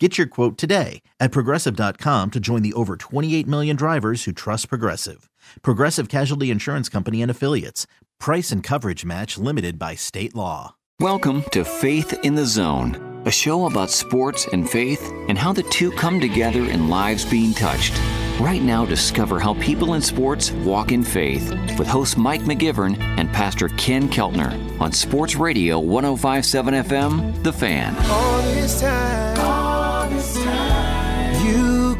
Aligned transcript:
Get 0.00 0.18
your 0.18 0.26
quote 0.26 0.58
today 0.58 1.02
at 1.20 1.30
progressive.com 1.30 2.32
to 2.32 2.40
join 2.40 2.62
the 2.62 2.72
over 2.72 2.96
28 2.96 3.46
million 3.46 3.76
drivers 3.76 4.24
who 4.24 4.32
trust 4.32 4.68
Progressive. 4.68 5.30
Progressive 5.62 6.08
Casualty 6.08 6.50
Insurance 6.50 6.88
Company 6.88 7.22
and 7.22 7.30
Affiliates. 7.30 7.86
Price 8.18 8.50
and 8.50 8.60
coverage 8.60 9.04
match 9.04 9.38
limited 9.38 9.78
by 9.78 9.94
state 9.94 10.34
law. 10.34 10.74
Welcome 10.98 11.44
to 11.52 11.64
Faith 11.64 12.12
in 12.24 12.34
the 12.34 12.44
Zone, 12.44 13.22
a 13.24 13.30
show 13.30 13.66
about 13.66 13.88
sports 13.90 14.48
and 14.52 14.68
faith 14.68 15.00
and 15.28 15.38
how 15.38 15.52
the 15.52 15.62
two 15.64 15.92
come 15.92 16.18
together 16.20 16.64
in 16.64 16.88
lives 16.88 17.24
being 17.24 17.54
touched. 17.54 17.92
Right 18.40 18.62
now, 18.62 18.84
discover 18.84 19.38
how 19.38 19.54
people 19.54 19.94
in 19.94 20.02
sports 20.02 20.50
walk 20.50 20.90
in 20.90 21.04
faith 21.04 21.50
with 21.78 21.86
host 21.86 22.18
Mike 22.18 22.42
McGivern 22.42 22.98
and 23.16 23.32
Pastor 23.32 23.68
Ken 23.68 24.08
Keltner 24.08 24.80
on 24.80 24.90
Sports 24.90 25.36
Radio 25.36 25.78
1057 25.78 26.74
FM, 26.74 27.44
The 27.44 27.52
Fan. 27.52 27.94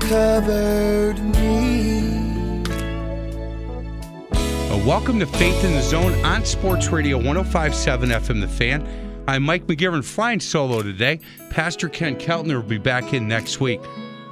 Covered 0.08 1.18
me. 1.18 2.62
Welcome 4.84 5.18
to 5.20 5.26
Faith 5.26 5.64
in 5.64 5.72
the 5.72 5.80
Zone 5.80 6.12
on 6.24 6.44
Sports 6.44 6.88
Radio 6.88 7.16
1057 7.16 8.10
FM 8.10 8.40
The 8.42 8.48
Fan. 8.48 8.86
I'm 9.26 9.42
Mike 9.42 9.66
McGivern 9.66 10.04
flying 10.04 10.40
solo 10.40 10.82
today. 10.82 11.20
Pastor 11.48 11.88
Ken 11.88 12.16
Keltner 12.16 12.56
will 12.56 12.62
be 12.62 12.76
back 12.76 13.14
in 13.14 13.26
next 13.26 13.60
week. 13.60 13.80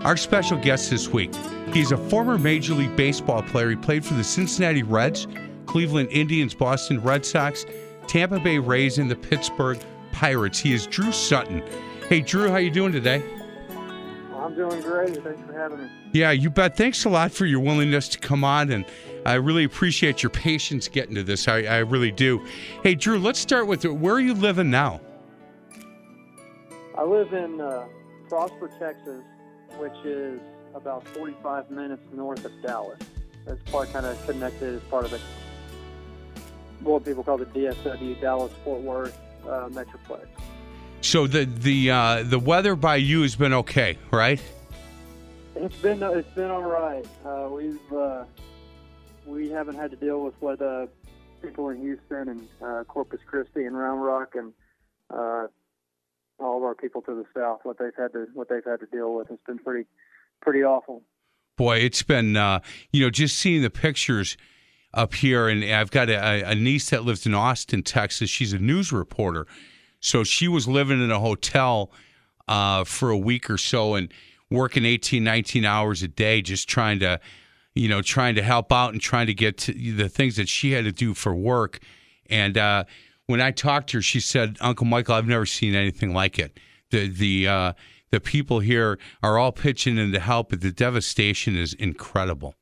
Our 0.02 0.18
special 0.18 0.58
guest 0.58 0.90
this 0.90 1.08
week, 1.08 1.34
he's 1.72 1.90
a 1.90 1.96
former 1.96 2.36
Major 2.36 2.74
League 2.74 2.94
Baseball 2.94 3.42
player. 3.42 3.70
He 3.70 3.76
played 3.76 4.04
for 4.04 4.12
the 4.12 4.24
Cincinnati 4.24 4.82
Reds, 4.82 5.26
Cleveland 5.64 6.10
Indians, 6.10 6.52
Boston 6.52 7.00
Red 7.00 7.24
Sox, 7.24 7.64
Tampa 8.06 8.38
Bay 8.40 8.58
Rays, 8.58 8.98
and 8.98 9.10
the 9.10 9.16
Pittsburgh 9.16 9.80
Pirates. 10.12 10.58
He 10.58 10.74
is 10.74 10.86
Drew 10.86 11.12
Sutton. 11.12 11.62
Hey, 12.10 12.20
Drew, 12.20 12.50
how 12.50 12.58
you 12.58 12.70
doing 12.70 12.92
today? 12.92 13.22
I'm 14.42 14.56
doing 14.56 14.80
great. 14.80 15.22
Thanks 15.22 15.40
for 15.46 15.52
having 15.52 15.84
me. 15.84 15.90
Yeah, 16.12 16.32
you 16.32 16.50
bet. 16.50 16.76
Thanks 16.76 17.04
a 17.04 17.08
lot 17.08 17.30
for 17.30 17.46
your 17.46 17.60
willingness 17.60 18.08
to 18.08 18.18
come 18.18 18.42
on, 18.42 18.72
and 18.72 18.84
I 19.24 19.34
really 19.34 19.62
appreciate 19.62 20.22
your 20.22 20.30
patience 20.30 20.88
getting 20.88 21.14
to 21.14 21.22
this. 21.22 21.46
I, 21.46 21.62
I 21.62 21.78
really 21.78 22.10
do. 22.10 22.44
Hey, 22.82 22.96
Drew, 22.96 23.18
let's 23.20 23.38
start 23.38 23.68
with 23.68 23.84
where 23.84 24.14
are 24.14 24.20
you 24.20 24.34
living 24.34 24.68
now? 24.68 25.00
I 26.98 27.04
live 27.04 27.32
in 27.32 27.60
uh, 27.60 27.86
Prosper, 28.28 28.68
Texas, 28.80 29.22
which 29.78 29.94
is 30.04 30.40
about 30.74 31.06
45 31.08 31.70
minutes 31.70 32.02
north 32.12 32.44
of 32.44 32.52
Dallas. 32.62 32.98
It's 33.46 33.70
part 33.70 33.92
kind 33.92 34.06
of 34.06 34.20
connected 34.26 34.74
as 34.74 34.80
part 34.82 35.04
of 35.04 35.12
the 35.12 35.20
what 36.80 37.04
people 37.04 37.22
call 37.22 37.38
the 37.38 37.46
DFW 37.46 38.20
Dallas 38.20 38.52
Fort 38.64 38.80
Worth 38.80 39.16
uh, 39.44 39.68
Metroplex. 39.68 40.26
So 41.02 41.26
the 41.26 41.44
the 41.44 41.90
uh, 41.90 42.22
the 42.22 42.38
weather 42.38 42.76
by 42.76 42.96
you 42.96 43.22
has 43.22 43.34
been 43.34 43.52
okay, 43.52 43.98
right? 44.12 44.40
It's 45.56 45.76
been 45.76 46.02
it's 46.02 46.34
been 46.34 46.50
all 46.50 46.62
right. 46.62 47.04
Uh, 47.26 47.48
we've 47.50 47.92
uh, 47.92 48.24
we 49.26 49.50
haven't 49.50 49.74
had 49.74 49.90
to 49.90 49.96
deal 49.96 50.22
with 50.22 50.34
what 50.40 50.62
uh, 50.62 50.86
people 51.42 51.70
in 51.70 51.80
Houston 51.80 52.28
and 52.28 52.48
uh, 52.64 52.84
Corpus 52.84 53.20
Christi 53.26 53.64
and 53.64 53.76
Round 53.76 54.02
Rock 54.02 54.34
and 54.36 54.52
uh, 55.10 55.48
all 56.38 56.56
of 56.56 56.62
our 56.62 56.74
people 56.74 57.02
to 57.02 57.14
the 57.14 57.24
south 57.36 57.60
what 57.64 57.78
they've 57.78 57.94
had 57.98 58.12
to 58.12 58.28
what 58.32 58.48
they've 58.48 58.64
had 58.64 58.78
to 58.80 58.86
deal 58.86 59.14
with. 59.14 59.28
It's 59.30 59.42
been 59.44 59.58
pretty 59.58 59.88
pretty 60.40 60.62
awful. 60.62 61.02
Boy, 61.56 61.78
it's 61.78 62.02
been 62.02 62.36
uh, 62.36 62.60
you 62.92 63.02
know 63.02 63.10
just 63.10 63.38
seeing 63.38 63.62
the 63.62 63.70
pictures 63.70 64.36
up 64.94 65.14
here, 65.14 65.48
and 65.48 65.64
I've 65.64 65.90
got 65.90 66.08
a, 66.08 66.42
a 66.42 66.54
niece 66.54 66.90
that 66.90 67.04
lives 67.04 67.26
in 67.26 67.34
Austin, 67.34 67.82
Texas. 67.82 68.30
She's 68.30 68.52
a 68.52 68.58
news 68.58 68.92
reporter, 68.92 69.46
so 70.02 70.22
she 70.22 70.48
was 70.48 70.68
living 70.68 71.02
in 71.02 71.10
a 71.10 71.18
hotel 71.18 71.90
uh, 72.48 72.84
for 72.84 73.08
a 73.08 73.16
week 73.16 73.48
or 73.48 73.56
so 73.56 73.94
and 73.94 74.12
working 74.50 74.84
18, 74.84 75.24
19 75.24 75.64
hours 75.64 76.02
a 76.02 76.08
day, 76.08 76.42
just 76.42 76.68
trying 76.68 76.98
to 76.98 77.18
you 77.74 77.88
know, 77.88 78.02
trying 78.02 78.34
to 78.34 78.42
help 78.42 78.72
out 78.72 78.92
and 78.92 79.00
trying 79.00 79.26
to 79.26 79.34
get 79.34 79.56
to 79.56 79.72
the 79.72 80.08
things 80.08 80.36
that 80.36 80.48
she 80.48 80.72
had 80.72 80.84
to 80.84 80.92
do 80.92 81.14
for 81.14 81.34
work. 81.34 81.80
And 82.28 82.58
uh, 82.58 82.84
when 83.26 83.40
I 83.40 83.50
talked 83.50 83.90
to 83.90 83.98
her, 83.98 84.02
she 84.02 84.20
said, 84.20 84.56
"Uncle 84.60 84.86
Michael, 84.86 85.14
I've 85.14 85.26
never 85.26 85.46
seen 85.46 85.74
anything 85.74 86.12
like 86.12 86.38
it. 86.38 86.58
The 86.90 87.08
the 87.08 87.48
uh, 87.48 87.72
the 88.10 88.20
people 88.20 88.60
here 88.60 88.98
are 89.22 89.38
all 89.38 89.52
pitching 89.52 89.96
in 89.96 90.12
to 90.12 90.20
help, 90.20 90.50
but 90.50 90.60
the 90.60 90.72
devastation 90.72 91.56
is 91.56 91.72
incredible." 91.74 92.54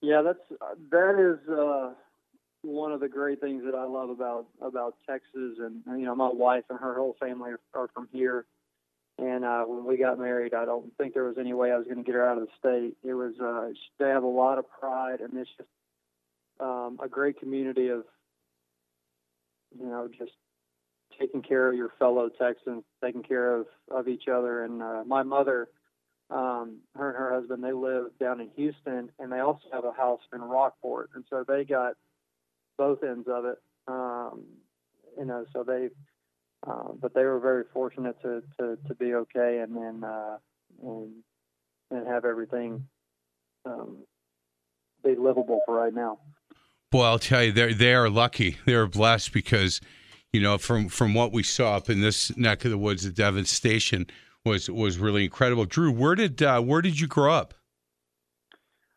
Yeah, 0.00 0.22
that's 0.22 0.60
that 0.90 1.18
is 1.18 1.48
uh, 1.48 1.92
one 2.62 2.92
of 2.92 3.00
the 3.00 3.08
great 3.08 3.40
things 3.40 3.62
that 3.64 3.74
I 3.74 3.84
love 3.84 4.10
about 4.10 4.46
about 4.60 4.94
Texas, 5.08 5.58
and 5.58 5.82
you 5.86 6.04
know, 6.04 6.14
my 6.14 6.30
wife 6.30 6.64
and 6.68 6.78
her 6.78 6.94
whole 6.94 7.16
family 7.20 7.52
are, 7.52 7.60
are 7.74 7.88
from 7.94 8.08
here. 8.12 8.44
And 9.18 9.44
uh, 9.44 9.64
when 9.64 9.84
we 9.84 9.98
got 9.98 10.18
married, 10.18 10.54
I 10.54 10.64
don't 10.64 10.96
think 10.96 11.12
there 11.12 11.24
was 11.24 11.36
any 11.38 11.52
way 11.52 11.72
I 11.72 11.76
was 11.76 11.84
going 11.84 11.98
to 11.98 12.02
get 12.02 12.14
her 12.14 12.26
out 12.26 12.38
of 12.38 12.46
the 12.46 12.52
state. 12.58 12.96
It 13.02 13.14
was 13.14 13.34
uh, 13.40 13.72
they 13.98 14.08
have 14.08 14.22
a 14.22 14.26
lot 14.26 14.58
of 14.58 14.64
pride, 14.70 15.20
and 15.20 15.36
it's 15.36 15.50
just 15.56 15.68
um, 16.58 16.98
a 17.02 17.08
great 17.08 17.38
community 17.38 17.88
of 17.88 18.04
you 19.78 19.86
know 19.86 20.08
just 20.08 20.32
taking 21.18 21.42
care 21.42 21.68
of 21.68 21.76
your 21.76 21.90
fellow 21.98 22.28
Texans, 22.28 22.84
taking 23.02 23.22
care 23.22 23.56
of 23.56 23.66
of 23.90 24.08
each 24.08 24.28
other. 24.28 24.64
And 24.64 24.82
uh, 24.82 25.02
my 25.06 25.22
mother, 25.22 25.68
um, 26.30 26.78
her 26.96 27.08
and 27.08 27.18
her 27.18 27.34
husband, 27.34 27.62
they 27.62 27.72
live 27.72 28.06
down 28.18 28.40
in 28.40 28.48
Houston, 28.56 29.10
and 29.18 29.32
they 29.32 29.40
also 29.40 29.66
have 29.72 29.84
a 29.84 29.92
house 29.92 30.20
in 30.32 30.40
Rockport, 30.40 31.10
and 31.14 31.24
so 31.28 31.44
they 31.46 31.64
got 31.64 31.94
both 32.80 33.04
ends 33.04 33.28
of 33.28 33.44
it. 33.44 33.58
Um, 33.86 34.44
you 35.18 35.26
know, 35.26 35.44
so 35.52 35.62
they 35.62 35.90
uh, 36.66 36.92
but 37.00 37.12
they 37.14 37.24
were 37.24 37.38
very 37.38 37.64
fortunate 37.72 38.16
to, 38.22 38.42
to, 38.58 38.78
to 38.88 38.94
be 38.94 39.14
okay 39.14 39.62
and 39.62 39.76
then 39.76 40.02
uh, 40.02 40.36
and, 40.82 41.12
and 41.90 42.06
have 42.06 42.24
everything 42.24 42.86
um, 43.66 43.98
be 45.04 45.14
livable 45.14 45.60
for 45.66 45.74
right 45.74 45.92
now. 45.92 46.18
Boy, 46.90 47.04
I'll 47.04 47.18
tell 47.18 47.44
you, 47.44 47.52
they 47.52 47.74
they 47.74 47.94
are 47.94 48.08
lucky. 48.08 48.56
They're 48.64 48.86
blessed 48.86 49.32
because, 49.32 49.80
you 50.32 50.40
know, 50.40 50.56
from 50.56 50.88
from 50.88 51.12
what 51.12 51.32
we 51.32 51.42
saw 51.42 51.76
up 51.76 51.90
in 51.90 52.00
this 52.00 52.34
neck 52.36 52.64
of 52.64 52.70
the 52.70 52.78
woods, 52.78 53.04
the 53.04 53.10
devastation 53.10 54.06
was 54.44 54.70
was 54.70 54.98
really 54.98 55.24
incredible. 55.24 55.66
Drew, 55.66 55.92
where 55.92 56.14
did 56.14 56.42
uh, 56.42 56.60
where 56.62 56.82
did 56.82 56.98
you 56.98 57.06
grow 57.06 57.32
up? 57.32 57.54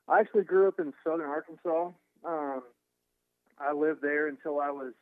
I 0.08 0.20
actually 0.22 0.44
grew 0.44 0.68
up 0.70 0.80
in 0.80 0.94
southern 1.06 1.30
Arkansas. 1.30 1.92
Um, 2.26 2.64
I 3.64 3.74
lived 3.74 4.02
there 4.02 4.28
until 4.28 4.60
I 4.60 4.72
was 4.72 4.94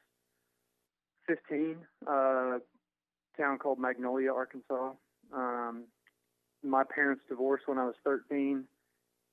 15, 1.28 1.78
uh, 2.08 2.60
town 3.38 3.58
called 3.58 3.80
Magnolia, 3.80 4.32
Arkansas. 4.34 4.92
Um, 5.34 5.86
my 6.64 6.84
parents 6.84 7.24
divorced 7.28 7.68
when 7.68 7.78
I 7.78 7.86
was 7.86 7.96
13, 8.04 8.66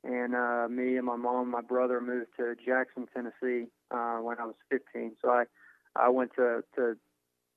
and 0.04 0.34
uh, 0.34 0.68
me 0.70 0.96
and 0.96 1.06
my 1.06 1.16
mom 1.16 1.42
and 1.42 1.50
my 1.50 1.60
brother 1.60 2.00
moved 2.00 2.28
to 2.38 2.54
Jackson, 2.64 3.06
Tennessee 3.12 3.68
uh, 3.90 4.18
when 4.18 4.38
I 4.38 4.46
was 4.46 4.54
15. 4.70 5.12
So 5.20 5.30
I, 5.30 5.44
I 5.96 6.08
went 6.08 6.30
to, 6.36 6.62
to 6.76 6.96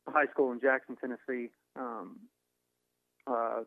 high 0.08 0.26
school 0.32 0.52
in 0.52 0.60
Jackson, 0.60 0.98
Tennessee 0.98 1.52
um, 1.78 2.20
uh, 3.28 3.62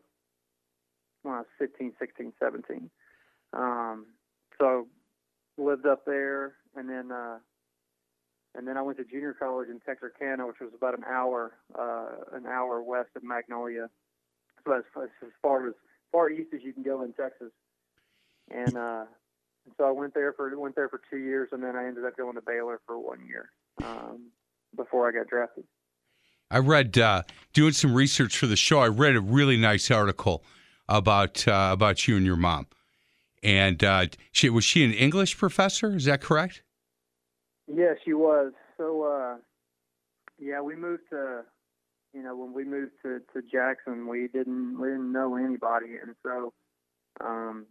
when 1.23 1.35
I 1.35 1.37
was 1.39 1.47
15, 1.57 1.93
16, 1.97 2.33
17. 2.39 2.89
Um, 3.53 4.05
so 4.59 4.87
lived 5.57 5.85
up 5.85 6.05
there, 6.05 6.55
and 6.75 6.89
then 6.89 7.11
uh, 7.11 7.37
and 8.57 8.67
then 8.67 8.77
I 8.77 8.81
went 8.81 8.97
to 8.97 9.03
junior 9.03 9.33
college 9.33 9.69
in 9.69 9.79
Texarkana, 9.79 10.47
which 10.47 10.59
was 10.61 10.71
about 10.75 10.97
an 10.97 11.03
hour, 11.09 11.53
uh, 11.77 12.35
an 12.35 12.45
hour 12.45 12.81
west 12.81 13.09
of 13.15 13.23
Magnolia. 13.23 13.89
So 14.65 14.73
as, 14.73 14.83
as 14.97 15.29
far 15.41 15.67
as 15.67 15.73
far 16.11 16.29
east 16.29 16.53
as 16.53 16.61
you 16.63 16.73
can 16.73 16.83
go 16.83 17.03
in 17.03 17.13
Texas. 17.13 17.51
And 18.49 18.77
uh, 18.77 19.05
so 19.77 19.83
I 19.85 19.91
went 19.91 20.13
there 20.13 20.33
for 20.33 20.57
went 20.57 20.75
there 20.75 20.89
for 20.89 21.01
two 21.09 21.17
years, 21.17 21.49
and 21.51 21.63
then 21.63 21.75
I 21.75 21.85
ended 21.87 22.05
up 22.05 22.15
going 22.15 22.35
to 22.35 22.41
Baylor 22.41 22.79
for 22.85 22.97
one 22.97 23.25
year 23.27 23.49
um, 23.83 24.31
before 24.75 25.07
I 25.07 25.11
got 25.11 25.27
drafted. 25.27 25.65
I 26.51 26.59
read 26.59 26.97
uh, 26.97 27.23
doing 27.53 27.73
some 27.73 27.93
research 27.93 28.37
for 28.37 28.47
the 28.47 28.55
show. 28.55 28.79
I 28.79 28.87
read 28.87 29.15
a 29.15 29.21
really 29.21 29.57
nice 29.57 29.89
article 29.89 30.43
about 30.87 31.47
uh, 31.47 31.69
about 31.73 32.07
you 32.07 32.17
and 32.17 32.25
your 32.25 32.35
mom. 32.35 32.67
And 33.43 33.83
uh, 33.83 34.07
she 34.31 34.49
was 34.49 34.63
she 34.63 34.83
an 34.83 34.93
English 34.93 35.37
professor? 35.37 35.95
Is 35.95 36.05
that 36.05 36.21
correct? 36.21 36.61
Yeah, 37.67 37.93
she 38.03 38.13
was. 38.13 38.53
So, 38.77 39.03
uh, 39.03 39.37
yeah, 40.39 40.61
we 40.61 40.75
moved 40.75 41.03
to, 41.09 41.41
you 42.13 42.21
know, 42.23 42.35
when 42.35 42.53
we 42.53 42.63
moved 42.63 42.93
to, 43.03 43.19
to 43.33 43.41
Jackson, 43.41 44.07
we 44.07 44.27
didn't 44.27 44.79
we 44.79 44.89
didn't 44.89 45.11
know 45.11 45.35
anybody, 45.35 45.97
and 46.01 46.15
so, 46.23 46.53
um, 47.23 47.65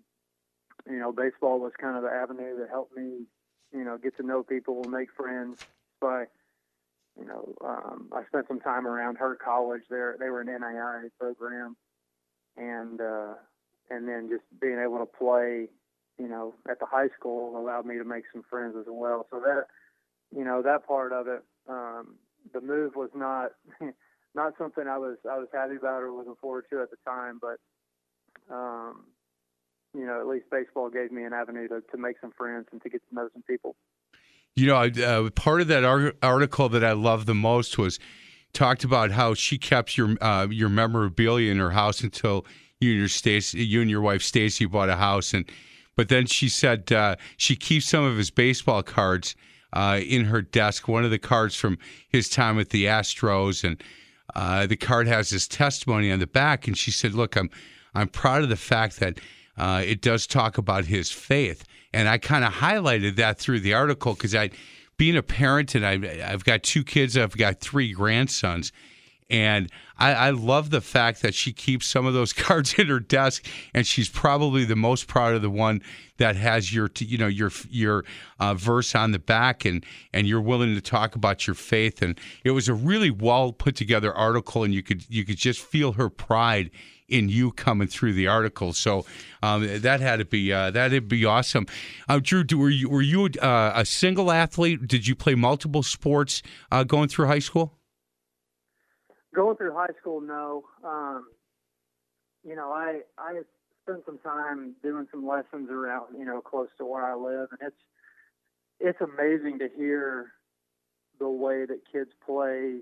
you 0.88 0.98
know, 0.98 1.12
baseball 1.12 1.60
was 1.60 1.72
kind 1.80 1.96
of 1.96 2.02
the 2.02 2.10
avenue 2.10 2.58
that 2.58 2.68
helped 2.70 2.96
me, 2.96 3.26
you 3.72 3.84
know, 3.84 3.96
get 3.96 4.16
to 4.16 4.22
know 4.26 4.42
people, 4.42 4.82
make 4.84 5.08
friends. 5.16 5.58
By, 6.00 6.24
you 7.18 7.24
know, 7.24 7.54
um, 7.64 8.10
I 8.12 8.24
spent 8.26 8.48
some 8.48 8.60
time 8.60 8.86
around 8.86 9.16
her 9.16 9.36
college. 9.36 9.82
There, 9.88 10.16
they 10.18 10.28
were 10.28 10.40
an 10.40 10.48
NAIA 10.48 11.08
program, 11.18 11.76
and 12.56 13.00
uh, 13.00 13.34
and 13.90 14.08
then 14.08 14.28
just 14.28 14.44
being 14.60 14.78
able 14.82 14.98
to 14.98 15.06
play, 15.06 15.68
you 16.18 16.28
know, 16.28 16.54
at 16.68 16.80
the 16.80 16.86
high 16.86 17.08
school 17.18 17.56
allowed 17.56 17.86
me 17.86 17.96
to 17.98 18.04
make 18.04 18.24
some 18.32 18.42
friends 18.50 18.74
as 18.78 18.86
well. 18.88 19.26
So 19.30 19.40
that, 19.40 19.66
you 20.36 20.44
know, 20.44 20.62
that 20.62 20.86
part 20.86 21.12
of 21.12 21.28
it, 21.28 21.42
um, 21.68 22.16
the 22.52 22.60
move 22.60 22.96
was 22.96 23.10
not 23.14 23.52
not 24.34 24.54
something 24.58 24.86
I 24.86 24.98
was 24.98 25.16
I 25.30 25.38
was 25.38 25.48
happy 25.52 25.76
about 25.76 26.02
or 26.02 26.10
looking 26.10 26.34
forward 26.40 26.64
to 26.70 26.82
at 26.82 26.90
the 26.90 26.96
time, 27.06 27.40
but 27.40 27.58
um, 28.54 29.04
you 29.94 30.06
know, 30.06 30.20
at 30.20 30.26
least 30.26 30.46
baseball 30.50 30.90
gave 30.90 31.12
me 31.12 31.24
an 31.24 31.32
avenue 31.32 31.68
to, 31.68 31.80
to 31.92 31.96
make 31.96 32.16
some 32.20 32.32
friends 32.36 32.66
and 32.72 32.82
to 32.82 32.88
get 32.88 33.00
to 33.08 33.14
know 33.14 33.28
some 33.32 33.42
people. 33.42 33.76
You 34.56 34.66
know, 34.66 34.76
uh, 34.76 35.30
part 35.30 35.60
of 35.60 35.68
that 35.68 35.84
article 36.22 36.68
that 36.68 36.84
I 36.84 36.92
loved 36.92 37.26
the 37.26 37.34
most 37.34 37.78
was 37.78 37.98
talked 38.52 38.84
about 38.84 39.10
how 39.10 39.34
she 39.34 39.58
kept 39.58 39.96
your 39.96 40.16
uh, 40.20 40.48
your 40.50 40.68
memorabilia 40.68 41.50
in 41.50 41.58
her 41.58 41.70
house 41.70 42.00
until 42.02 42.44
you 42.80 42.90
and 42.90 42.98
your 42.98 43.08
Stacy, 43.08 43.64
you 43.64 43.80
and 43.80 43.90
your 43.90 44.00
wife 44.00 44.22
Stacy 44.22 44.66
bought 44.66 44.88
a 44.88 44.96
house, 44.96 45.32
and 45.32 45.48
but 45.96 46.08
then 46.08 46.26
she 46.26 46.48
said 46.48 46.90
uh, 46.92 47.16
she 47.36 47.56
keeps 47.56 47.86
some 47.86 48.04
of 48.04 48.16
his 48.16 48.30
baseball 48.30 48.82
cards 48.82 49.34
uh, 49.74 50.00
in 50.02 50.24
her 50.26 50.40
desk. 50.40 50.88
One 50.88 51.04
of 51.04 51.10
the 51.10 51.18
cards 51.18 51.54
from 51.54 51.76
his 52.08 52.30
time 52.30 52.56
with 52.56 52.70
the 52.70 52.86
Astros, 52.86 53.62
and 53.62 53.82
uh, 54.34 54.66
the 54.66 54.76
card 54.76 55.06
has 55.06 55.28
his 55.28 55.46
testimony 55.46 56.10
on 56.10 56.20
the 56.20 56.26
back. 56.26 56.66
And 56.66 56.78
she 56.78 56.90
said, 56.90 57.12
"Look, 57.12 57.36
I'm 57.36 57.50
I'm 57.94 58.08
proud 58.08 58.42
of 58.42 58.48
the 58.48 58.56
fact 58.56 59.00
that." 59.00 59.18
Uh, 59.56 59.80
it 59.86 60.00
does 60.00 60.26
talk 60.26 60.58
about 60.58 60.86
his 60.86 61.12
faith, 61.12 61.64
and 61.92 62.08
I 62.08 62.18
kind 62.18 62.44
of 62.44 62.54
highlighted 62.54 63.14
that 63.14 63.38
through 63.38 63.60
the 63.60 63.72
article 63.72 64.14
because 64.14 64.34
I, 64.34 64.50
being 64.96 65.16
a 65.16 65.22
parent, 65.22 65.76
and 65.76 65.86
I, 65.86 65.92
I've 66.26 66.44
got 66.44 66.64
two 66.64 66.82
kids, 66.82 67.16
I've 67.16 67.36
got 67.36 67.60
three 67.60 67.92
grandsons, 67.92 68.72
and 69.30 69.70
I, 69.98 70.12
I, 70.12 70.30
love 70.30 70.70
the 70.70 70.82
fact 70.82 71.22
that 71.22 71.34
she 71.34 71.52
keeps 71.52 71.86
some 71.86 72.04
of 72.04 72.12
those 72.12 72.32
cards 72.34 72.74
in 72.74 72.88
her 72.88 73.00
desk, 73.00 73.46
and 73.72 73.86
she's 73.86 74.08
probably 74.08 74.64
the 74.64 74.76
most 74.76 75.06
proud 75.06 75.34
of 75.34 75.42
the 75.42 75.50
one 75.50 75.82
that 76.18 76.36
has 76.36 76.74
your, 76.74 76.90
you 76.98 77.16
know, 77.18 77.26
your 77.26 77.50
your 77.70 78.04
uh, 78.38 78.54
verse 78.54 78.94
on 78.94 79.12
the 79.12 79.18
back, 79.18 79.64
and 79.64 79.84
and 80.12 80.26
you're 80.26 80.40
willing 80.40 80.74
to 80.74 80.80
talk 80.80 81.14
about 81.16 81.46
your 81.46 81.54
faith. 81.54 82.02
And 82.02 82.18
it 82.44 82.50
was 82.50 82.68
a 82.68 82.74
really 82.74 83.10
well 83.10 83.52
put 83.52 83.76
together 83.76 84.12
article, 84.12 84.62
and 84.62 84.74
you 84.74 84.82
could 84.82 85.08
you 85.08 85.24
could 85.24 85.38
just 85.38 85.60
feel 85.60 85.92
her 85.92 86.10
pride 86.10 86.70
in 87.08 87.28
you 87.28 87.52
coming 87.52 87.86
through 87.86 88.12
the 88.14 88.26
article. 88.26 88.72
So 88.72 89.04
um, 89.42 89.80
that 89.80 90.00
had 90.00 90.16
to 90.18 90.24
be 90.24 90.52
uh, 90.52 90.70
that 90.72 90.92
would 90.92 91.08
be 91.08 91.24
awesome. 91.24 91.66
Uh, 92.08 92.20
Drew, 92.22 92.44
were 92.56 92.70
you 92.70 92.88
were 92.90 93.02
you 93.02 93.26
uh, 93.40 93.72
a 93.74 93.86
single 93.86 94.30
athlete? 94.30 94.86
Did 94.86 95.06
you 95.06 95.14
play 95.14 95.34
multiple 95.34 95.82
sports 95.82 96.42
uh, 96.70 96.84
going 96.84 97.08
through 97.08 97.26
high 97.26 97.38
school? 97.38 97.78
Going 99.34 99.56
through 99.56 99.74
high 99.74 99.92
school, 100.00 100.20
no. 100.20 100.64
Um, 100.84 101.26
you 102.46 102.54
know, 102.54 102.70
I 102.70 103.00
I 103.18 103.40
spent 103.82 104.04
some 104.06 104.18
time 104.18 104.74
doing 104.82 105.06
some 105.10 105.26
lessons 105.26 105.70
around 105.70 106.16
you 106.18 106.24
know 106.24 106.40
close 106.40 106.68
to 106.78 106.86
where 106.86 107.04
I 107.04 107.14
live, 107.14 107.48
and 107.50 107.60
it's 107.68 107.82
it's 108.80 109.00
amazing 109.00 109.58
to 109.58 109.68
hear 109.76 110.32
the 111.18 111.28
way 111.28 111.64
that 111.66 111.80
kids 111.90 112.10
play 112.24 112.80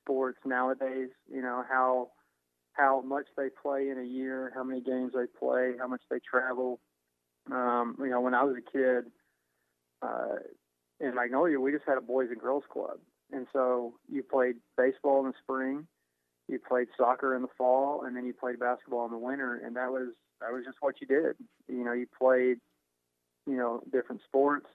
sports 0.00 0.38
nowadays. 0.44 1.08
You 1.32 1.42
know 1.42 1.64
how 1.68 2.10
how 2.72 3.02
much 3.02 3.26
they 3.36 3.48
play 3.60 3.88
in 3.90 3.98
a 3.98 4.04
year, 4.04 4.52
how 4.54 4.62
many 4.62 4.80
games 4.80 5.12
they 5.14 5.26
play, 5.38 5.72
how 5.78 5.88
much 5.88 6.02
they 6.10 6.18
travel. 6.20 6.80
Um, 7.50 7.96
you 7.98 8.10
know, 8.10 8.20
when 8.20 8.34
I 8.34 8.44
was 8.44 8.56
a 8.56 8.70
kid 8.70 9.10
uh, 10.02 10.36
in 11.00 11.14
Magnolia, 11.14 11.58
we 11.58 11.72
just 11.72 11.84
had 11.86 11.98
a 11.98 12.02
boys 12.02 12.28
and 12.30 12.40
girls 12.40 12.64
club, 12.72 12.98
and 13.32 13.46
so 13.52 13.94
you 14.10 14.22
played 14.22 14.56
baseball 14.76 15.20
in 15.20 15.26
the 15.26 15.34
spring, 15.42 15.86
you 16.48 16.58
played 16.58 16.88
soccer 16.96 17.36
in 17.36 17.42
the 17.42 17.48
fall, 17.56 18.04
and 18.04 18.16
then 18.16 18.24
you 18.24 18.32
played 18.32 18.58
basketball 18.58 19.04
in 19.04 19.12
the 19.12 19.18
winter, 19.18 19.60
and 19.64 19.76
that 19.76 19.90
was 19.90 20.08
that 20.40 20.52
was 20.52 20.64
just 20.64 20.78
what 20.80 21.00
you 21.00 21.06
did. 21.06 21.36
You 21.68 21.84
know, 21.84 21.92
you 21.92 22.06
played, 22.18 22.58
you 23.46 23.56
know, 23.56 23.82
different 23.92 24.22
sports. 24.26 24.66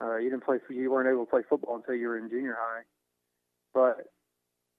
Uh, 0.00 0.16
you 0.16 0.28
didn't 0.28 0.44
play. 0.44 0.58
You 0.68 0.90
weren't 0.90 1.08
able 1.08 1.24
to 1.24 1.30
play 1.30 1.42
football 1.48 1.76
until 1.76 1.94
you 1.94 2.08
were 2.08 2.18
in 2.18 2.28
junior 2.28 2.56
high, 2.58 2.82
but 3.72 4.12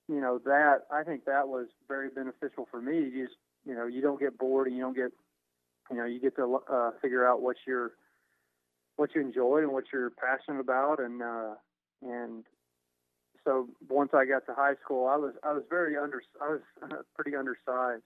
you 0.07 0.21
know 0.21 0.39
that 0.45 0.81
I 0.91 1.03
think 1.03 1.25
that 1.25 1.47
was 1.47 1.67
very 1.87 2.09
beneficial 2.09 2.67
for 2.69 2.81
me. 2.81 2.97
You 2.97 3.25
just 3.25 3.37
you 3.65 3.73
know 3.73 3.87
you 3.87 4.01
don't 4.01 4.19
get 4.19 4.37
bored 4.37 4.67
and 4.67 4.75
you 4.75 4.83
don't 4.83 4.95
get 4.95 5.11
you 5.89 5.97
know 5.97 6.05
you 6.05 6.19
get 6.19 6.35
to 6.35 6.59
uh, 6.71 6.91
figure 7.01 7.27
out 7.27 7.41
what 7.41 7.57
you're 7.65 7.93
what 8.97 9.15
you 9.15 9.21
enjoy 9.21 9.59
and 9.59 9.71
what 9.71 9.85
you're 9.91 10.11
passionate 10.11 10.59
about 10.59 10.99
and 10.99 11.23
uh, 11.23 11.55
and 12.03 12.43
so 13.47 13.69
once 13.87 14.11
I 14.13 14.25
got 14.25 14.45
to 14.47 14.53
high 14.53 14.75
school, 14.83 15.07
I 15.07 15.15
was 15.15 15.33
I 15.41 15.53
was 15.53 15.63
very 15.69 15.95
under 15.97 16.21
I 16.41 16.49
was 16.49 16.61
pretty 17.15 17.35
undersized 17.35 18.03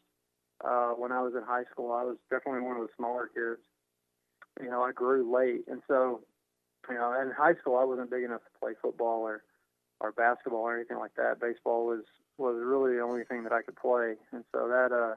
uh, 0.63 0.91
when 0.91 1.11
I 1.11 1.21
was 1.21 1.33
in 1.35 1.41
high 1.41 1.63
school. 1.71 1.91
I 1.91 2.03
was 2.03 2.17
definitely 2.29 2.61
one 2.61 2.77
of 2.77 2.83
the 2.83 2.93
smaller 2.95 3.27
kids. 3.33 3.65
You 4.61 4.69
know, 4.69 4.83
I 4.83 4.91
grew 4.91 5.33
late, 5.33 5.65
and 5.67 5.81
so 5.88 6.21
you 6.88 6.95
know, 6.95 7.19
in 7.19 7.31
high 7.31 7.55
school 7.55 7.77
I 7.77 7.83
wasn't 7.85 8.11
big 8.11 8.23
enough 8.23 8.41
to 8.41 8.59
play 8.59 8.73
football 8.79 9.21
or 9.21 9.43
or 9.99 10.11
basketball 10.11 10.61
or 10.61 10.75
anything 10.75 10.99
like 10.99 11.15
that. 11.15 11.41
Baseball 11.41 11.88
was 11.88 12.03
was 12.38 12.57
really 12.63 12.95
the 12.95 13.01
only 13.01 13.23
thing 13.23 13.43
that 13.43 13.51
I 13.51 13.63
could 13.63 13.75
play, 13.75 14.13
and 14.31 14.43
so 14.51 14.67
that 14.67 14.91
uh, 14.93 15.15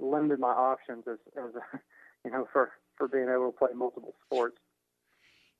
limited 0.00 0.38
my 0.38 0.52
options 0.52 1.04
as, 1.10 1.18
as 1.36 1.50
you 2.24 2.30
know 2.30 2.46
for 2.52 2.70
for 2.96 3.08
being 3.08 3.28
able 3.28 3.50
to 3.50 3.58
play 3.58 3.70
multiple 3.74 4.14
sports. 4.24 4.58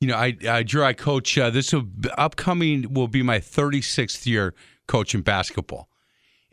You 0.00 0.08
know, 0.08 0.16
I, 0.16 0.34
I 0.48 0.62
Drew, 0.62 0.82
I 0.82 0.94
coach. 0.94 1.36
Uh, 1.36 1.50
this 1.50 1.74
will, 1.74 1.86
upcoming 2.16 2.94
will 2.94 3.08
be 3.08 3.22
my 3.22 3.38
36th 3.38 4.24
year 4.24 4.54
coaching 4.86 5.20
basketball, 5.20 5.90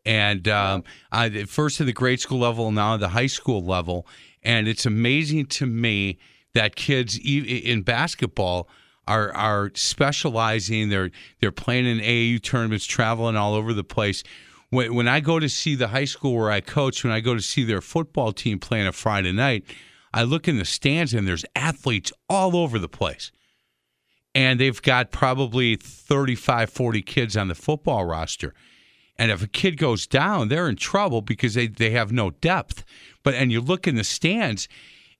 and 0.05 0.49
um, 0.49 0.83
I 1.13 1.29
first 1.45 1.79
at 1.79 1.87
the 1.87 1.93
grade 1.93 2.19
school 2.19 2.39
level, 2.39 2.69
now 2.71 2.95
at 2.95 2.99
the 2.99 3.09
high 3.09 3.27
school 3.27 3.63
level, 3.63 4.05
and 4.43 4.67
it's 4.67 4.85
amazing 4.85 5.45
to 5.45 5.65
me 5.65 6.17
that 6.55 6.75
kids 6.75 7.17
in 7.23 7.83
basketball 7.83 8.67
are 9.07 9.33
are 9.33 9.71
specializing. 9.75 10.89
They're 10.89 11.11
they're 11.39 11.53
playing 11.53 11.85
in 11.85 11.99
AAU 11.99 12.43
tournaments, 12.43 12.85
traveling 12.85 13.37
all 13.37 13.53
over 13.53 13.73
the 13.73 13.83
place. 13.83 14.23
When 14.71 14.93
when 14.93 15.07
I 15.07 15.21
go 15.21 15.39
to 15.39 15.47
see 15.47 15.75
the 15.75 15.87
high 15.87 16.03
school 16.03 16.35
where 16.35 16.51
I 16.51 16.59
coach, 16.59 17.01
when 17.03 17.13
I 17.13 17.21
go 17.21 17.33
to 17.33 17.41
see 17.41 17.63
their 17.63 17.79
football 17.79 18.33
team 18.33 18.59
playing 18.59 18.87
a 18.87 18.91
Friday 18.91 19.31
night, 19.31 19.63
I 20.13 20.23
look 20.23 20.49
in 20.49 20.57
the 20.57 20.65
stands 20.65 21.13
and 21.13 21.25
there's 21.25 21.45
athletes 21.55 22.11
all 22.29 22.57
over 22.57 22.77
the 22.77 22.89
place. 22.89 23.31
And 24.37 24.59
they've 24.59 24.79
got 24.83 25.09
probably 25.09 25.75
35, 25.77 26.69
40 26.69 27.01
kids 27.01 27.35
on 27.35 27.47
the 27.47 27.55
football 27.55 28.05
roster. 28.05 28.53
And 29.17 29.31
if 29.31 29.41
a 29.41 29.47
kid 29.47 29.77
goes 29.77 30.05
down, 30.05 30.49
they're 30.49 30.69
in 30.69 30.75
trouble 30.75 31.23
because 31.23 31.55
they, 31.55 31.65
they 31.65 31.89
have 31.89 32.11
no 32.11 32.29
depth. 32.29 32.85
But 33.23 33.33
and 33.33 33.51
you 33.51 33.61
look 33.61 33.87
in 33.87 33.95
the 33.95 34.03
stands 34.03 34.67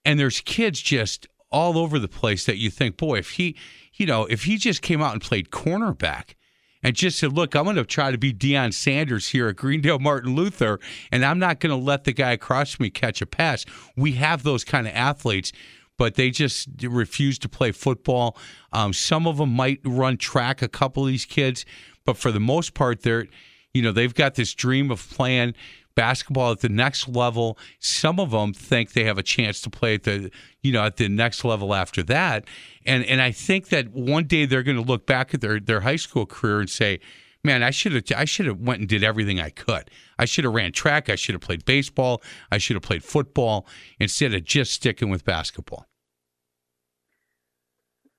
and 0.06 0.20
there's 0.20 0.42
kids 0.42 0.80
just 0.82 1.26
all 1.50 1.80
over 1.80 1.98
the 1.98 2.08
place 2.08 2.46
that 2.46 2.58
you 2.58 2.70
think, 2.70 2.96
boy, 2.98 3.18
if 3.18 3.32
he, 3.32 3.58
you 3.96 4.06
know, 4.06 4.26
if 4.26 4.44
he 4.44 4.56
just 4.56 4.84
came 4.84 5.02
out 5.02 5.14
and 5.14 5.22
played 5.24 5.50
cornerback 5.50 6.36
and 6.84 6.96
just 6.96 7.18
said, 7.18 7.34
look, 7.34 7.56
I'm 7.56 7.64
going 7.64 7.76
to 7.76 7.86
try 7.86 8.12
to 8.12 8.20
be 8.20 8.32
Deion 8.32 8.72
Sanders 8.72 9.30
here 9.30 9.48
at 9.48 9.56
Greendale 9.56 9.98
Martin 9.98 10.36
Luther, 10.36 10.80
and 11.12 11.26
I'm 11.26 11.40
not 11.40 11.60
going 11.60 11.72
to 11.72 11.84
let 11.84 12.04
the 12.04 12.14
guy 12.14 12.34
across 12.34 12.80
me 12.80 12.92
catch 12.92 13.20
a 13.20 13.26
pass. 13.26 13.66
We 13.96 14.12
have 14.12 14.44
those 14.44 14.64
kind 14.64 14.86
of 14.86 14.94
athletes. 14.94 15.52
But 15.98 16.16
they 16.16 16.30
just 16.30 16.70
refuse 16.82 17.40
to 17.40 17.50
play 17.50 17.72
football. 17.72 18.38
Um, 18.72 18.94
some 18.94 19.26
of 19.28 19.38
them 19.38 19.54
might 19.54 19.80
run 19.84 20.18
track. 20.18 20.62
A 20.62 20.68
couple 20.68 21.04
of 21.04 21.10
these 21.10 21.26
kids, 21.26 21.66
but 22.06 22.18
for 22.18 22.32
the 22.32 22.40
most 22.40 22.74
part, 22.74 23.02
they're, 23.02 23.28
you 23.74 23.82
know, 23.82 23.92
they've 23.92 24.14
got 24.14 24.36
this 24.36 24.54
dream 24.54 24.92
of 24.92 25.10
playing 25.10 25.56
basketball 25.98 26.52
at 26.52 26.60
the 26.60 26.70
next 26.70 27.10
level. 27.10 27.58
Some 27.80 28.20
of 28.20 28.30
them 28.30 28.54
think 28.54 28.94
they 28.94 29.04
have 29.06 29.18
a 29.18 29.24
chance 29.24 29.60
to 29.62 29.70
play 29.70 29.96
at 29.96 30.04
the 30.04 30.32
you 30.62 30.72
know 30.72 30.84
at 30.84 30.98
the 30.98 31.10
next 31.10 31.44
level 31.44 31.74
after 31.74 32.04
that. 32.04 32.46
And 32.86 33.04
and 33.06 33.22
I 33.22 33.32
think 33.32 33.70
that 33.70 33.90
one 33.90 34.26
day 34.26 34.46
they're 34.46 34.64
going 34.64 34.78
to 34.78 34.84
look 34.84 35.06
back 35.06 35.34
at 35.34 35.42
their 35.42 35.60
their 35.60 35.82
high 35.82 35.96
school 35.96 36.26
career 36.26 36.60
and 36.60 36.70
say, 36.70 37.00
"Man, 37.48 37.64
I 37.64 37.72
should 37.72 37.94
have 37.94 38.04
I 38.16 38.26
should 38.26 38.46
have 38.46 38.60
went 38.60 38.82
and 38.82 38.90
did 38.90 39.04
everything 39.04 39.40
I 39.40 39.50
could. 39.50 39.90
I 40.20 40.26
should 40.26 40.44
have 40.44 40.54
ran 40.54 40.72
track. 40.72 41.10
I 41.10 41.16
should 41.16 41.34
have 41.34 41.42
played 41.42 41.66
baseball. 41.66 42.22
I 42.52 42.58
should 42.58 42.76
have 42.76 42.84
played 42.84 43.04
football 43.04 43.66
instead 44.00 44.34
of 44.34 44.44
just 44.44 44.74
sticking 44.74 45.10
with 45.10 45.26
basketball." 45.26 45.86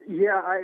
Yeah, 0.09 0.41
I 0.45 0.63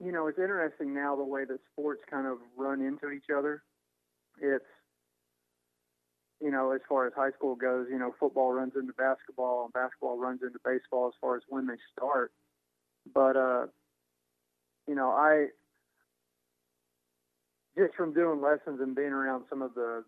you 0.00 0.12
know, 0.12 0.28
it's 0.28 0.38
interesting 0.38 0.94
now 0.94 1.16
the 1.16 1.24
way 1.24 1.44
that 1.44 1.58
sports 1.72 2.02
kind 2.08 2.26
of 2.26 2.38
run 2.56 2.80
into 2.80 3.10
each 3.10 3.30
other 3.36 3.64
it's 4.40 4.64
you 6.40 6.52
know, 6.52 6.70
as 6.70 6.80
far 6.88 7.04
as 7.06 7.12
high 7.14 7.32
school 7.32 7.56
goes, 7.56 7.88
you 7.90 7.98
know, 7.98 8.14
football 8.20 8.52
runs 8.52 8.72
into 8.76 8.92
basketball 8.92 9.64
and 9.64 9.72
basketball 9.72 10.18
runs 10.18 10.40
into 10.40 10.58
baseball 10.64 11.08
as 11.08 11.14
far 11.20 11.36
as 11.36 11.42
when 11.48 11.66
they 11.66 11.74
start. 11.92 12.30
But 13.12 13.36
uh, 13.36 13.66
you 14.88 14.94
know, 14.94 15.10
I 15.10 15.48
just 17.76 17.94
from 17.94 18.12
doing 18.12 18.40
lessons 18.40 18.80
and 18.80 18.96
being 18.96 19.12
around 19.12 19.44
some 19.48 19.62
of 19.62 19.74
the 19.74 20.04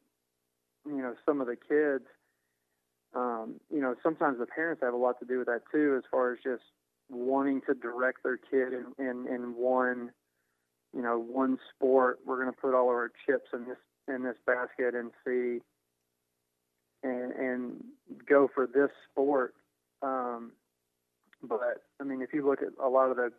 you 0.87 1.03
know, 1.03 1.15
some 1.27 1.41
of 1.41 1.47
the 1.47 1.57
kids, 1.57 2.09
um, 3.15 3.61
you 3.73 3.81
know, 3.81 3.95
sometimes 4.03 4.39
the 4.39 4.47
parents 4.47 4.83
have 4.83 4.95
a 4.95 4.97
lot 4.97 5.21
to 5.21 5.27
do 5.27 5.39
with 5.39 5.47
that 5.47 5.61
too, 5.71 5.97
as 5.99 6.05
far 6.11 6.33
as 6.33 6.39
just, 6.43 6.63
wanting 7.11 7.61
to 7.63 7.75
direct 7.75 8.23
their 8.23 8.37
kid 8.37 8.73
in, 8.73 9.05
in, 9.05 9.27
in 9.27 9.55
one, 9.57 10.11
you 10.95 11.03
know, 11.03 11.19
one 11.19 11.59
sport. 11.75 12.21
We're 12.25 12.41
going 12.41 12.55
to 12.55 12.61
put 12.61 12.75
all 12.75 12.85
of 12.85 12.95
our 12.95 13.11
chips 13.27 13.49
in 13.53 13.67
this 13.67 13.79
in 14.09 14.23
this 14.25 14.37
basket 14.47 14.95
and 14.95 15.11
see 15.25 15.61
and 17.03 17.33
and 17.33 17.85
go 18.29 18.49
for 18.53 18.67
this 18.67 18.91
sport. 19.11 19.55
Um, 20.03 20.53
but 21.43 21.83
I 22.01 22.05
mean, 22.05 22.23
if 22.23 22.33
you 22.33 22.47
look 22.47 22.63
at 22.63 22.69
a 22.83 22.89
lot 22.89 23.11
of 23.11 23.17
the 23.17 23.33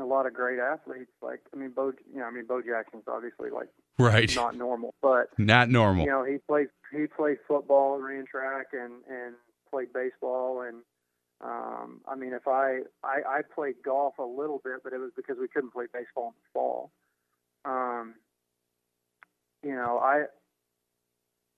a 0.00 0.06
lot 0.06 0.26
of 0.26 0.34
great 0.34 0.58
athletes, 0.58 1.10
like 1.22 1.40
I 1.52 1.56
mean, 1.56 1.70
Bo, 1.70 1.92
you 2.12 2.20
know, 2.20 2.24
I 2.24 2.30
mean, 2.30 2.46
Bo 2.46 2.62
Jackson's 2.62 3.04
obviously 3.08 3.50
like 3.50 3.68
right, 3.98 4.34
not 4.34 4.56
normal, 4.56 4.94
but 5.02 5.28
not 5.38 5.68
normal. 5.68 6.04
You 6.04 6.10
know, 6.10 6.24
he 6.24 6.38
played 6.38 6.68
he 6.92 7.06
played 7.06 7.38
football, 7.46 7.94
and 7.96 8.04
ran 8.04 8.24
track, 8.26 8.68
and 8.72 9.02
and 9.08 9.34
played 9.70 9.92
baseball, 9.92 10.62
and 10.62 10.82
um, 11.40 12.00
I 12.08 12.16
mean, 12.16 12.32
if 12.32 12.48
I, 12.48 12.80
I 13.04 13.20
I 13.26 13.40
played 13.54 13.76
golf 13.84 14.18
a 14.18 14.24
little 14.24 14.60
bit, 14.64 14.82
but 14.82 14.92
it 14.92 14.98
was 14.98 15.12
because 15.14 15.36
we 15.40 15.48
couldn't 15.48 15.72
play 15.72 15.86
baseball 15.92 16.28
in 16.28 16.34
the 16.42 16.48
fall. 16.52 16.90
Um, 17.64 18.14
you 19.62 19.74
know, 19.74 20.00
I 20.02 20.24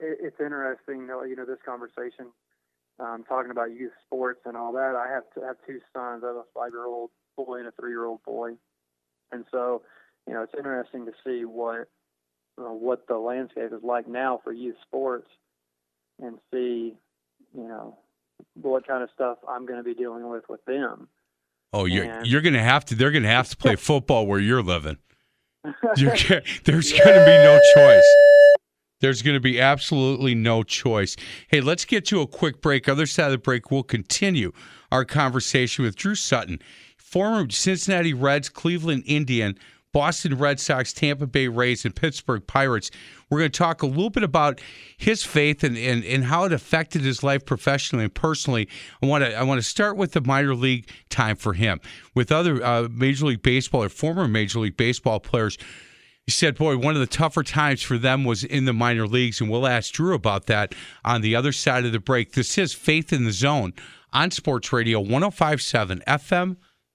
it, 0.01 0.19
it's 0.21 0.41
interesting, 0.41 1.07
though. 1.07 1.23
You 1.25 1.37
know, 1.37 1.47
this 1.47 1.63
conversation, 1.65 2.27
um, 2.99 3.25
talking 3.27 3.51
about 3.51 3.73
youth 3.73 3.93
sports 4.05 4.41
and 4.45 4.57
all 4.57 4.73
that. 4.73 4.95
I 4.97 5.11
have 5.13 5.25
to 5.35 5.47
have 5.47 5.57
two 5.67 5.81
sons. 5.95 6.25
I 6.25 6.29
have 6.29 6.37
a 6.37 6.45
five-year-old 6.55 7.11
boy 7.37 7.59
and 7.59 7.69
a 7.69 7.73
three-year-old 7.73 8.23
boy, 8.25 8.53
and 9.33 9.45
so 9.51 9.83
you 10.27 10.35
know, 10.35 10.43
it's 10.43 10.55
interesting 10.57 11.07
to 11.07 11.13
see 11.25 11.45
what 11.45 11.89
uh, 12.59 12.65
what 12.73 13.07
the 13.09 13.17
landscape 13.17 13.73
is 13.73 13.83
like 13.83 14.07
now 14.07 14.41
for 14.45 14.53
youth 14.53 14.77
sports, 14.87 15.29
and 16.21 16.39
see, 16.53 16.95
you 17.55 17.69
know, 17.69 17.99
what 18.55 18.87
kind 18.87 19.03
of 19.03 19.09
stuff 19.15 19.39
I'm 19.49 19.67
going 19.67 19.79
to 19.79 19.85
be 19.85 19.95
dealing 19.95 20.29
with 20.29 20.45
with 20.49 20.65
them. 20.67 21.09
Oh, 21.73 21.85
you're 21.85 22.05
and, 22.05 22.27
you're 22.27 22.43
going 22.43 22.55
to 22.55 22.63
have 22.63 22.85
to. 22.87 22.95
They're 22.95 23.11
going 23.11 23.23
to 23.23 23.29
have 23.29 23.49
to 23.51 23.57
play 23.57 23.77
football 23.77 24.27
where 24.27 24.41
you're 24.41 24.63
living. 24.63 24.99
You're, 25.97 26.17
there's 26.65 26.91
going 26.91 27.19
to 27.19 27.25
be 27.27 27.37
no 27.37 27.61
choice. 27.75 28.17
There's 29.01 29.21
going 29.21 29.35
to 29.35 29.41
be 29.41 29.61
absolutely 29.61 30.35
no 30.35 30.63
choice. 30.63 31.17
Hey, 31.49 31.61
let's 31.61 31.85
get 31.85 32.07
to 32.07 32.23
a 32.23 32.27
quick 32.27 32.63
break. 32.63 32.89
Other 32.89 33.05
side 33.05 33.27
of 33.27 33.33
the 33.33 33.39
break, 33.39 33.71
we'll 33.71 33.83
continue 33.83 34.53
our 34.91 35.05
conversation 35.05 35.85
with 35.85 35.97
Drew 35.97 36.15
Sutton, 36.15 36.61
former 37.11 37.51
Cincinnati 37.51 38.15
Reds, 38.15 38.49
Cleveland 38.49 39.03
Indian, 39.05 39.59
Boston 39.93 40.39
Red 40.39 40.61
Sox, 40.61 40.93
Tampa 40.93 41.27
Bay 41.27 41.49
Rays, 41.49 41.85
and 41.85 41.95
Pittsburgh 41.95 42.47
Pirates. 42.47 42.93
We're 43.29 43.41
going 43.41 43.51
to 43.51 43.59
talk 43.59 43.83
a 43.83 43.87
little 43.87 44.11
bit 44.11 44.23
about 44.23 44.61
his 44.97 45.25
faith 45.25 45.65
and, 45.65 45.77
and, 45.77 46.05
and 46.05 46.25
how 46.25 46.45
it 46.45 46.53
affected 46.53 47.03
his 47.03 47.25
life 47.25 47.45
professionally 47.45 48.05
and 48.05 48.15
personally. 48.15 48.69
I 49.03 49.07
want 49.07 49.25
to 49.25 49.35
I 49.35 49.43
want 49.43 49.59
to 49.59 49.67
start 49.67 49.97
with 49.97 50.13
the 50.13 50.21
minor 50.21 50.55
league 50.55 50.89
time 51.09 51.35
for 51.35 51.55
him 51.55 51.81
with 52.15 52.31
other 52.31 52.63
uh, 52.65 52.89
Major 52.91 53.27
League 53.27 53.43
Baseball 53.43 53.83
or 53.83 53.89
former 53.89 54.29
Major 54.29 54.61
League 54.61 54.77
Baseball 54.77 55.19
players. 55.19 55.59
He 56.23 56.31
said, 56.31 56.57
"Boy, 56.57 56.77
one 56.77 56.95
of 56.95 57.01
the 57.01 57.07
tougher 57.09 57.43
times 57.43 57.83
for 57.83 57.99
them 57.99 58.25
was 58.25 58.45
in 58.45 58.67
the 58.67 58.73
minor 58.73 59.09
leagues," 59.09 59.41
and 59.41 59.51
we'll 59.51 59.67
ask 59.67 59.93
Drew 59.93 60.15
about 60.15 60.47
that 60.47 60.77
on 61.05 61.23
the 61.23 61.35
other 61.35 61.51
side 61.51 61.85
of 61.85 61.91
the 61.91 61.99
break. 61.99 62.33
This 62.33 62.57
is 62.57 62.73
Faith 62.73 63.13
in 63.13 63.25
the 63.25 63.33
Zone 63.33 63.73
on 64.13 64.31
Sports 64.31 64.73
Radio 64.73 65.03
105.7 65.03 66.05
FM, 66.05 66.57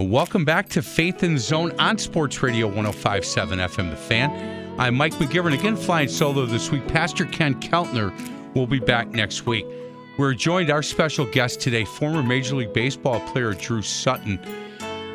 Welcome 0.00 0.46
back 0.46 0.70
to 0.70 0.80
Faith 0.80 1.22
in 1.22 1.36
Zone 1.36 1.72
on 1.78 1.98
Sports 1.98 2.42
Radio 2.42 2.66
1057 2.68 3.58
FM 3.58 3.90
The 3.90 3.96
Fan. 3.96 4.80
I'm 4.80 4.94
Mike 4.94 5.12
McGivern, 5.16 5.52
again 5.52 5.76
flying 5.76 6.08
solo 6.08 6.46
this 6.46 6.70
week. 6.70 6.88
Pastor 6.88 7.26
Ken 7.26 7.60
Keltner 7.60 8.10
will 8.54 8.66
be 8.66 8.78
back 8.78 9.08
next 9.08 9.44
week. 9.44 9.66
We're 10.16 10.32
joined 10.32 10.70
our 10.70 10.82
special 10.82 11.26
guest 11.26 11.60
today, 11.60 11.84
former 11.84 12.22
Major 12.22 12.56
League 12.56 12.72
Baseball 12.72 13.20
player 13.28 13.52
Drew 13.52 13.82
Sutton. 13.82 14.38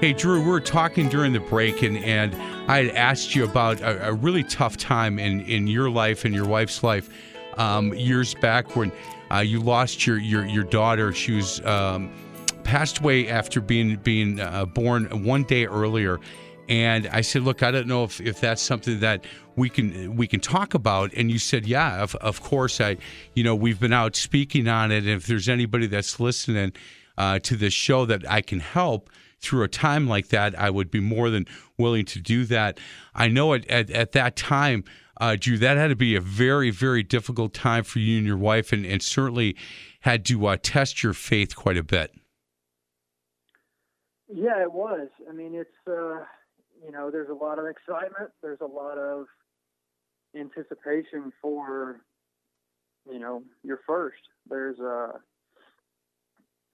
Hey, 0.02 0.14
Drew, 0.14 0.40
we 0.40 0.50
were 0.50 0.62
talking 0.62 1.10
during 1.10 1.34
the 1.34 1.40
break, 1.40 1.82
and, 1.82 1.98
and 1.98 2.36
I 2.70 2.84
had 2.84 2.96
asked 2.96 3.34
you 3.34 3.44
about 3.44 3.82
a, 3.82 4.10
a 4.10 4.14
really 4.14 4.44
tough 4.44 4.78
time 4.78 5.18
in, 5.18 5.42
in 5.42 5.66
your 5.66 5.90
life 5.90 6.26
and 6.26 6.36
your 6.36 6.46
wife's 6.46 6.84
life 6.84 7.10
um, 7.58 7.92
years 7.96 8.36
back 8.36 8.76
when 8.76 8.92
uh, 9.32 9.40
you 9.40 9.62
lost 9.62 10.06
your, 10.06 10.20
your, 10.20 10.46
your 10.46 10.64
daughter. 10.64 11.12
She 11.12 11.32
was. 11.32 11.60
Um, 11.66 12.12
passed 12.66 13.00
away 13.00 13.30
after 13.30 13.62
being 13.62 13.96
being 13.98 14.42
uh, 14.42 14.66
born 14.66 15.24
one 15.24 15.44
day 15.44 15.66
earlier. 15.66 16.20
And 16.68 17.08
I 17.08 17.22
said, 17.22 17.44
look, 17.44 17.62
I 17.62 17.70
don't 17.70 17.88
know 17.88 18.04
if, 18.04 18.20
if 18.20 18.42
that's 18.42 18.62
something 18.62 19.00
that 19.00 19.24
we 19.56 19.70
can 19.70 20.16
we 20.18 20.28
can 20.28 20.40
talk 20.40 20.74
about. 20.74 21.14
And 21.14 21.32
you 21.32 21.40
said, 21.40 21.66
yeah, 21.68 22.02
of, 22.02 22.16
of 22.16 22.42
course. 22.42 22.82
I, 22.82 22.98
you 23.36 23.44
know, 23.44 23.56
we've 23.56 23.80
been 23.80 23.94
out 23.94 24.16
speaking 24.16 24.68
on 24.68 24.92
it. 24.92 25.00
And 25.00 25.10
if 25.10 25.28
there's 25.28 25.48
anybody 25.48 25.88
that's 25.88 26.20
listening 26.20 26.74
uh, 27.18 27.40
to 27.40 27.56
this 27.56 27.74
show 27.74 28.06
that 28.06 28.30
I 28.30 28.42
can 28.42 28.60
help 28.60 29.10
through 29.40 29.64
a 29.64 29.68
time 29.68 30.08
like 30.08 30.30
that, 30.30 30.58
I 30.60 30.72
would 30.72 30.90
be 30.90 31.00
more 31.00 31.30
than 31.30 31.46
willing 31.78 32.06
to 32.06 32.20
do 32.20 32.46
that. 32.46 32.80
I 33.14 33.28
know 33.28 33.54
at, 33.54 33.70
at, 33.70 33.92
at 33.92 34.12
that 34.14 34.36
time, 34.36 34.84
uh, 35.22 35.36
Drew, 35.40 35.60
that 35.60 35.78
had 35.78 35.90
to 35.90 35.96
be 35.96 36.16
a 36.16 36.22
very, 36.22 36.72
very 36.72 37.04
difficult 37.04 37.54
time 37.54 37.84
for 37.84 38.00
you 38.00 38.18
and 38.18 38.26
your 38.26 38.38
wife, 38.38 38.74
and, 38.74 38.86
and 38.86 39.04
certainly 39.04 39.56
had 40.02 40.26
to 40.26 40.48
uh, 40.48 40.58
test 40.62 41.04
your 41.04 41.14
faith 41.14 41.56
quite 41.56 41.78
a 41.78 41.84
bit. 41.84 42.14
Yeah, 44.36 44.62
it 44.62 44.74
was. 44.74 45.08
I 45.30 45.32
mean, 45.32 45.56
it's 45.56 45.70
uh, 45.88 46.26
you 46.84 46.92
know, 46.92 47.10
there's 47.10 47.30
a 47.30 47.34
lot 47.34 47.58
of 47.58 47.66
excitement. 47.68 48.32
There's 48.44 48.60
a 48.60 48.66
lot 48.66 48.98
of 48.98 49.28
anticipation 50.38 51.32
for 51.42 52.02
you 53.10 53.20
know 53.20 53.44
your 53.64 53.80
first. 53.88 54.20
There's 54.50 54.78
a 54.80 55.14
uh, 55.14 55.18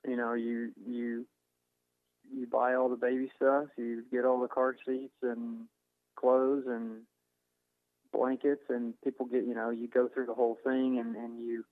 you 0.08 0.16
know 0.16 0.34
you 0.34 0.72
you 0.84 1.28
you 2.36 2.48
buy 2.48 2.74
all 2.74 2.90
the 2.90 2.96
baby 2.96 3.30
stuff. 3.36 3.66
You 3.78 4.06
get 4.12 4.26
all 4.26 4.42
the 4.42 4.48
car 4.48 4.76
seats 4.84 5.14
and 5.22 5.68
clothes 6.16 6.64
and 6.66 7.02
blankets, 8.12 8.64
and 8.70 8.96
people 9.04 9.28
get 9.28 9.44
you 9.46 9.54
know 9.54 9.70
you 9.70 9.88
go 9.88 10.10
through 10.12 10.26
the 10.26 10.34
whole 10.34 10.58
thing, 10.64 10.98
and 10.98 11.16
and 11.16 11.46
you 11.46 11.64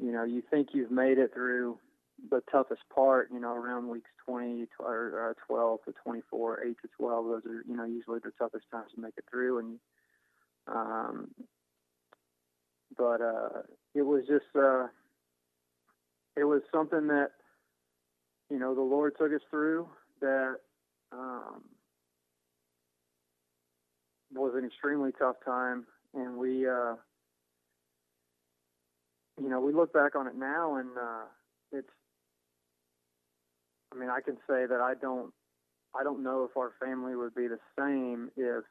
you 0.00 0.12
know 0.12 0.22
you 0.22 0.40
think 0.52 0.68
you've 0.72 0.92
made 0.92 1.18
it 1.18 1.34
through 1.34 1.78
the 2.30 2.40
toughest 2.50 2.82
part, 2.94 3.28
you 3.32 3.40
know, 3.40 3.52
around 3.54 3.88
weeks 3.88 4.10
20 4.26 4.66
or 4.78 5.30
uh, 5.30 5.34
12 5.46 5.80
to 5.86 5.92
24, 6.02 6.64
8 6.64 6.76
to 6.82 6.88
12, 6.96 7.26
those 7.26 7.42
are, 7.46 7.64
you 7.66 7.76
know, 7.76 7.84
usually 7.84 8.20
the 8.22 8.30
toughest 8.38 8.64
times 8.70 8.90
to 8.94 9.00
make 9.00 9.14
it 9.16 9.24
through. 9.30 9.58
And, 9.58 9.78
um, 10.68 11.28
but, 12.96 13.20
uh, 13.20 13.62
it 13.94 14.02
was 14.02 14.22
just, 14.26 14.44
uh, 14.56 14.86
it 16.36 16.44
was 16.44 16.62
something 16.72 17.08
that, 17.08 17.30
you 18.50 18.58
know, 18.58 18.74
the 18.74 18.80
Lord 18.80 19.14
took 19.18 19.32
us 19.32 19.42
through 19.50 19.88
that, 20.20 20.56
um, 21.12 21.62
was 24.32 24.54
an 24.56 24.64
extremely 24.64 25.10
tough 25.18 25.36
time. 25.44 25.84
And 26.14 26.36
we, 26.36 26.66
uh, 26.66 26.94
you 29.40 29.48
know, 29.48 29.60
we 29.60 29.72
look 29.72 29.92
back 29.92 30.14
on 30.14 30.26
it 30.28 30.36
now 30.36 30.76
and, 30.76 30.90
uh, 30.96 31.24
it's 31.72 31.90
I 33.94 33.98
mean, 33.98 34.10
I 34.10 34.20
can 34.20 34.36
say 34.48 34.66
that 34.66 34.80
I 34.80 34.94
don't, 35.00 35.32
I 35.98 36.02
don't 36.02 36.22
know 36.22 36.44
if 36.44 36.56
our 36.56 36.72
family 36.84 37.14
would 37.14 37.34
be 37.34 37.46
the 37.46 37.58
same 37.78 38.30
if 38.36 38.64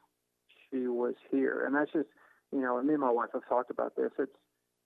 she 0.70 0.86
was 0.86 1.14
here, 1.30 1.64
and 1.66 1.74
that's 1.74 1.92
just, 1.92 2.08
you 2.52 2.60
know, 2.60 2.82
me 2.82 2.94
and 2.94 3.00
my 3.00 3.10
wife 3.10 3.30
have 3.32 3.48
talked 3.48 3.70
about 3.70 3.96
this. 3.96 4.10
It's, 4.18 4.32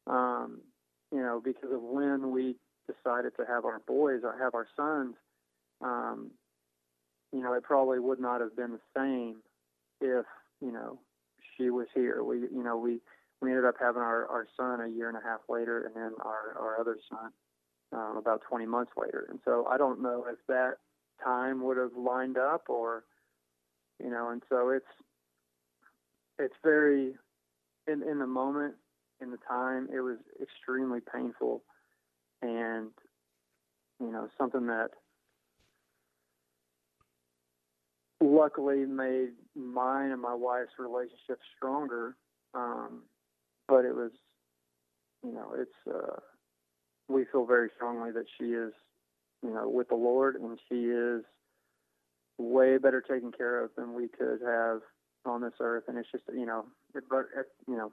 um, 0.07 0.61
you 1.13 1.21
know, 1.21 1.41
because 1.45 1.73
of 1.73 1.83
when 1.83 2.31
we 2.31 2.57
decided 2.87 3.33
to 3.37 3.45
have 3.47 3.65
our 3.65 3.81
boys 3.87 4.21
or 4.23 4.37
have 4.39 4.55
our 4.55 4.67
sons, 4.77 5.15
um, 5.83 6.31
you 7.33 7.43
know, 7.43 7.53
it 7.55 7.63
probably 7.63 7.99
would 7.99 8.21
not 8.21 8.41
have 8.41 8.57
been 8.57 8.73
the 8.73 8.81
same 8.97 9.37
if, 10.01 10.25
you 10.61 10.73
know, 10.73 10.99
she 11.57 11.71
was 11.71 11.87
here. 11.95 12.23
We, 12.23 12.39
you 12.39 12.63
know, 12.63 12.77
we 12.77 13.01
we 13.41 13.51
ended 13.51 13.65
up 13.65 13.75
having 13.81 14.03
our 14.03 14.27
our 14.27 14.47
son 14.57 14.81
a 14.81 14.89
year 14.89 15.09
and 15.09 15.19
a 15.19 15.21
half 15.21 15.41
later, 15.49 15.85
and 15.85 15.95
then 15.95 16.13
our 16.25 16.57
our 16.59 16.81
other 16.81 16.97
son 17.11 17.31
um, 17.93 18.17
about 18.19 18.43
20 18.49 18.67
months 18.67 18.93
later. 18.97 19.27
And 19.31 19.41
so 19.45 19.67
I 19.71 19.79
don't 19.79 20.03
know 20.03 20.25
if 20.31 20.39
that 20.49 20.75
time 21.25 21.63
would 21.63 21.77
have 21.77 21.97
lined 21.97 22.39
up 22.39 22.65
or, 22.69 23.05
you 24.03 24.11
know, 24.11 24.31
and 24.31 24.43
so 24.49 24.71
it's, 24.71 24.87
it's 26.39 26.55
very, 26.63 27.15
in, 27.87 28.03
in 28.03 28.19
the 28.19 28.27
moment, 28.27 28.75
in 29.21 29.31
the 29.31 29.39
time, 29.49 29.89
it 29.93 30.01
was 30.01 30.19
extremely 30.41 31.01
painful. 31.01 31.63
and 32.43 32.91
you 34.01 34.13
know 34.13 34.29
something 34.39 34.67
that 34.67 34.91
luckily 38.21 38.85
made 38.85 39.31
mine 39.55 40.11
and 40.11 40.21
my 40.21 40.35
wife's 40.35 40.73
relationship 40.79 41.39
stronger. 41.57 42.17
Um, 42.55 43.03
but 43.69 43.85
it 43.85 43.95
was, 43.95 44.11
you 45.23 45.33
know, 45.33 45.55
it's 45.57 45.71
uh, 45.87 46.17
we 47.09 47.25
feel 47.31 47.47
very 47.47 47.71
strongly 47.75 48.13
that 48.13 48.27
she 48.39 48.47
is, 48.47 48.73
you 49.43 49.51
know, 49.51 49.69
with 49.69 49.89
the 49.89 49.95
Lord, 49.95 50.37
and 50.37 50.59
she 50.69 50.87
is 50.87 51.25
way 52.39 52.79
better 52.79 53.01
taken 53.01 53.33
care 53.33 53.65
of 53.65 53.71
than 53.77 53.95
we 53.95 54.09
could 54.09 54.41
have 54.47 54.81
on 55.25 55.41
this 55.41 55.55
earth. 55.61 55.85
And 55.89 55.99
it's 55.99 56.11
just, 56.11 56.25
you 56.33 56.47
know, 56.47 56.67
it, 56.95 57.05
but 57.09 57.27
it, 57.37 57.47
you 57.67 57.77
know, 57.77 57.93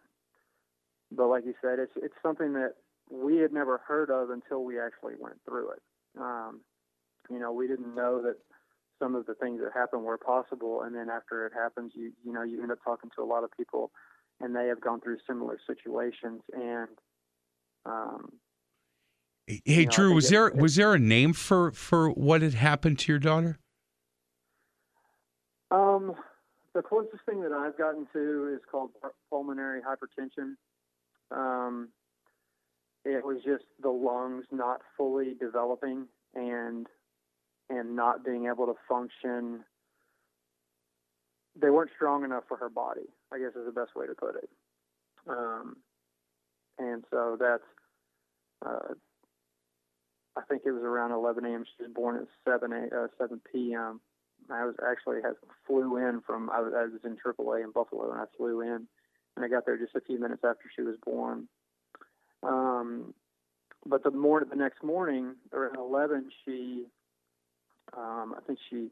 but 1.11 1.27
like 1.27 1.45
you 1.45 1.53
said, 1.61 1.79
it's 1.79 1.93
it's 1.95 2.15
something 2.21 2.53
that 2.53 2.73
we 3.09 3.37
had 3.37 3.53
never 3.53 3.79
heard 3.87 4.09
of 4.09 4.29
until 4.29 4.63
we 4.63 4.79
actually 4.79 5.13
went 5.19 5.37
through 5.45 5.71
it. 5.71 5.81
Um, 6.19 6.61
you 7.29 7.39
know, 7.39 7.51
we 7.51 7.67
didn't 7.67 7.95
know 7.95 8.21
that 8.21 8.37
some 8.99 9.15
of 9.15 9.25
the 9.25 9.35
things 9.35 9.59
that 9.61 9.71
happen 9.73 10.03
were 10.03 10.17
possible, 10.17 10.81
and 10.81 10.95
then 10.95 11.09
after 11.09 11.45
it 11.45 11.53
happens, 11.53 11.91
you 11.95 12.11
you 12.23 12.33
know 12.33 12.43
you 12.43 12.61
end 12.61 12.71
up 12.71 12.79
talking 12.83 13.09
to 13.15 13.23
a 13.23 13.25
lot 13.25 13.43
of 13.43 13.51
people, 13.55 13.91
and 14.41 14.55
they 14.55 14.67
have 14.67 14.81
gone 14.81 15.01
through 15.01 15.17
similar 15.27 15.59
situations, 15.67 16.41
and 16.53 16.89
um, 17.85 18.31
Hey, 19.47 19.61
you 19.65 19.85
know, 19.85 19.91
Drew, 19.91 20.15
was 20.15 20.27
it- 20.27 20.31
there 20.31 20.47
it- 20.47 20.55
was 20.55 20.75
there 20.75 20.93
a 20.93 20.99
name 20.99 21.33
for 21.33 21.71
for 21.71 22.09
what 22.09 22.41
had 22.41 22.53
happened 22.55 22.99
to 22.99 23.11
your 23.11 23.19
daughter? 23.19 23.59
Um, 25.71 26.15
the 26.73 26.81
closest 26.81 27.23
thing 27.25 27.41
that 27.41 27.51
I've 27.51 27.77
gotten 27.77 28.07
to 28.13 28.53
is 28.55 28.61
called 28.71 28.91
pulmonary 29.29 29.81
hypertension. 29.81 30.55
Um, 31.31 31.89
it 33.03 33.23
was 33.23 33.43
just 33.43 33.65
the 33.79 33.89
lungs 33.89 34.45
not 34.51 34.81
fully 34.97 35.35
developing 35.35 36.07
and 36.33 36.87
and 37.69 37.95
not 37.95 38.23
being 38.23 38.45
able 38.47 38.67
to 38.67 38.75
function. 38.87 39.63
They 41.55 41.69
weren't 41.69 41.91
strong 41.95 42.23
enough 42.23 42.43
for 42.47 42.57
her 42.57 42.69
body. 42.69 43.07
I 43.31 43.39
guess 43.39 43.55
is 43.55 43.65
the 43.65 43.71
best 43.71 43.95
way 43.95 44.07
to 44.07 44.15
put 44.15 44.35
it. 44.35 44.49
Um, 45.27 45.77
and 46.79 47.05
so 47.11 47.37
that's. 47.39 47.63
Uh, 48.65 48.93
I 50.37 50.41
think 50.41 50.63
it 50.65 50.71
was 50.71 50.83
around 50.83 51.11
11 51.11 51.45
a.m. 51.45 51.65
She 51.65 51.83
was 51.83 51.91
born 51.93 52.17
at 52.17 52.27
7 52.43 52.71
a, 52.73 53.03
uh, 53.03 53.07
7 53.17 53.39
p.m. 53.51 54.01
I 54.49 54.65
was 54.65 54.75
actually 54.85 55.21
had 55.21 55.33
flew 55.65 55.97
in 55.97 56.21
from 56.21 56.49
I 56.49 56.61
was, 56.61 56.73
I 56.75 56.83
was 56.83 57.01
in 57.03 57.17
AAA 57.17 57.63
in 57.63 57.71
Buffalo 57.71 58.11
and 58.11 58.21
I 58.21 58.25
flew 58.37 58.61
in 58.61 58.87
and 59.35 59.45
I 59.45 59.47
got 59.47 59.65
there 59.65 59.77
just 59.77 59.95
a 59.95 60.01
few 60.01 60.19
minutes 60.19 60.43
after 60.43 60.65
she 60.75 60.81
was 60.81 60.95
born. 61.03 61.47
Um, 62.43 63.13
but 63.85 64.03
the 64.03 64.11
morning 64.11 64.49
the 64.49 64.55
next 64.55 64.83
morning 64.83 65.35
around 65.53 65.77
eleven 65.77 66.29
she 66.43 66.85
um, 67.97 68.35
I 68.37 68.41
think 68.45 68.59
she 68.69 68.89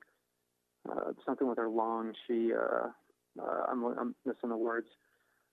uh, 0.89 1.11
something 1.25 1.47
with 1.47 1.57
her 1.57 1.69
lung 1.69 2.13
she 2.27 2.51
uh, 2.53 2.87
uh, 3.39 3.63
I'm, 3.69 3.83
I'm 3.83 4.15
missing 4.25 4.49
the 4.49 4.57
words 4.57 4.87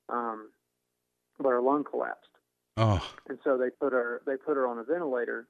um, 0.09 0.51
but 1.39 1.51
her 1.51 1.61
lung 1.61 1.85
collapsed 1.85 2.29
Oh, 2.77 3.03
and 3.29 3.39
so 3.45 3.59
they 3.59 3.69
put 3.69 3.93
her 3.93 4.23
they 4.27 4.37
put 4.37 4.57
her 4.57 4.67
on 4.67 4.79
a 4.79 4.85
ventilator 4.85 5.47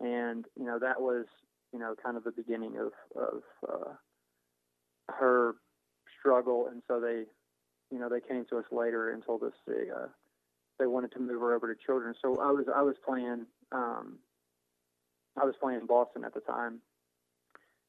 and 0.00 0.44
you 0.58 0.64
know 0.64 0.78
that 0.78 1.00
was 1.00 1.26
you 1.72 1.78
know 1.78 1.94
kind 2.02 2.16
of 2.16 2.24
the 2.24 2.32
beginning 2.32 2.76
of 2.78 2.92
of 3.20 3.42
uh, 3.68 3.92
her 5.08 5.56
struggle. 6.18 6.68
And 6.70 6.82
so 6.88 7.00
they 7.00 7.24
you 7.90 7.98
know 7.98 8.08
they 8.08 8.20
came 8.20 8.44
to 8.50 8.58
us 8.58 8.64
later 8.70 9.10
and 9.10 9.24
told 9.24 9.42
us 9.42 9.52
they 9.66 9.90
uh, 9.90 10.08
they 10.78 10.86
wanted 10.86 11.12
to 11.12 11.20
move 11.20 11.40
her 11.40 11.54
over 11.54 11.72
to 11.72 11.80
children. 11.84 12.14
So 12.20 12.40
I 12.40 12.50
was 12.50 12.66
I 12.74 12.82
was 12.82 12.96
playing 13.04 13.46
um, 13.72 14.18
I 15.40 15.44
was 15.44 15.54
playing 15.60 15.80
in 15.80 15.86
Boston 15.86 16.24
at 16.24 16.34
the 16.34 16.40
time. 16.40 16.80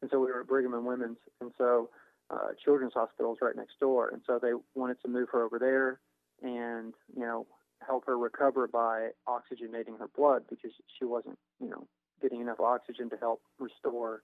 And 0.01 0.11
so 0.11 0.19
we 0.19 0.27
were 0.27 0.41
at 0.41 0.47
Brigham 0.47 0.73
and 0.73 0.85
Women's. 0.85 1.17
And 1.41 1.51
so 1.57 1.89
uh, 2.29 2.49
Children's 2.63 2.93
Hospital 2.93 3.33
is 3.33 3.39
right 3.41 3.55
next 3.55 3.79
door. 3.79 4.09
And 4.09 4.21
so 4.27 4.39
they 4.39 4.51
wanted 4.75 5.01
to 5.01 5.07
move 5.07 5.29
her 5.31 5.43
over 5.43 5.57
there 5.57 5.99
and 6.43 6.93
you 7.15 7.21
know 7.21 7.47
help 7.85 8.05
her 8.05 8.17
recover 8.17 8.67
by 8.67 9.09
oxygenating 9.27 9.97
her 9.99 10.09
blood 10.15 10.43
because 10.49 10.71
she 10.97 11.05
wasn't, 11.05 11.37
you 11.59 11.69
know, 11.69 11.87
getting 12.21 12.41
enough 12.41 12.59
oxygen 12.59 13.09
to 13.09 13.17
help 13.17 13.41
restore 13.59 14.21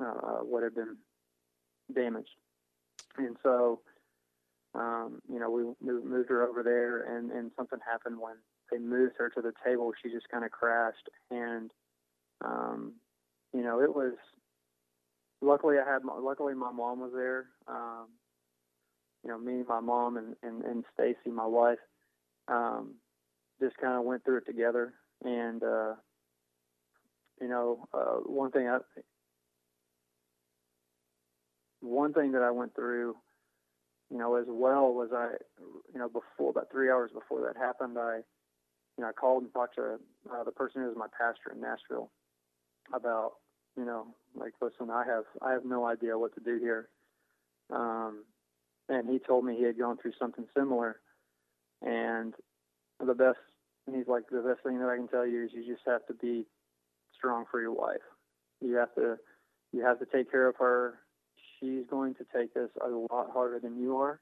uh, 0.00 0.38
what 0.42 0.62
had 0.62 0.74
been 0.74 0.96
damaged. 1.94 2.36
And 3.16 3.36
so, 3.42 3.80
um, 4.74 5.20
you 5.30 5.38
know, 5.38 5.50
we 5.50 5.62
moved, 5.84 6.06
moved 6.06 6.28
her 6.30 6.46
over 6.46 6.62
there, 6.62 7.16
and, 7.16 7.30
and 7.30 7.50
something 7.56 7.78
happened 7.84 8.20
when 8.20 8.34
they 8.70 8.78
moved 8.78 9.14
her 9.18 9.28
to 9.30 9.40
the 9.40 9.52
table. 9.64 9.92
She 10.02 10.10
just 10.10 10.28
kind 10.28 10.44
of 10.44 10.50
crashed, 10.50 11.08
and 11.30 11.70
um, 12.44 12.94
you 13.52 13.62
know, 13.62 13.80
it 13.80 13.94
was. 13.94 14.12
Luckily, 15.40 15.76
I 15.78 15.90
had. 15.90 16.02
Luckily, 16.04 16.54
my 16.54 16.70
mom 16.70 17.00
was 17.00 17.12
there. 17.14 17.46
Um, 17.66 18.06
you 19.24 19.30
know, 19.30 19.38
me, 19.38 19.64
my 19.68 19.80
mom, 19.80 20.16
and 20.16 20.36
and, 20.42 20.64
and 20.64 20.84
Stacy, 20.94 21.30
my 21.30 21.46
wife 21.46 21.78
um, 22.48 22.94
just 23.60 23.76
kind 23.78 23.98
of 23.98 24.04
went 24.04 24.24
through 24.24 24.38
it 24.38 24.46
together. 24.46 24.94
And 25.24 25.62
uh, 25.62 25.94
you 27.40 27.48
know, 27.48 27.86
uh, 27.92 28.20
one 28.24 28.50
thing 28.50 28.68
I 28.68 28.78
one 31.80 32.12
thing 32.12 32.32
that 32.32 32.42
I 32.42 32.50
went 32.50 32.74
through, 32.74 33.16
you 34.10 34.18
know, 34.18 34.36
as 34.36 34.46
well 34.48 34.92
was 34.92 35.10
I, 35.14 35.32
you 35.92 35.98
know, 35.98 36.08
before 36.08 36.50
about 36.50 36.70
three 36.70 36.90
hours 36.90 37.10
before 37.12 37.40
that 37.42 37.56
happened, 37.56 37.96
I, 37.98 38.16
you 38.96 39.04
know, 39.04 39.08
I 39.08 39.12
called 39.12 39.44
and 39.44 39.52
talked 39.52 39.76
to 39.76 39.98
uh, 40.32 40.44
the 40.44 40.50
person 40.50 40.82
who 40.82 40.88
was 40.88 40.96
my 40.96 41.06
pastor 41.06 41.52
in 41.52 41.60
Nashville 41.60 42.10
about, 42.92 43.32
you 43.76 43.84
know, 43.84 44.08
like, 44.34 44.54
listen, 44.60 44.90
I 44.90 45.04
have 45.06 45.24
I 45.40 45.52
have 45.52 45.64
no 45.64 45.86
idea 45.86 46.18
what 46.18 46.34
to 46.34 46.40
do 46.40 46.58
here. 46.58 46.88
Um, 47.70 48.24
and 48.88 49.08
he 49.08 49.18
told 49.18 49.44
me 49.44 49.56
he 49.56 49.64
had 49.64 49.78
gone 49.78 49.98
through 49.98 50.12
something 50.18 50.46
similar 50.56 51.00
and 51.82 52.34
the 53.04 53.14
best, 53.14 53.38
he's 53.86 54.08
like, 54.08 54.24
the 54.30 54.40
best 54.40 54.62
thing 54.64 54.78
that 54.80 54.88
I 54.88 54.96
can 54.96 55.08
tell 55.08 55.26
you 55.26 55.44
is 55.44 55.50
you 55.52 55.64
just 55.66 55.86
have 55.86 56.04
to 56.06 56.14
be 56.14 56.46
strong 57.18 57.44
for 57.50 57.60
your 57.60 57.72
wife. 57.72 58.06
You 58.60 58.76
have 58.76 58.94
to, 58.94 59.16
you 59.72 59.84
have 59.84 59.98
to 59.98 60.06
take 60.06 60.30
care 60.30 60.48
of 60.48 60.56
her. 60.56 61.00
She's 61.60 61.84
going 61.90 62.14
to 62.14 62.24
take 62.34 62.54
this 62.54 62.70
a 62.80 62.88
lot 62.88 63.30
harder 63.32 63.58
than 63.58 63.80
you 63.80 63.96
are. 63.98 64.20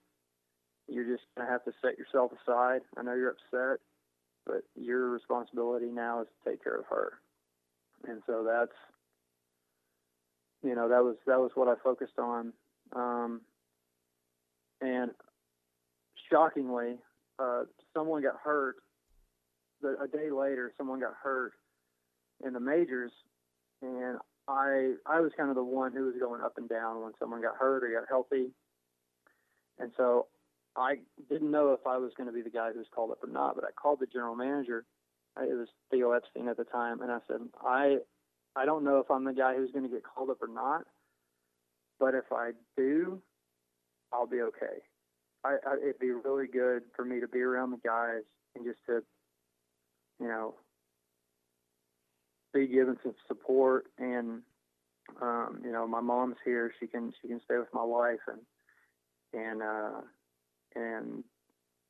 You're 0.88 1.04
just 1.04 1.24
going 1.36 1.46
to 1.46 1.52
have 1.52 1.64
to 1.64 1.72
set 1.82 1.98
yourself 1.98 2.32
aside. 2.32 2.80
I 2.96 3.02
know 3.02 3.14
you're 3.14 3.30
upset, 3.30 3.80
but 4.46 4.62
your 4.74 5.10
responsibility 5.10 5.86
now 5.86 6.22
is 6.22 6.28
to 6.28 6.50
take 6.50 6.62
care 6.62 6.78
of 6.78 6.86
her. 6.88 7.14
And 8.08 8.22
so 8.26 8.44
that's, 8.46 8.76
you 10.62 10.74
know, 10.74 10.88
that 10.88 11.02
was, 11.02 11.16
that 11.26 11.38
was 11.38 11.50
what 11.54 11.68
I 11.68 11.74
focused 11.82 12.18
on. 12.18 12.52
Um, 12.94 13.40
and 14.80 15.10
shockingly, 16.30 16.96
uh, 17.38 17.64
someone 17.94 18.22
got 18.22 18.36
hurt. 18.42 18.76
The, 19.82 19.96
a 20.02 20.08
day 20.08 20.30
later, 20.30 20.72
someone 20.78 21.00
got 21.00 21.14
hurt 21.22 21.52
in 22.44 22.52
the 22.52 22.60
majors, 22.60 23.12
and 23.82 24.18
I 24.48 24.94
I 25.06 25.20
was 25.20 25.32
kind 25.36 25.50
of 25.50 25.56
the 25.56 25.64
one 25.64 25.92
who 25.92 26.04
was 26.04 26.14
going 26.20 26.42
up 26.42 26.54
and 26.56 26.68
down 26.68 27.02
when 27.02 27.12
someone 27.18 27.42
got 27.42 27.56
hurt 27.56 27.84
or 27.84 27.88
got 27.88 28.08
healthy, 28.08 28.50
and 29.78 29.92
so 29.96 30.26
I 30.76 30.96
didn't 31.28 31.50
know 31.50 31.72
if 31.72 31.86
I 31.86 31.96
was 31.96 32.12
going 32.16 32.28
to 32.28 32.32
be 32.32 32.42
the 32.42 32.50
guy 32.50 32.72
who 32.72 32.78
was 32.78 32.88
called 32.94 33.10
up 33.10 33.22
or 33.22 33.30
not. 33.30 33.54
But 33.54 33.64
I 33.64 33.70
called 33.72 34.00
the 34.00 34.06
general 34.06 34.36
manager. 34.36 34.84
It 35.38 35.54
was 35.54 35.68
Theo 35.90 36.12
Epstein 36.12 36.48
at 36.48 36.56
the 36.56 36.64
time, 36.64 37.02
and 37.02 37.10
I 37.10 37.18
said 37.28 37.40
I 37.62 37.98
I 38.56 38.64
don't 38.64 38.84
know 38.84 38.98
if 38.98 39.10
I'm 39.10 39.24
the 39.24 39.34
guy 39.34 39.54
who's 39.54 39.70
going 39.70 39.84
to 39.84 39.90
get 39.90 40.02
called 40.02 40.30
up 40.30 40.42
or 40.42 40.48
not, 40.48 40.84
but 42.00 42.14
if 42.14 42.32
I 42.32 42.52
do, 42.76 43.20
I'll 44.12 44.26
be 44.26 44.40
okay. 44.40 44.80
I, 45.44 45.56
I, 45.66 45.76
it'd 45.82 45.98
be 45.98 46.10
really 46.10 46.46
good 46.46 46.82
for 46.94 47.04
me 47.04 47.20
to 47.20 47.28
be 47.28 47.40
around 47.40 47.70
the 47.70 47.80
guys 47.84 48.22
and 48.54 48.64
just 48.64 48.78
to, 48.86 49.02
you 50.18 50.26
know, 50.26 50.54
be 52.56 52.66
given 52.66 52.96
some 53.02 53.14
support. 53.28 53.86
And 53.98 54.42
um, 55.20 55.60
you 55.64 55.72
know, 55.72 55.86
my 55.86 56.00
mom's 56.00 56.36
here; 56.44 56.72
she 56.80 56.86
can 56.86 57.12
she 57.20 57.28
can 57.28 57.40
stay 57.44 57.58
with 57.58 57.72
my 57.72 57.84
wife, 57.84 58.20
and 58.26 58.40
and 59.32 59.62
uh, 59.62 60.00
and 60.74 61.24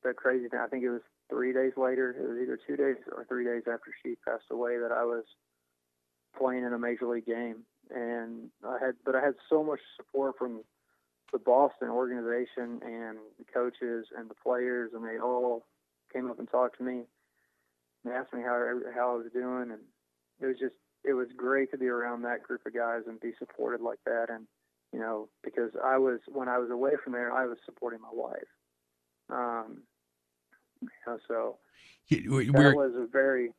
the 0.03 0.13
crazy 0.13 0.47
thing, 0.47 0.59
I 0.59 0.67
think 0.67 0.83
it 0.83 0.89
was 0.89 1.01
three 1.29 1.53
days 1.53 1.73
later. 1.77 2.15
It 2.17 2.27
was 2.27 2.37
either 2.41 2.59
two 2.67 2.75
days 2.75 2.97
or 3.11 3.25
three 3.25 3.45
days 3.45 3.63
after 3.67 3.91
she 4.03 4.15
passed 4.15 4.45
away 4.51 4.77
that 4.77 4.91
I 4.91 5.03
was 5.03 5.23
playing 6.37 6.63
in 6.63 6.73
a 6.73 6.79
major 6.79 7.07
league 7.07 7.25
game, 7.25 7.63
and 7.93 8.49
I 8.65 8.77
had, 8.79 8.95
but 9.05 9.15
I 9.15 9.21
had 9.21 9.35
so 9.49 9.63
much 9.63 9.79
support 9.95 10.37
from 10.37 10.61
the 11.33 11.39
Boston 11.39 11.89
organization 11.89 12.79
and 12.85 13.17
the 13.37 13.45
coaches 13.53 14.07
and 14.17 14.29
the 14.29 14.35
players, 14.35 14.91
and 14.93 15.03
they 15.03 15.19
all 15.19 15.65
came 16.13 16.29
up 16.29 16.39
and 16.39 16.49
talked 16.49 16.77
to 16.77 16.83
me 16.83 17.01
and 18.05 18.13
asked 18.13 18.33
me 18.33 18.41
how 18.41 18.79
how 18.95 19.13
I 19.13 19.15
was 19.15 19.31
doing, 19.33 19.71
and 19.71 19.81
it 20.41 20.45
was 20.45 20.57
just 20.59 20.75
it 21.03 21.13
was 21.13 21.27
great 21.35 21.71
to 21.71 21.77
be 21.77 21.87
around 21.87 22.23
that 22.23 22.43
group 22.43 22.61
of 22.65 22.73
guys 22.73 23.01
and 23.07 23.19
be 23.19 23.31
supported 23.39 23.81
like 23.81 23.99
that, 24.05 24.27
and 24.29 24.45
you 24.93 24.99
know 24.99 25.29
because 25.43 25.71
I 25.83 25.97
was 25.97 26.19
when 26.27 26.47
I 26.49 26.57
was 26.57 26.69
away 26.69 26.91
from 27.03 27.13
there, 27.13 27.31
I 27.31 27.45
was 27.45 27.57
supporting 27.65 27.99
my 28.01 28.09
wife, 28.11 28.47
um, 29.29 29.83
you 30.81 30.89
know, 31.05 31.17
so 31.27 31.57
we- 32.09 32.49
that 32.49 32.75
was 32.75 32.93
a 32.95 33.07
very 33.11 33.51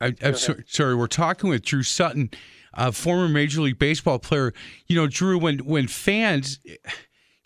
I, 0.00 0.14
am 0.20 0.34
sorry, 0.34 0.64
sorry, 0.66 0.94
we're 0.94 1.06
talking 1.06 1.48
with 1.48 1.62
Drew 1.62 1.82
Sutton, 1.82 2.30
a 2.74 2.92
former 2.92 3.28
Major 3.28 3.62
League 3.62 3.78
Baseball 3.78 4.18
player. 4.18 4.52
You 4.86 4.96
know, 4.96 5.06
Drew, 5.06 5.38
when 5.38 5.60
when 5.60 5.88
fans, 5.88 6.60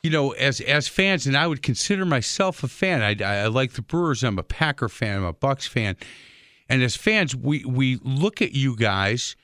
you 0.02 0.10
know, 0.10 0.32
as 0.32 0.60
as 0.60 0.88
fans, 0.88 1.26
and 1.26 1.36
I 1.36 1.46
would 1.46 1.62
consider 1.62 2.04
myself 2.04 2.64
a 2.64 2.68
fan. 2.68 3.02
I, 3.02 3.42
I 3.42 3.46
like 3.46 3.74
the 3.74 3.82
Brewers. 3.82 4.24
I'm 4.24 4.38
a 4.38 4.42
Packer 4.42 4.88
fan. 4.88 5.18
I'm 5.18 5.24
a 5.24 5.32
Bucks 5.32 5.68
fan. 5.68 5.96
And 6.70 6.84
as 6.84 6.96
fans, 6.96 7.34
we 7.34 7.64
we 7.64 7.98
look 8.02 8.40
at 8.40 8.52
you 8.52 8.76
guys, 8.76 9.34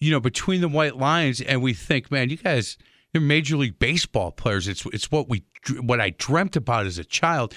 you 0.00 0.10
know, 0.10 0.20
between 0.20 0.60
the 0.60 0.68
white 0.68 0.98
lines, 0.98 1.40
and 1.40 1.62
we 1.62 1.72
think, 1.72 2.10
man, 2.10 2.28
you 2.28 2.36
guys, 2.36 2.76
you're 3.12 3.22
Major 3.22 3.56
League 3.56 3.78
Baseball 3.78 4.30
players. 4.30 4.68
It's 4.68 4.84
it's 4.86 5.10
what 5.10 5.30
we 5.30 5.44
what 5.80 5.98
I 5.98 6.10
dreamt 6.10 6.56
about 6.56 6.84
as 6.84 6.98
a 6.98 7.04
child, 7.04 7.54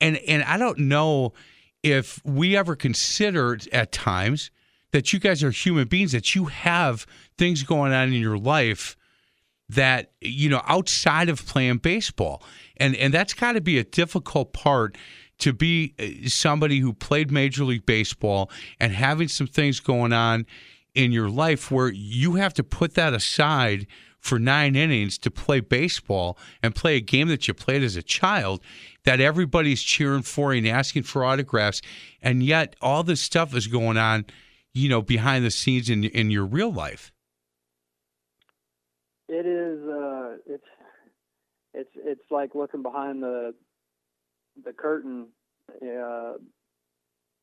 and 0.00 0.16
and 0.26 0.42
I 0.42 0.56
don't 0.56 0.78
know 0.78 1.34
if 1.82 2.24
we 2.24 2.56
ever 2.56 2.74
considered 2.74 3.68
at 3.72 3.92
times 3.92 4.50
that 4.92 5.12
you 5.12 5.18
guys 5.18 5.44
are 5.44 5.50
human 5.50 5.86
beings, 5.86 6.12
that 6.12 6.34
you 6.34 6.46
have 6.46 7.06
things 7.36 7.62
going 7.62 7.92
on 7.92 8.08
in 8.08 8.14
your 8.14 8.38
life 8.38 8.96
that 9.68 10.12
you 10.22 10.48
know 10.48 10.62
outside 10.66 11.28
of 11.28 11.44
playing 11.44 11.76
baseball, 11.76 12.42
and 12.78 12.96
and 12.96 13.12
that's 13.12 13.34
got 13.34 13.52
to 13.52 13.60
be 13.60 13.78
a 13.78 13.84
difficult 13.84 14.54
part 14.54 14.96
to 15.38 15.52
be 15.52 15.94
uh, 15.98 16.28
somebody 16.28 16.78
who 16.78 16.92
played 16.92 17.30
Major 17.30 17.64
League 17.64 17.86
Baseball 17.86 18.50
and 18.80 18.92
having 18.92 19.28
some 19.28 19.46
things 19.46 19.80
going 19.80 20.12
on 20.12 20.46
in 20.94 21.12
your 21.12 21.28
life 21.28 21.70
where 21.70 21.88
you 21.88 22.34
have 22.34 22.54
to 22.54 22.64
put 22.64 22.94
that 22.94 23.12
aside 23.12 23.86
for 24.18 24.38
nine 24.38 24.74
innings 24.74 25.18
to 25.18 25.30
play 25.30 25.60
baseball 25.60 26.36
and 26.62 26.74
play 26.74 26.96
a 26.96 27.00
game 27.00 27.28
that 27.28 27.46
you 27.46 27.54
played 27.54 27.82
as 27.82 27.94
a 27.94 28.02
child 28.02 28.60
that 29.04 29.20
everybody's 29.20 29.82
cheering 29.82 30.22
for 30.22 30.52
and 30.52 30.66
asking 30.66 31.04
for 31.04 31.24
autographs. 31.24 31.80
And 32.20 32.42
yet 32.42 32.74
all 32.80 33.04
this 33.04 33.20
stuff 33.20 33.54
is 33.54 33.68
going 33.68 33.96
on, 33.98 34.26
you 34.74 34.88
know, 34.88 35.00
behind 35.00 35.44
the 35.44 35.50
scenes 35.50 35.88
in, 35.88 36.02
in 36.02 36.30
your 36.30 36.44
real 36.44 36.72
life. 36.72 37.12
It 39.28 39.46
is, 39.46 39.86
uh, 39.86 40.36
it's, 40.46 40.64
it's, 41.74 41.90
it's 41.96 42.30
like 42.30 42.54
looking 42.54 42.82
behind 42.82 43.22
the, 43.22 43.54
the 44.64 44.72
curtain, 44.72 45.28
uh, 45.70 46.34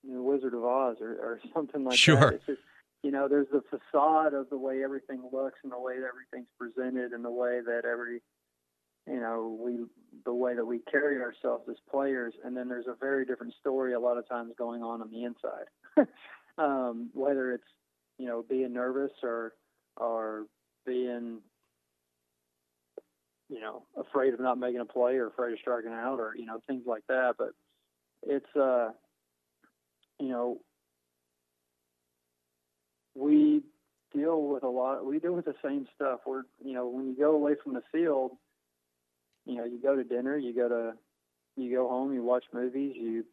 the 0.03 0.21
Wizard 0.21 0.53
of 0.53 0.63
Oz 0.63 0.97
or, 1.01 1.11
or 1.11 1.39
something 1.53 1.83
like 1.83 1.97
sure. 1.97 2.31
that. 2.31 2.41
Sure 2.45 2.57
you 3.03 3.11
know, 3.11 3.27
there's 3.27 3.47
the 3.51 3.61
facade 3.69 4.33
of 4.33 4.49
the 4.49 4.57
way 4.57 4.81
everything 4.83 5.21
looks 5.31 5.59
and 5.63 5.71
the 5.71 5.79
way 5.79 5.99
that 5.99 6.07
everything's 6.07 6.47
presented 6.57 7.11
and 7.11 7.23
the 7.23 7.29
way 7.29 7.59
that 7.65 7.83
every, 7.85 8.21
you 9.05 9.19
know, 9.19 9.59
we, 9.61 9.85
the 10.23 10.33
way 10.33 10.55
that 10.55 10.65
we 10.65 10.79
carry 10.89 11.21
ourselves 11.21 11.67
as 11.69 11.75
players. 11.91 12.33
And 12.45 12.55
then 12.55 12.69
there's 12.69 12.87
a 12.87 12.95
very 12.95 13.25
different 13.25 13.53
story 13.59 13.93
a 13.93 13.99
lot 13.99 14.17
of 14.17 14.27
times 14.27 14.53
going 14.57 14.81
on 14.81 15.01
on 15.01 15.11
the 15.11 15.25
inside. 15.25 16.07
um, 16.57 17.09
whether 17.13 17.51
it's, 17.51 17.67
you 18.17 18.25
know, 18.25 18.45
being 18.49 18.71
nervous 18.71 19.11
or, 19.21 19.53
or 19.97 20.45
being, 20.85 21.39
know, 23.63 23.83
afraid 23.97 24.33
of 24.33 24.39
not 24.39 24.59
making 24.59 24.81
a 24.81 24.85
play 24.85 25.15
or 25.15 25.27
afraid 25.27 25.53
of 25.53 25.59
striking 25.59 25.91
out 25.91 26.19
or, 26.19 26.33
you 26.35 26.45
know, 26.45 26.59
things 26.67 26.83
like 26.85 27.03
that. 27.07 27.35
But 27.37 27.49
it's, 28.21 28.55
uh, 28.55 28.89
you 30.19 30.29
know, 30.29 30.59
we 33.15 33.63
deal 34.13 34.43
with 34.43 34.63
a 34.63 34.67
lot. 34.67 35.05
We 35.05 35.19
deal 35.19 35.33
with 35.33 35.45
the 35.45 35.55
same 35.63 35.87
stuff. 35.95 36.21
We're, 36.25 36.43
you 36.63 36.73
know, 36.73 36.87
when 36.87 37.07
you 37.07 37.15
go 37.17 37.31
away 37.31 37.53
from 37.63 37.73
the 37.73 37.83
field, 37.91 38.31
you 39.45 39.55
know, 39.55 39.65
you 39.65 39.79
go 39.81 39.95
to 39.95 40.03
dinner, 40.03 40.37
you 40.37 40.53
go 40.55 40.69
to, 40.69 40.93
you 41.55 41.75
go 41.75 41.87
home, 41.87 42.13
you 42.13 42.23
watch 42.23 42.45
movies, 42.53 42.93
you, 42.95 43.25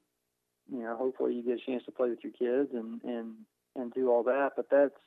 you 0.70 0.82
know, 0.82 0.96
hopefully 0.96 1.34
you 1.34 1.42
get 1.42 1.58
a 1.62 1.70
chance 1.70 1.84
to 1.84 1.92
play 1.92 2.10
with 2.10 2.18
your 2.22 2.32
kids 2.32 2.70
and 2.74 3.02
and 3.02 3.34
and 3.76 3.92
do 3.92 4.10
all 4.10 4.24
that. 4.24 4.50
But 4.56 4.66
that's, 4.70 5.00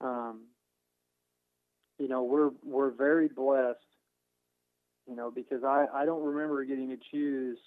um, 0.00 0.42
you 1.98 2.08
know, 2.08 2.22
we're 2.22 2.50
we're 2.64 2.90
very 2.90 3.28
blessed, 3.28 3.78
you 5.08 5.16
know, 5.16 5.30
because 5.30 5.64
I 5.64 5.86
I 5.94 6.04
don't 6.04 6.22
remember 6.22 6.64
getting 6.64 6.88
to 6.90 6.98
choose 7.10 7.58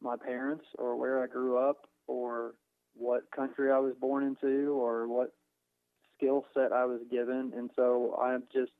my 0.00 0.16
parents 0.16 0.64
or 0.78 0.96
where 0.96 1.22
I 1.22 1.26
grew 1.26 1.58
up 1.58 1.86
or 2.06 2.54
what 2.94 3.30
country 3.30 3.70
I 3.70 3.78
was 3.78 3.94
born 4.00 4.24
into 4.24 4.72
or 4.72 5.06
what 5.08 5.32
skill 6.16 6.44
set 6.54 6.72
I 6.72 6.84
was 6.84 7.00
given. 7.10 7.52
And 7.56 7.70
so 7.76 8.18
I'm 8.20 8.44
just, 8.52 8.72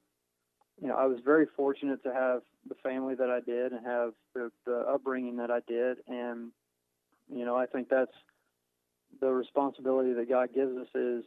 you 0.81 0.89
know, 0.89 0.97
I 0.97 1.07
was 1.07 1.19
very 1.25 1.47
fortunate 1.57 2.03
to 2.05 2.13
have 2.13 2.43
the 2.69 2.75
family 2.83 3.15
that 3.15 3.31
I 3.31 3.41
did 3.41 3.73
and 3.73 3.87
have 3.87 4.13
the, 4.35 4.51
the 4.67 4.79
upbringing 4.93 5.37
that 5.37 5.51
I 5.51 5.61
did. 5.67 5.99
And, 6.09 6.51
you 7.31 7.45
know, 7.45 7.57
I 7.57 7.67
think 7.67 7.89
that's 7.89 8.13
the 9.21 9.29
responsibility 9.29 10.13
that 10.15 10.29
God 10.29 10.51
gives 10.55 10.77
us 10.77 10.89
is 10.95 11.25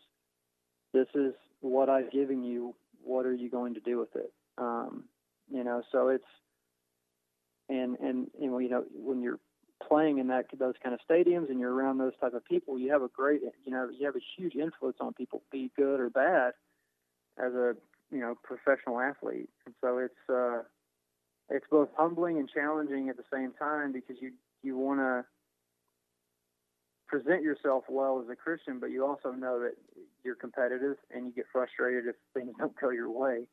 this 0.93 1.07
is 1.15 1.33
what 1.61 1.89
I've 1.89 2.11
given 2.11 2.43
you. 2.43 2.75
What 3.03 3.25
are 3.25 3.33
you 3.33 3.49
going 3.49 3.73
to 3.73 3.79
do 3.79 3.97
with 3.99 4.15
it? 4.15 4.31
Um, 4.57 5.05
you 5.51 5.63
know, 5.63 5.81
so 5.91 6.09
it's, 6.09 6.23
and, 7.69 7.97
and, 7.99 8.27
you 8.39 8.49
know, 8.49 8.83
when 8.93 9.21
you're 9.21 9.39
playing 9.87 10.19
in 10.19 10.27
that 10.27 10.45
those 10.57 10.75
kind 10.83 10.93
of 10.93 10.99
stadiums 11.09 11.49
and 11.49 11.59
you're 11.59 11.73
around 11.73 11.97
those 11.97 12.13
type 12.19 12.33
of 12.33 12.43
people, 12.45 12.77
you 12.77 12.91
have 12.91 13.01
a 13.01 13.07
great, 13.07 13.41
you 13.65 13.71
know, 13.71 13.89
you 13.89 14.05
have 14.05 14.15
a 14.15 14.21
huge 14.37 14.55
influence 14.55 14.97
on 14.99 15.13
people, 15.13 15.41
be 15.51 15.71
good 15.75 15.99
or 15.99 16.09
bad, 16.09 16.53
as 17.37 17.53
a 17.53 17.75
you 18.11 18.19
know 18.19 18.35
professional 18.43 18.99
athlete. 18.99 19.49
And 19.65 19.75
so 19.81 19.97
it's 19.97 20.29
uh, 20.29 20.63
it's 21.49 21.65
both 21.69 21.89
humbling 21.97 22.37
and 22.37 22.49
challenging 22.49 23.09
at 23.09 23.17
the 23.17 23.23
same 23.33 23.53
time 23.57 23.91
because 23.91 24.17
you 24.21 24.31
you 24.63 24.77
want 24.77 24.99
to 24.99 25.25
present 27.07 27.43
yourself 27.43 27.83
well 27.89 28.21
as 28.23 28.29
a 28.29 28.35
Christian, 28.35 28.79
but 28.79 28.91
you 28.91 29.05
also 29.05 29.31
know 29.31 29.59
that 29.59 29.73
you're 30.23 30.35
competitive 30.35 30.95
and 31.13 31.25
you 31.25 31.31
get 31.33 31.45
frustrated 31.51 32.05
if 32.07 32.15
things 32.33 32.53
don't 32.59 32.79
go 32.79 32.89
your 32.89 33.11
way. 33.11 33.47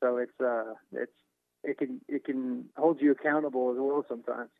So 0.00 0.18
it's 0.18 0.40
uh, 0.40 0.74
it's 0.92 1.12
it 1.64 1.78
can 1.78 2.00
it 2.08 2.24
can 2.24 2.64
hold 2.76 3.00
you 3.00 3.12
accountable 3.12 3.70
as 3.70 3.76
well 3.78 4.04
sometimes. 4.08 4.50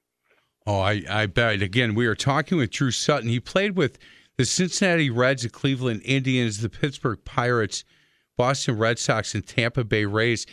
Oh, 0.66 0.80
I, 0.80 1.02
I 1.08 1.26
bet. 1.26 1.62
Again, 1.62 1.94
we 1.94 2.06
are 2.06 2.14
talking 2.14 2.58
with 2.58 2.70
Drew 2.70 2.90
Sutton. 2.90 3.28
He 3.28 3.40
played 3.40 3.76
with 3.76 3.98
the 4.36 4.44
Cincinnati 4.44 5.10
Reds, 5.10 5.42
the 5.42 5.48
Cleveland 5.48 6.02
Indians, 6.04 6.60
the 6.60 6.68
Pittsburgh 6.68 7.18
Pirates, 7.24 7.84
Boston 8.36 8.76
Red 8.76 8.98
Sox, 8.98 9.34
and 9.34 9.46
Tampa 9.46 9.84
Bay 9.84 10.04
Rays. 10.04 10.46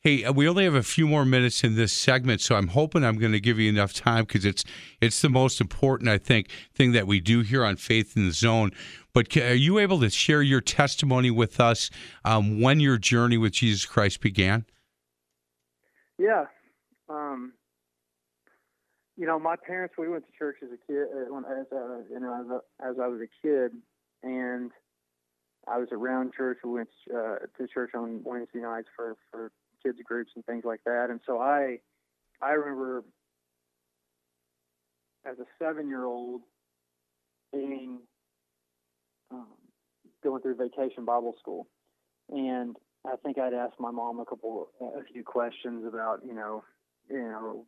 Hey, 0.00 0.22
uh, 0.22 0.32
we 0.32 0.46
only 0.46 0.64
have 0.64 0.74
a 0.74 0.82
few 0.82 1.06
more 1.06 1.24
minutes 1.24 1.64
in 1.64 1.76
this 1.76 1.92
segment, 1.92 2.42
so 2.42 2.56
I'm 2.56 2.68
hoping 2.68 3.02
I'm 3.02 3.18
going 3.18 3.32
to 3.32 3.40
give 3.40 3.58
you 3.58 3.70
enough 3.70 3.94
time 3.94 4.24
because 4.24 4.44
it's 4.44 4.64
it's 5.00 5.22
the 5.22 5.30
most 5.30 5.62
important, 5.62 6.10
I 6.10 6.18
think, 6.18 6.50
thing 6.74 6.92
that 6.92 7.06
we 7.06 7.20
do 7.20 7.40
here 7.40 7.64
on 7.64 7.76
Faith 7.76 8.16
in 8.16 8.26
the 8.26 8.32
Zone. 8.32 8.70
But 9.14 9.34
are 9.38 9.54
you 9.54 9.78
able 9.78 10.00
to 10.00 10.10
share 10.10 10.42
your 10.42 10.60
testimony 10.60 11.30
with 11.30 11.58
us 11.58 11.88
um, 12.24 12.60
when 12.60 12.80
your 12.80 12.98
journey 12.98 13.38
with 13.38 13.54
Jesus 13.54 13.86
Christ 13.86 14.20
began? 14.20 14.66
Yeah. 16.18 16.44
Um, 17.08 17.52
you 19.16 19.26
know, 19.26 19.38
my 19.38 19.56
parents, 19.56 19.94
we 19.96 20.08
went 20.08 20.24
to 20.26 20.32
church 20.36 20.56
as 20.62 20.70
a 20.70 20.92
kid, 20.92 21.06
uh, 21.12 21.38
as 21.38 21.66
a, 21.72 22.02
you 22.10 22.20
know, 22.20 22.40
as, 22.40 22.50
a, 22.50 22.88
as 22.88 22.96
I 23.02 23.06
was 23.06 23.20
a 23.20 23.46
kid, 23.46 23.72
and 24.22 24.70
I 25.68 25.78
was 25.78 25.88
around 25.92 26.32
church. 26.34 26.58
We 26.64 26.70
went 26.70 26.88
uh, 27.12 27.36
to 27.58 27.68
church 27.72 27.92
on 27.94 28.22
Wednesday 28.24 28.60
nights 28.60 28.88
for 28.94 29.16
for 29.30 29.52
kids 29.82 29.98
groups 30.04 30.32
and 30.34 30.44
things 30.46 30.64
like 30.64 30.80
that. 30.84 31.06
And 31.10 31.20
so 31.26 31.40
I, 31.40 31.78
I 32.42 32.52
remember 32.52 33.04
as 35.24 35.38
a 35.38 35.44
seven 35.58 35.88
year 35.88 36.04
old 36.04 36.42
being 37.52 38.00
um, 39.30 39.46
going 40.22 40.42
through 40.42 40.56
vacation 40.56 41.04
Bible 41.04 41.34
school, 41.38 41.66
and 42.30 42.76
I 43.06 43.16
think 43.16 43.38
I'd 43.38 43.52
asked 43.52 43.78
my 43.78 43.90
mom 43.90 44.18
a 44.18 44.24
couple, 44.24 44.68
a 44.80 45.04
few 45.12 45.22
questions 45.22 45.84
about, 45.86 46.20
you 46.26 46.34
know, 46.34 46.64
you 47.10 47.18
know, 47.18 47.66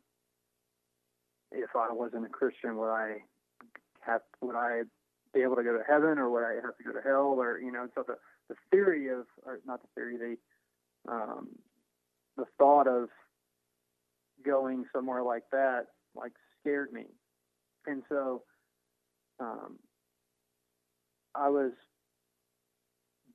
if 1.51 1.69
I 1.75 1.91
wasn't 1.91 2.25
a 2.25 2.29
Christian, 2.29 2.77
would 2.77 2.89
I 2.89 3.17
have 4.01 4.21
would 4.41 4.55
I 4.55 4.81
be 5.33 5.41
able 5.41 5.55
to 5.55 5.63
go 5.63 5.73
to 5.73 5.83
heaven 5.87 6.17
or 6.17 6.29
would 6.29 6.43
I 6.43 6.55
have 6.55 6.75
to 6.77 6.83
go 6.83 6.91
to 6.93 7.01
hell 7.01 7.35
or 7.37 7.59
you 7.59 7.71
know 7.71 7.87
so 7.93 8.03
the 8.07 8.15
the 8.49 8.55
theory 8.71 9.09
of 9.09 9.25
or 9.45 9.59
not 9.65 9.81
the 9.81 9.87
theory 9.95 10.17
the 10.17 11.11
um, 11.11 11.49
the 12.35 12.45
thought 12.57 12.87
of 12.87 13.09
going 14.45 14.85
somewhere 14.93 15.23
like 15.23 15.43
that 15.51 15.87
like 16.15 16.31
scared 16.59 16.91
me. 16.91 17.05
And 17.85 18.03
so 18.09 18.43
um, 19.39 19.77
I 21.35 21.49
was 21.49 21.71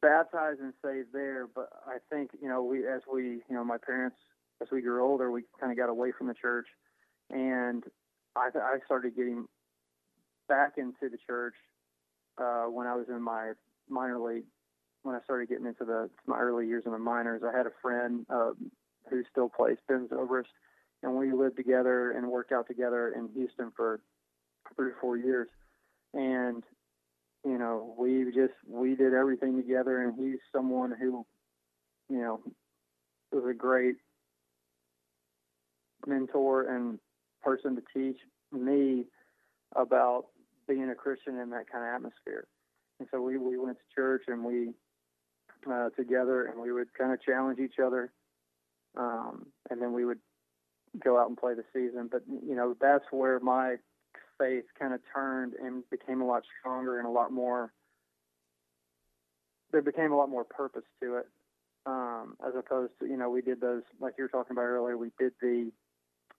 baptized 0.03 0.61
and 0.61 0.75
saved 0.85 1.09
there 1.13 1.47
but 1.55 1.69
I 1.87 1.99
think 2.11 2.31
you 2.43 2.49
know 2.49 2.63
we 2.63 2.87
as 2.87 3.03
we 3.11 3.23
you 3.49 3.55
know 3.57 3.65
my 3.65 3.79
parents 3.79 4.17
as 4.61 4.69
we 4.71 4.83
grew 4.83 5.03
older 5.05 5.31
we 5.31 5.43
kind 5.59 5.73
of 5.73 5.79
got 5.79 5.89
away 5.89 6.13
from 6.17 6.27
the 6.27 6.35
church 6.35 6.67
and 7.31 7.85
I, 8.37 8.49
I 8.55 8.79
started 8.85 9.17
getting 9.17 9.47
back 10.49 10.75
into 10.77 11.09
the 11.11 11.19
church 11.27 11.55
uh, 12.39 12.65
when 12.65 12.87
I 12.87 12.95
was 12.95 13.07
in 13.09 13.23
my 13.23 13.53
minor 13.89 14.19
league. 14.19 14.45
When 15.03 15.17
I 15.17 15.21
started 15.25 15.49
getting 15.49 15.67
into 15.67 15.85
the 15.85 16.09
my 16.27 16.39
early 16.39 16.67
years 16.69 16.85
in 16.87 16.93
the 16.93 16.99
minors, 16.99 17.43
I 17.45 17.57
had 17.57 17.67
a 17.67 17.73
friend 17.83 18.25
uh, 18.31 18.53
who 19.11 19.23
still 19.31 19.49
plays, 19.49 19.79
Ben 19.89 20.09
Zobrist, 20.09 20.45
and 21.03 21.17
we 21.17 21.33
lived 21.33 21.57
together 21.57 22.13
and 22.13 22.29
worked 22.29 22.53
out 22.53 22.69
together 22.69 23.13
in 23.17 23.29
Houston 23.35 23.73
for 23.77 24.01
three 24.77 24.91
or 24.91 24.97
four 25.01 25.17
years. 25.17 25.49
And 26.15 26.63
you 27.45 27.59
know, 27.59 27.95
we 27.99 28.25
just 28.27 28.55
we 28.69 28.95
did 28.95 29.15
everything 29.15 29.57
together, 29.57 30.03
and 30.03 30.15
he's 30.19 30.39
someone 30.55 30.93
who, 30.99 31.27
you 32.09 32.19
know, 32.19 32.41
was 33.33 33.45
a 33.49 33.55
great 33.55 33.97
mentor 36.07 36.63
and 36.63 36.99
person 37.43 37.77
to 37.77 37.83
teach 37.95 38.19
me 38.53 39.07
about 39.75 40.27
being 40.69 40.91
a 40.91 40.95
Christian 40.95 41.39
in 41.39 41.51
that 41.51 41.71
kind 41.71 41.85
of 41.85 41.95
atmosphere. 41.95 42.47
And 43.01 43.09
so 43.11 43.21
we, 43.21 43.39
we 43.39 43.59
went 43.59 43.79
to 43.79 43.95
church 43.95 44.25
and 44.29 44.45
we 44.45 44.71
uh, 45.71 45.91
together 45.97 46.47
and 46.47 46.61
we 46.61 46.73
would 46.73 46.93
kind 46.95 47.13
of 47.13 47.23
challenge 47.23 47.59
each 47.59 47.79
other. 47.85 48.13
Um, 48.97 49.47
and 49.71 49.81
then 49.81 49.93
we 49.93 50.05
would 50.05 50.19
go 51.03 51.19
out 51.19 51.29
and 51.29 51.37
play 51.37 51.55
the 51.55 51.65
season. 51.73 52.09
But, 52.11 52.23
you 52.29 52.55
know, 52.55 52.77
that's 52.81 53.05
where 53.11 53.41
my 53.41 53.77
faith 54.43 54.65
kind 54.79 54.93
of 54.95 55.01
turned 55.15 55.55
and 55.55 55.83
became 55.91 56.21
a 56.21 56.27
lot 56.27 56.43
stronger 56.59 56.99
and 56.99 57.07
a 57.07 57.11
lot 57.11 57.33
more, 57.33 57.73
there 59.71 59.83
became 59.83 60.13
a 60.13 60.17
lot 60.17 60.29
more 60.29 60.45
purpose 60.45 60.85
to 61.03 61.17
it. 61.17 61.27
Um, 61.85 62.37
as 62.47 62.55
opposed 62.57 62.93
to, 63.01 63.07
you 63.07 63.17
know, 63.17 63.29
we 63.29 63.43
did 63.43 63.61
those, 63.61 63.83
like 64.01 64.15
you 64.17 64.25
were 64.25 64.29
talking 64.29 64.53
about 64.53 64.63
earlier, 64.63 64.97
we 64.97 65.11
did 65.19 65.33
the 65.41 65.73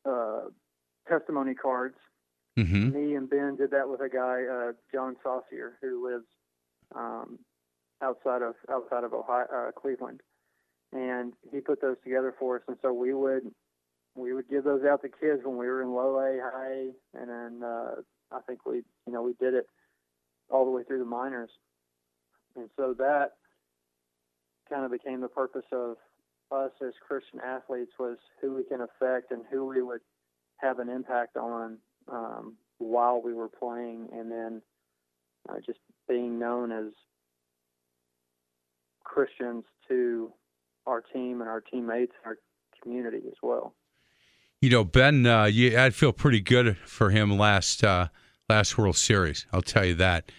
uh, 0.06 0.50
testimony 1.10 1.54
cards. 1.54 1.98
Mm-hmm. 2.58 2.92
Me 2.92 3.16
and 3.16 3.30
Ben 3.30 3.56
did 3.58 3.72
that 3.72 3.90
with 3.90 4.00
a 4.00 4.10
guy, 4.10 4.44
uh, 4.44 4.72
John 4.94 5.16
Saucier, 5.24 5.74
who 5.82 6.08
lives 6.08 6.28
um, 6.96 7.40
outside 8.02 8.42
of 8.42 8.54
outside 8.72 9.04
of 9.04 9.14
Ohio, 9.14 9.48
uh, 9.54 9.72
Cleveland, 9.72 10.22
and 10.92 11.34
he 11.52 11.60
put 11.62 11.82
those 11.82 11.98
together 12.04 12.34
for 12.40 12.58
us. 12.58 12.62
And 12.68 12.78
so 12.82 12.94
we 12.94 13.14
would 13.14 13.52
we 14.16 14.34
would 14.34 14.50
give 14.50 14.64
those 14.64 14.84
out 14.84 15.02
to 15.02 15.10
kids 15.10 15.42
when 15.44 15.58
we 15.58 15.66
were 15.68 15.82
in 15.82 15.94
low 15.94 16.18
A, 16.20 16.40
high 16.42 16.68
A, 16.68 17.20
and 17.20 17.30
then 17.30 17.68
uh, 17.68 17.96
I 18.32 18.40
think 18.48 18.66
we 18.66 18.78
you 19.08 19.14
know 19.14 19.22
we 19.22 19.34
did 19.34 19.54
it 19.54 19.68
all 20.50 20.66
the 20.66 20.72
way 20.72 20.84
through 20.84 21.00
the 21.00 21.06
minors, 21.06 21.50
and 22.56 22.70
so 22.78 22.94
that 22.98 23.34
kind 24.70 24.86
of 24.86 24.92
became 24.92 25.22
the 25.22 25.28
purpose 25.28 25.66
of 25.72 25.98
us 26.52 26.72
as 26.86 26.94
Christian 27.06 27.40
athletes 27.40 27.92
was 28.00 28.18
who 28.42 28.56
we 28.56 28.64
can 28.64 28.82
affect 28.82 29.32
and 29.32 29.42
who 29.52 29.66
we 29.66 29.82
would 29.82 30.02
have 30.58 30.80
an 30.80 30.90
impact 30.90 31.36
on 31.36 31.78
um, 32.12 32.56
while 32.78 33.22
we 33.22 33.34
were 33.34 33.50
playing, 33.50 34.10
and 34.14 34.32
then 34.32 34.62
uh, 35.50 35.56
just 35.66 35.80
being 36.08 36.38
known 36.40 36.72
as 36.72 36.92
Christians 39.04 39.64
to 39.88 40.32
our 40.86 41.02
team 41.02 41.42
and 41.42 41.50
our 41.50 41.62
teammates 41.62 42.14
and 42.24 42.32
our 42.32 42.38
community 42.82 43.22
as 43.28 43.38
well. 43.42 43.74
You 44.64 44.70
know, 44.70 44.86
Ben, 44.86 45.26
uh, 45.26 45.44
you, 45.44 45.78
I'd 45.78 45.94
feel 45.94 46.14
pretty 46.14 46.40
good 46.40 46.78
for 46.86 47.10
him 47.10 47.38
last 47.38 47.84
uh, 47.84 48.08
last 48.48 48.78
World 48.78 48.96
Series. 48.96 49.46
I'll 49.52 49.62
tell 49.62 49.84
you 49.84 49.96
that. 49.96 50.32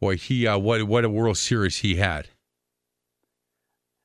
Boy, 0.00 0.16
he 0.16 0.46
uh, 0.46 0.56
what 0.56 0.84
what 0.84 1.04
a 1.04 1.10
World 1.10 1.36
Series 1.36 1.76
he 1.76 1.96
had. 1.96 2.28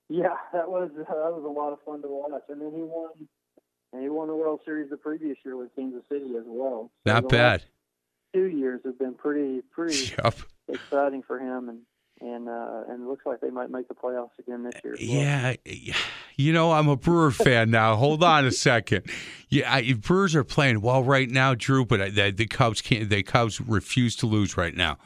Yeah, 0.09 0.35
that 0.51 0.69
was 0.69 0.91
that 0.97 1.07
was 1.07 1.45
a 1.45 1.47
lot 1.47 1.71
of 1.71 1.79
fun 1.85 2.01
to 2.01 2.09
watch, 2.09 2.41
and 2.49 2.59
then 2.59 2.73
he 2.75 2.81
won. 2.81 3.11
And 3.93 4.03
he 4.03 4.09
won 4.09 4.27
the 4.27 4.35
World 4.35 4.59
Series 4.65 4.89
the 4.89 4.97
previous 4.97 5.37
year 5.45 5.55
with 5.55 5.73
Kansas 5.77 6.03
City 6.11 6.35
as 6.37 6.43
well. 6.45 6.91
So 7.07 7.13
Not 7.13 7.29
bad. 7.29 7.63
Two 8.33 8.47
years 8.47 8.81
have 8.83 8.99
been 8.99 9.13
pretty 9.13 9.61
pretty 9.71 10.13
yep. 10.21 10.35
exciting 10.67 11.23
for 11.23 11.39
him, 11.39 11.69
and 11.69 11.79
and 12.23 12.47
uh, 12.47 12.83
and 12.87 13.03
it 13.03 13.07
looks 13.07 13.25
like 13.25 13.41
they 13.41 13.49
might 13.49 13.69
make 13.69 13.87
the 13.87 13.93
playoffs 13.93 14.37
again 14.39 14.63
this 14.63 14.73
year. 14.83 14.95
Well. 14.99 15.55
Yeah, 15.65 15.93
you 16.35 16.53
know 16.53 16.71
I'm 16.71 16.87
a 16.87 16.95
Brewer 16.95 17.31
fan 17.31 17.69
now. 17.69 17.95
Hold 17.95 18.23
on 18.23 18.45
a 18.45 18.51
second. 18.51 19.05
Yeah, 19.49 19.71
I, 19.71 19.93
Brewers 19.93 20.35
are 20.35 20.43
playing 20.43 20.81
well 20.81 21.03
right 21.03 21.29
now, 21.29 21.53
Drew, 21.53 21.85
but 21.85 22.15
the, 22.15 22.31
the 22.31 22.47
Cubs 22.47 22.81
can't. 22.81 23.09
The 23.09 23.23
Cubs 23.23 23.59
refuse 23.59 24.15
to 24.17 24.25
lose 24.25 24.57
right 24.57 24.75
now. 24.75 24.97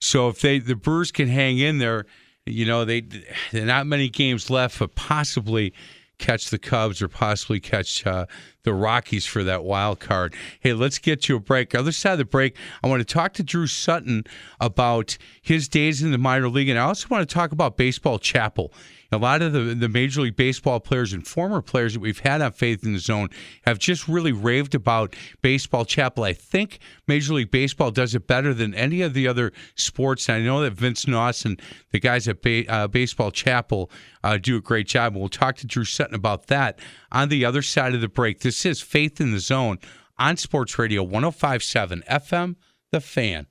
So 0.00 0.28
if 0.28 0.40
they 0.40 0.58
the 0.58 0.76
Brewers 0.76 1.10
can 1.10 1.28
hang 1.28 1.58
in 1.58 1.78
there, 1.78 2.04
you 2.44 2.66
know 2.66 2.84
they 2.84 3.02
there 3.50 3.64
not 3.64 3.86
many 3.86 4.08
games 4.08 4.50
left, 4.50 4.78
but 4.78 4.94
possibly 4.94 5.72
catch 6.18 6.50
the 6.50 6.58
Cubs 6.58 7.00
or 7.00 7.08
possibly 7.08 7.58
catch 7.58 8.06
uh, 8.06 8.26
the 8.64 8.74
Rockies 8.74 9.24
for 9.24 9.44
that 9.44 9.62
wild 9.62 10.00
card. 10.00 10.34
Hey, 10.60 10.72
let's 10.72 10.98
get 10.98 11.22
to 11.22 11.36
a 11.36 11.40
break. 11.40 11.74
Other 11.74 11.92
side 11.92 12.12
of 12.12 12.18
the 12.18 12.24
break, 12.24 12.56
I 12.82 12.88
want 12.88 13.00
to 13.00 13.04
talk 13.04 13.34
to 13.34 13.42
Drew 13.42 13.66
Sutton 13.66 14.24
about 14.60 15.16
his 15.40 15.68
days 15.68 16.02
in 16.02 16.10
the 16.10 16.18
minor 16.18 16.48
league, 16.48 16.68
and 16.68 16.78
I 16.78 16.82
also 16.82 17.06
want 17.08 17.28
to 17.28 17.32
talk 17.32 17.52
about 17.52 17.76
Baseball 17.76 18.18
Chapel. 18.18 18.72
A 19.14 19.18
lot 19.18 19.40
of 19.42 19.52
the, 19.52 19.60
the 19.60 19.88
Major 19.88 20.22
League 20.22 20.36
Baseball 20.36 20.80
players 20.80 21.12
and 21.12 21.26
former 21.26 21.62
players 21.62 21.94
that 21.94 22.00
we've 22.00 22.18
had 22.18 22.42
on 22.42 22.52
Faith 22.52 22.84
in 22.84 22.92
the 22.92 22.98
Zone 22.98 23.30
have 23.64 23.78
just 23.78 24.08
really 24.08 24.32
raved 24.32 24.74
about 24.74 25.14
Baseball 25.40 25.84
Chapel. 25.84 26.24
I 26.24 26.32
think 26.32 26.80
Major 27.06 27.34
League 27.34 27.50
Baseball 27.50 27.90
does 27.90 28.14
it 28.14 28.26
better 28.26 28.52
than 28.52 28.74
any 28.74 29.02
of 29.02 29.14
the 29.14 29.28
other 29.28 29.52
sports. 29.76 30.28
And 30.28 30.38
I 30.38 30.44
know 30.44 30.62
that 30.62 30.72
Vince 30.72 31.06
Nauss 31.06 31.44
and 31.44 31.60
the 31.92 32.00
guys 32.00 32.28
at 32.28 32.42
ba- 32.42 32.68
uh, 32.68 32.88
Baseball 32.88 33.30
Chapel 33.30 33.90
uh, 34.22 34.36
do 34.36 34.56
a 34.56 34.60
great 34.60 34.88
job. 34.88 35.12
And 35.12 35.20
we'll 35.20 35.28
talk 35.28 35.56
to 35.56 35.66
Drew 35.66 35.84
Sutton 35.84 36.14
about 36.14 36.48
that 36.48 36.78
on 37.12 37.28
the 37.28 37.44
other 37.44 37.62
side 37.62 37.94
of 37.94 38.00
the 38.00 38.08
break. 38.08 38.40
This 38.40 38.66
is 38.66 38.80
Faith 38.80 39.20
in 39.20 39.32
the 39.32 39.40
Zone 39.40 39.78
on 40.18 40.36
Sports 40.36 40.78
Radio 40.78 41.02
1057 41.02 42.02
FM, 42.10 42.56
The 42.90 43.00
Fan. 43.00 43.46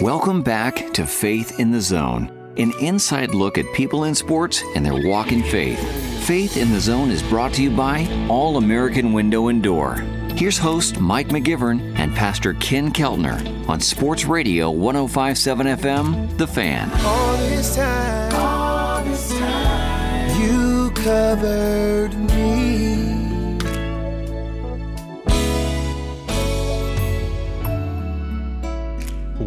Welcome 0.00 0.42
back 0.42 0.92
to 0.94 1.06
Faith 1.06 1.58
in 1.58 1.70
the 1.70 1.80
Zone 1.80 2.37
an 2.58 2.72
inside 2.80 3.34
look 3.34 3.56
at 3.56 3.72
people 3.72 4.04
in 4.04 4.14
sports 4.14 4.62
and 4.74 4.84
their 4.84 5.08
walk 5.08 5.32
in 5.32 5.42
faith. 5.42 5.78
Faith 6.26 6.56
in 6.56 6.70
the 6.70 6.80
Zone 6.80 7.10
is 7.10 7.22
brought 7.22 7.54
to 7.54 7.62
you 7.62 7.70
by 7.70 8.06
All 8.28 8.56
American 8.58 9.12
Window 9.12 9.48
and 9.48 9.62
Door. 9.62 9.96
Here's 10.36 10.58
host 10.58 11.00
Mike 11.00 11.28
McGivern 11.28 11.98
and 11.98 12.14
Pastor 12.14 12.54
Ken 12.54 12.92
Keltner 12.92 13.68
on 13.68 13.80
Sports 13.80 14.24
Radio 14.24 14.70
1057 14.70 15.66
FM, 15.66 16.36
The 16.36 16.46
Fan. 16.46 16.90
All 17.04 17.36
this 17.38 17.74
time, 17.74 18.34
all 18.34 19.02
this 19.04 19.36
time 19.38 20.40
you 20.40 20.90
covered 20.90 22.14
me. 22.14 22.27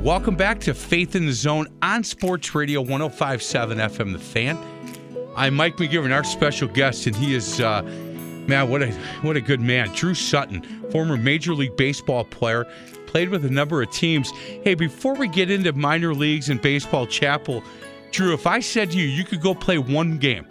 Welcome 0.01 0.35
back 0.35 0.59
to 0.61 0.73
Faith 0.73 1.15
in 1.15 1.27
the 1.27 1.31
Zone 1.31 1.67
on 1.83 2.03
Sports 2.03 2.55
Radio 2.55 2.81
1057 2.81 3.77
FM 3.77 4.13
The 4.13 4.17
Fan. 4.17 4.57
I'm 5.35 5.53
Mike 5.53 5.77
McGivern, 5.77 6.11
our 6.11 6.23
special 6.23 6.67
guest, 6.67 7.05
and 7.05 7.15
he 7.15 7.35
is, 7.35 7.61
uh, 7.61 7.83
man, 8.47 8.67
what 8.71 8.81
a 8.81 8.91
what 9.21 9.37
a 9.37 9.41
good 9.41 9.61
man. 9.61 9.93
Drew 9.93 10.15
Sutton, 10.15 10.63
former 10.89 11.17
Major 11.17 11.53
League 11.53 11.77
Baseball 11.77 12.25
player, 12.25 12.65
played 13.05 13.29
with 13.29 13.45
a 13.45 13.49
number 13.51 13.83
of 13.83 13.91
teams. 13.91 14.31
Hey, 14.63 14.73
before 14.73 15.13
we 15.13 15.27
get 15.27 15.51
into 15.51 15.71
minor 15.73 16.15
leagues 16.15 16.49
and 16.49 16.59
baseball 16.59 17.05
chapel, 17.05 17.63
Drew, 18.09 18.33
if 18.33 18.47
I 18.47 18.59
said 18.59 18.89
to 18.91 18.97
you, 18.97 19.05
you 19.05 19.23
could 19.23 19.39
go 19.39 19.53
play 19.53 19.77
one 19.77 20.17
game, 20.17 20.47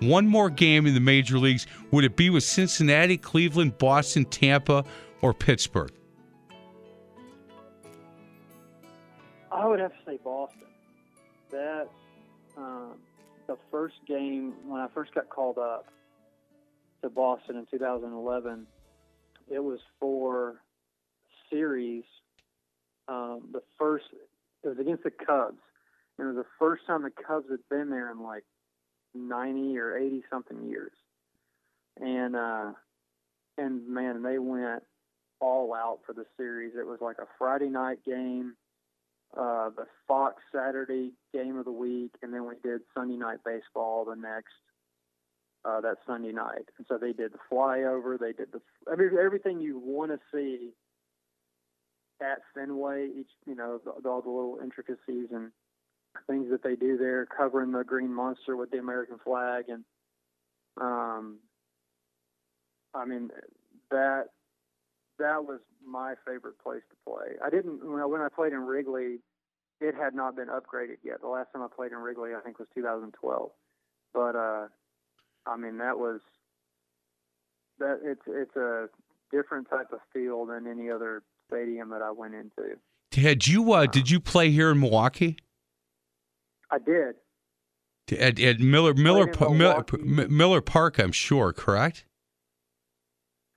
one 0.00 0.26
more 0.26 0.50
game 0.50 0.86
in 0.86 0.92
the 0.92 1.00
major 1.00 1.38
leagues, 1.38 1.66
would 1.90 2.04
it 2.04 2.16
be 2.16 2.28
with 2.28 2.44
Cincinnati, 2.44 3.16
Cleveland, 3.16 3.78
Boston, 3.78 4.26
Tampa, 4.26 4.84
or 5.22 5.32
Pittsburgh? 5.32 5.90
I 9.60 9.66
would 9.66 9.78
have 9.78 9.92
to 9.92 9.98
say 10.06 10.18
Boston. 10.24 10.68
That 11.50 11.88
um, 12.56 12.94
the 13.46 13.58
first 13.70 13.96
game 14.08 14.54
when 14.66 14.80
I 14.80 14.86
first 14.94 15.14
got 15.14 15.28
called 15.28 15.58
up 15.58 15.86
to 17.02 17.10
Boston 17.10 17.56
in 17.56 17.66
2011, 17.70 18.66
it 19.50 19.58
was 19.62 19.80
for 19.98 20.62
series. 21.50 22.04
Um, 23.06 23.50
the 23.52 23.62
first 23.78 24.06
it 24.64 24.68
was 24.68 24.78
against 24.78 25.02
the 25.02 25.10
Cubs, 25.10 25.60
and 26.18 26.26
it 26.26 26.32
was 26.32 26.42
the 26.42 26.50
first 26.58 26.86
time 26.86 27.02
the 27.02 27.10
Cubs 27.10 27.50
had 27.50 27.60
been 27.68 27.90
there 27.90 28.10
in 28.10 28.22
like 28.22 28.44
90 29.14 29.76
or 29.76 29.94
80 29.94 30.22
something 30.30 30.68
years, 30.70 30.92
and 32.00 32.34
uh, 32.34 32.72
and 33.58 33.86
man, 33.88 34.22
they 34.22 34.38
went 34.38 34.84
all 35.38 35.74
out 35.74 35.98
for 36.06 36.14
the 36.14 36.24
series. 36.38 36.72
It 36.78 36.86
was 36.86 37.00
like 37.02 37.18
a 37.18 37.26
Friday 37.38 37.68
night 37.68 37.98
game 38.06 38.54
uh, 39.36 39.70
the 39.70 39.86
Fox 40.08 40.42
Saturday 40.54 41.12
game 41.32 41.56
of 41.56 41.64
the 41.64 41.72
week, 41.72 42.12
and 42.22 42.32
then 42.34 42.46
we 42.46 42.54
did 42.62 42.80
Sunday 42.94 43.16
night 43.16 43.38
baseball 43.44 44.04
the 44.04 44.16
next 44.16 44.54
uh, 45.64 45.80
that 45.80 45.98
Sunday 46.06 46.32
night. 46.32 46.68
And 46.78 46.86
so 46.88 46.98
they 46.98 47.12
did 47.12 47.32
the 47.32 47.38
flyover. 47.50 48.18
They 48.18 48.32
did 48.32 48.52
the 48.52 48.60
I 48.90 48.96
mean, 48.96 49.10
everything 49.22 49.60
you 49.60 49.78
want 49.78 50.10
to 50.10 50.18
see 50.32 50.70
at 52.20 52.38
Fenway. 52.54 53.08
Each 53.18 53.30
you 53.46 53.54
know 53.54 53.80
the, 53.84 54.08
all 54.08 54.22
the 54.22 54.30
little 54.30 54.58
intricacies 54.62 55.28
and 55.32 55.52
things 56.26 56.50
that 56.50 56.62
they 56.62 56.74
do 56.74 56.98
there, 56.98 57.26
covering 57.26 57.72
the 57.72 57.84
green 57.84 58.12
monster 58.12 58.56
with 58.56 58.70
the 58.70 58.78
American 58.78 59.18
flag, 59.22 59.66
and 59.68 59.84
um, 60.80 61.38
I 62.94 63.04
mean 63.04 63.30
that 63.90 64.26
that 65.20 65.44
was 65.44 65.60
my 65.86 66.14
favorite 66.26 66.58
place 66.62 66.82
to 66.90 66.96
play. 67.10 67.36
I 67.44 67.50
didn't 67.50 67.88
when 67.88 68.00
I, 68.00 68.06
when 68.06 68.20
I 68.20 68.28
played 68.34 68.52
in 68.52 68.60
Wrigley, 68.60 69.18
it 69.80 69.94
had 69.94 70.14
not 70.14 70.36
been 70.36 70.48
upgraded 70.48 70.98
yet. 71.04 71.20
The 71.20 71.28
last 71.28 71.48
time 71.52 71.62
I 71.62 71.68
played 71.74 71.92
in 71.92 71.98
Wrigley, 71.98 72.30
I 72.36 72.40
think 72.40 72.58
was 72.58 72.68
2012. 72.74 73.50
But 74.12 74.36
uh, 74.36 74.66
I 75.46 75.56
mean 75.56 75.78
that 75.78 75.98
was 75.98 76.20
that 77.78 78.00
it's 78.02 78.22
it's 78.26 78.56
a 78.56 78.88
different 79.30 79.70
type 79.70 79.92
of 79.92 80.00
field 80.12 80.50
than 80.50 80.66
any 80.66 80.90
other 80.90 81.22
stadium 81.48 81.90
that 81.90 82.02
I 82.02 82.10
went 82.10 82.34
into. 82.34 82.76
Had 83.14 83.46
you 83.46 83.72
uh, 83.72 83.86
did 83.86 84.10
you 84.10 84.20
play 84.20 84.50
here 84.50 84.70
in 84.70 84.80
Milwaukee? 84.80 85.36
I 86.70 86.78
did. 86.78 87.16
At, 88.18 88.40
at 88.40 88.58
Miller 88.58 88.94
Miller 88.94 89.32
Miller, 89.50 89.84
Miller 89.92 90.60
Park, 90.60 90.98
I'm 90.98 91.12
sure, 91.12 91.52
correct? 91.52 92.04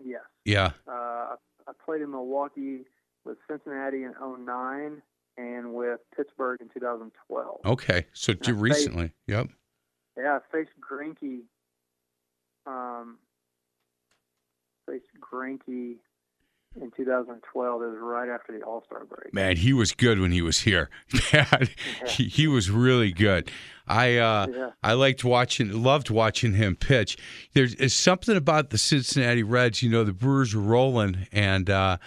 Yes. 0.03 0.21
Yeah. 0.45 0.71
Uh, 0.87 1.35
played 1.85 2.01
in 2.01 2.11
Milwaukee 2.11 2.81
with 3.25 3.37
Cincinnati 3.49 4.03
in 4.03 4.13
09 4.21 5.01
and 5.37 5.73
with 5.73 5.99
Pittsburgh 6.15 6.61
in 6.61 6.69
2012. 6.73 7.61
Okay. 7.65 8.05
So 8.13 8.33
ju- 8.33 8.53
recently. 8.55 9.11
Yep. 9.27 9.47
Yeah, 10.17 10.37
I 10.37 10.55
faced 10.55 10.71
Greinke. 10.79 11.41
Um, 12.65 13.17
faced 14.87 15.05
Greinke 15.19 15.95
in 16.79 16.91
2012. 16.91 17.81
It 17.81 17.85
was 17.85 17.97
right 17.99 18.29
after 18.29 18.57
the 18.57 18.63
All 18.63 18.83
Star 18.85 19.05
break. 19.05 19.33
Man, 19.33 19.57
he 19.57 19.73
was 19.73 19.91
good 19.91 20.19
when 20.19 20.31
he 20.31 20.41
was 20.41 20.59
here. 20.59 20.89
Man, 21.33 21.69
he, 22.07 22.25
he 22.25 22.47
was 22.47 22.69
really 22.69 23.11
good. 23.11 23.51
I 23.87 24.17
uh, 24.17 24.47
Yeah. 24.47 24.69
I 24.81 24.93
liked 24.93 25.23
watching, 25.23 25.83
loved 25.83 26.09
watching 26.09 26.53
him 26.53 26.75
pitch. 26.75 27.17
There's, 27.53 27.75
there's 27.75 27.93
something 27.93 28.37
about 28.37 28.69
the 28.69 28.77
Cincinnati 28.77 29.43
Reds. 29.43 29.83
You 29.83 29.89
know, 29.89 30.03
the 30.03 30.13
Brewers 30.13 30.55
are 30.55 30.59
rolling, 30.59 31.27
and 31.31 31.69
uh, 31.69 31.97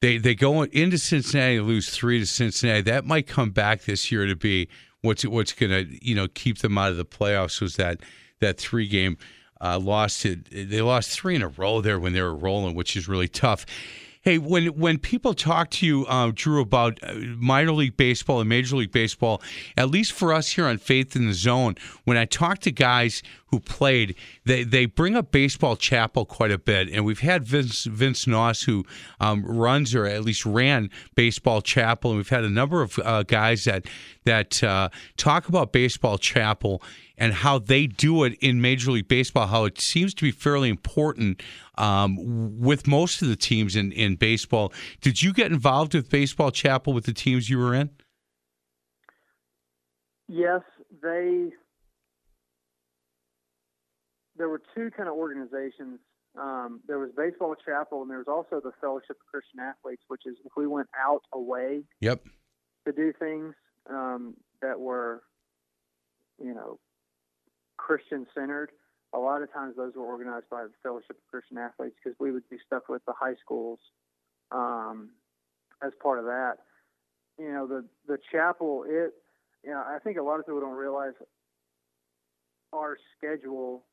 they 0.00 0.18
they 0.18 0.34
go 0.34 0.62
into 0.62 0.98
Cincinnati, 0.98 1.60
lose 1.60 1.90
three 1.90 2.18
to 2.18 2.26
Cincinnati. 2.26 2.82
That 2.82 3.04
might 3.04 3.26
come 3.26 3.50
back 3.50 3.82
this 3.82 4.10
year 4.10 4.26
to 4.26 4.36
be 4.36 4.68
what's 5.02 5.24
what's 5.24 5.52
going 5.52 5.70
to 5.70 6.06
you 6.06 6.14
know 6.14 6.28
keep 6.28 6.58
them 6.58 6.76
out 6.76 6.90
of 6.90 6.96
the 6.96 7.04
playoffs. 7.04 7.60
Was 7.60 7.76
that 7.76 8.00
that 8.40 8.58
three 8.58 8.88
game 8.88 9.16
uh, 9.62 9.78
loss 9.78 10.20
to 10.22 10.36
they 10.50 10.82
lost 10.82 11.10
three 11.10 11.36
in 11.36 11.42
a 11.42 11.48
row 11.48 11.80
there 11.80 11.98
when 11.98 12.12
they 12.12 12.22
were 12.22 12.34
rolling, 12.34 12.74
which 12.74 12.96
is 12.96 13.08
really 13.08 13.28
tough. 13.28 13.64
Hey, 14.24 14.38
when 14.38 14.66
when 14.78 14.98
people 14.98 15.34
talk 15.34 15.70
to 15.70 15.86
you, 15.86 16.06
uh, 16.06 16.30
Drew, 16.32 16.60
about 16.60 17.00
uh, 17.02 17.14
minor 17.38 17.72
league 17.72 17.96
baseball 17.96 18.38
and 18.38 18.48
major 18.48 18.76
league 18.76 18.92
baseball, 18.92 19.42
at 19.76 19.90
least 19.90 20.12
for 20.12 20.32
us 20.32 20.52
here 20.52 20.66
on 20.66 20.78
Faith 20.78 21.16
in 21.16 21.26
the 21.26 21.32
Zone, 21.32 21.74
when 22.04 22.16
I 22.16 22.24
talk 22.24 22.60
to 22.60 22.70
guys 22.70 23.24
who 23.46 23.58
played, 23.58 24.14
they 24.44 24.62
they 24.62 24.86
bring 24.86 25.16
up 25.16 25.32
Baseball 25.32 25.74
Chapel 25.74 26.24
quite 26.24 26.52
a 26.52 26.58
bit, 26.58 26.88
and 26.88 27.04
we've 27.04 27.18
had 27.18 27.44
Vince 27.44 27.82
Vince 27.84 28.28
Nauss 28.28 28.62
who 28.62 28.84
um, 29.18 29.44
runs 29.44 29.92
or 29.92 30.06
at 30.06 30.22
least 30.22 30.46
ran 30.46 30.88
Baseball 31.16 31.60
Chapel, 31.60 32.12
and 32.12 32.18
we've 32.18 32.28
had 32.28 32.44
a 32.44 32.50
number 32.50 32.80
of 32.80 33.00
uh, 33.00 33.24
guys 33.24 33.64
that 33.64 33.86
that 34.24 34.62
uh, 34.62 34.88
talk 35.16 35.48
about 35.48 35.72
Baseball 35.72 36.16
Chapel 36.16 36.80
and 37.22 37.32
how 37.34 37.56
they 37.56 37.86
do 37.86 38.24
it 38.24 38.36
in 38.40 38.60
Major 38.60 38.90
League 38.90 39.06
Baseball, 39.06 39.46
how 39.46 39.64
it 39.64 39.80
seems 39.80 40.12
to 40.12 40.24
be 40.24 40.32
fairly 40.32 40.68
important 40.68 41.40
um, 41.78 42.58
with 42.58 42.88
most 42.88 43.22
of 43.22 43.28
the 43.28 43.36
teams 43.36 43.76
in, 43.76 43.92
in 43.92 44.16
baseball. 44.16 44.72
Did 45.00 45.22
you 45.22 45.32
get 45.32 45.52
involved 45.52 45.94
with 45.94 46.10
Baseball 46.10 46.50
Chapel 46.50 46.92
with 46.92 47.04
the 47.04 47.12
teams 47.12 47.48
you 47.48 47.58
were 47.58 47.76
in? 47.76 47.90
Yes, 50.26 50.62
they. 51.00 51.50
There 54.36 54.48
were 54.48 54.62
two 54.74 54.90
kind 54.90 55.08
of 55.08 55.14
organizations. 55.14 56.00
Um, 56.36 56.80
there 56.88 56.98
was 56.98 57.10
Baseball 57.16 57.54
Chapel, 57.64 58.02
and 58.02 58.10
there 58.10 58.18
was 58.18 58.26
also 58.26 58.60
the 58.60 58.72
Fellowship 58.80 59.10
of 59.10 59.26
Christian 59.30 59.60
Athletes, 59.60 60.02
which 60.08 60.22
is 60.26 60.34
if 60.44 60.50
we 60.56 60.66
went 60.66 60.88
out 61.00 61.22
away 61.32 61.84
Yep. 62.00 62.24
to 62.84 62.92
do 62.92 63.12
things 63.16 63.54
um, 63.88 64.34
that 64.60 64.80
were, 64.80 65.22
you 66.42 66.52
know, 66.52 66.80
Christian 67.82 68.26
centered. 68.34 68.70
A 69.12 69.18
lot 69.18 69.42
of 69.42 69.52
times 69.52 69.76
those 69.76 69.94
were 69.96 70.04
organized 70.04 70.48
by 70.50 70.62
the 70.62 70.70
Fellowship 70.82 71.10
of 71.10 71.30
Christian 71.30 71.58
Athletes 71.58 71.96
because 72.02 72.16
we 72.18 72.30
would 72.30 72.48
do 72.48 72.56
stuff 72.64 72.84
with 72.88 73.04
the 73.06 73.12
high 73.12 73.34
schools 73.44 73.78
um, 74.52 75.10
as 75.82 75.92
part 76.00 76.18
of 76.18 76.26
that. 76.26 76.58
You 77.38 77.52
know, 77.52 77.66
the 77.66 77.84
the 78.06 78.18
chapel. 78.30 78.84
It, 78.86 79.12
you 79.64 79.70
know, 79.70 79.82
I 79.86 79.98
think 80.02 80.16
a 80.16 80.22
lot 80.22 80.38
of 80.38 80.46
people 80.46 80.60
don't 80.60 80.76
realize 80.76 81.14
our 82.72 82.96
schedule. 83.16 83.84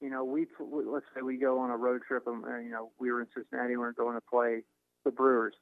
You 0.00 0.10
know, 0.10 0.24
we 0.24 0.46
let's 0.60 1.06
say 1.14 1.22
we 1.22 1.36
go 1.38 1.60
on 1.60 1.70
a 1.70 1.76
road 1.76 2.02
trip, 2.06 2.24
and 2.26 2.44
uh, 2.44 2.58
you 2.58 2.70
know 2.70 2.90
we 2.98 3.12
were 3.12 3.20
in 3.20 3.28
Cincinnati, 3.34 3.70
we 3.70 3.76
were 3.76 3.92
going 3.92 4.16
to 4.16 4.22
play 4.28 4.62
the 5.04 5.10
Brewers. 5.10 5.54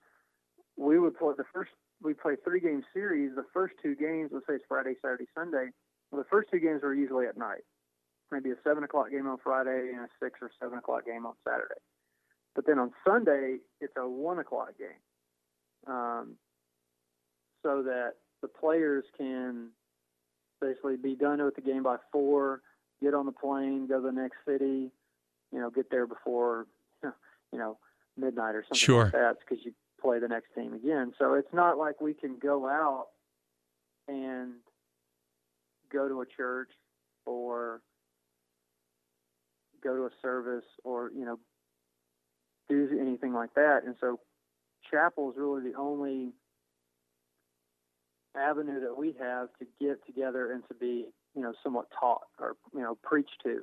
We 0.76 0.98
would 0.98 1.16
play 1.18 1.34
the 1.36 1.44
first. 1.52 1.70
We 2.02 2.14
play 2.14 2.34
three 2.42 2.60
game 2.60 2.82
series. 2.92 3.36
The 3.36 3.44
first 3.52 3.74
two 3.80 3.94
games, 3.94 4.30
let's 4.32 4.46
say 4.48 4.54
it's 4.54 4.64
Friday, 4.66 4.94
Saturday, 5.00 5.26
Sunday. 5.36 5.68
Well, 6.12 6.22
the 6.22 6.28
first 6.28 6.50
two 6.52 6.60
games 6.60 6.82
were 6.82 6.94
usually 6.94 7.26
at 7.26 7.36
night. 7.38 7.62
Maybe 8.30 8.50
a 8.50 8.54
seven 8.62 8.84
o'clock 8.84 9.10
game 9.10 9.26
on 9.26 9.38
Friday 9.42 9.90
and 9.92 10.00
a 10.00 10.08
six 10.22 10.38
or 10.40 10.50
seven 10.60 10.78
o'clock 10.78 11.06
game 11.06 11.26
on 11.26 11.34
Saturday. 11.46 11.80
But 12.54 12.66
then 12.66 12.78
on 12.78 12.92
Sunday, 13.06 13.56
it's 13.80 13.94
a 13.96 14.06
one 14.08 14.38
o'clock 14.38 14.72
game, 14.78 15.92
um, 15.92 16.34
so 17.62 17.82
that 17.82 18.12
the 18.42 18.48
players 18.48 19.04
can 19.16 19.70
basically 20.60 20.96
be 20.96 21.14
done 21.14 21.42
with 21.42 21.54
the 21.56 21.60
game 21.62 21.82
by 21.82 21.96
four, 22.10 22.60
get 23.02 23.14
on 23.14 23.26
the 23.26 23.32
plane, 23.32 23.86
go 23.86 24.00
to 24.00 24.06
the 24.06 24.12
next 24.12 24.36
city, 24.46 24.90
you 25.50 25.58
know, 25.60 25.70
get 25.70 25.90
there 25.90 26.06
before, 26.06 26.66
you 27.02 27.58
know, 27.58 27.78
midnight 28.18 28.54
or 28.54 28.62
something 28.64 28.78
Sure. 28.78 29.04
like 29.04 29.12
that, 29.12 29.36
because 29.40 29.64
you 29.64 29.72
play 30.00 30.18
the 30.18 30.28
next 30.28 30.54
team 30.54 30.74
again. 30.74 31.12
So 31.18 31.34
it's 31.34 31.52
not 31.52 31.78
like 31.78 32.00
we 32.00 32.12
can 32.14 32.36
go 32.38 32.66
out 32.68 33.08
and 34.08 34.54
go 35.92 36.08
to 36.08 36.20
a 36.20 36.26
church 36.26 36.70
or 37.26 37.80
go 39.82 39.96
to 39.96 40.04
a 40.04 40.10
service 40.20 40.64
or 40.84 41.10
you 41.14 41.24
know 41.24 41.38
do 42.68 42.88
anything 43.00 43.32
like 43.32 43.54
that. 43.54 43.80
And 43.84 43.94
so 44.00 44.20
chapel 44.90 45.30
is 45.30 45.36
really 45.36 45.70
the 45.70 45.78
only 45.78 46.32
avenue 48.36 48.80
that 48.80 48.96
we 48.96 49.14
have 49.20 49.48
to 49.58 49.66
get 49.80 50.04
together 50.06 50.52
and 50.52 50.62
to 50.68 50.74
be 50.74 51.06
you 51.34 51.42
know 51.42 51.52
somewhat 51.62 51.86
taught 51.98 52.28
or 52.38 52.56
you 52.74 52.80
know 52.80 52.96
preached 53.02 53.42
to. 53.44 53.62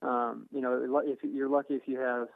Um, 0.00 0.46
you 0.52 0.60
know, 0.60 0.80
if 1.04 1.18
you're 1.22 1.48
lucky 1.48 1.74
if 1.74 1.82
you 1.86 1.98
have 1.98 2.28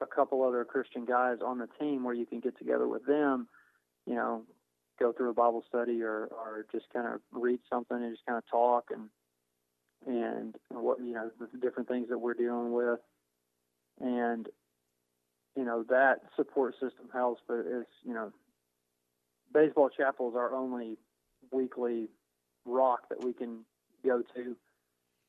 a 0.00 0.06
couple 0.06 0.42
other 0.42 0.64
Christian 0.64 1.04
guys 1.04 1.38
on 1.44 1.58
the 1.58 1.68
team 1.78 2.04
where 2.04 2.14
you 2.14 2.24
can 2.24 2.40
get 2.40 2.56
together 2.56 2.86
with 2.88 3.04
them, 3.04 3.48
you 4.06 4.14
know, 4.14 4.44
go 5.00 5.12
through 5.12 5.30
a 5.30 5.34
Bible 5.34 5.64
study 5.68 6.02
or, 6.02 6.28
or 6.30 6.66
just 6.70 6.86
kind 6.92 7.06
of 7.06 7.20
read 7.32 7.60
something 7.68 7.96
and 7.96 8.12
just 8.12 8.26
kind 8.26 8.38
of 8.38 8.44
talk 8.50 8.90
and 8.90 9.08
and 10.06 10.54
what 10.70 10.98
you 10.98 11.12
know 11.12 11.30
the 11.38 11.58
different 11.58 11.88
things 11.88 12.08
that 12.08 12.18
we're 12.18 12.34
dealing 12.34 12.72
with, 12.72 13.00
and 14.00 14.48
you 15.56 15.64
know 15.64 15.84
that 15.88 16.20
support 16.36 16.74
system 16.74 17.08
helps. 17.12 17.42
But 17.46 17.64
it's 17.66 17.90
you 18.04 18.14
know, 18.14 18.32
baseball 19.52 19.90
chapel 19.90 20.30
is 20.30 20.36
our 20.36 20.54
only 20.54 20.96
weekly 21.52 22.08
rock 22.64 23.08
that 23.10 23.22
we 23.22 23.32
can 23.32 23.64
go 24.04 24.22
to, 24.34 24.56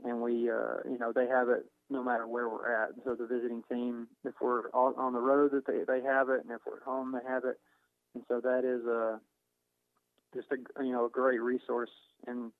and 0.05 0.21
we 0.21 0.49
uh, 0.49 0.77
you 0.89 0.97
know 0.99 1.11
they 1.13 1.27
have 1.27 1.49
it 1.49 1.65
no 1.89 2.01
matter 2.01 2.25
where 2.25 2.47
we're 2.47 2.73
at. 2.73 2.91
So 3.03 3.15
the 3.15 3.27
visiting 3.27 3.63
team, 3.69 4.07
if 4.23 4.35
we're 4.39 4.69
on 4.71 5.13
the 5.13 5.19
road, 5.19 5.51
that 5.51 5.67
they 5.67 5.83
they 5.85 6.01
have 6.05 6.29
it, 6.29 6.41
and 6.43 6.51
if 6.51 6.61
we're 6.65 6.77
at 6.77 6.83
home, 6.83 7.11
they 7.11 7.29
have 7.29 7.43
it, 7.43 7.59
and 8.15 8.23
so 8.29 8.39
that 8.39 8.63
is 8.63 8.85
a 8.85 9.19
just 10.33 10.47
a 10.51 10.83
you 10.83 10.91
know 10.91 11.05
a 11.05 11.09
great 11.09 11.41
resource 11.41 11.89
and 12.27 12.51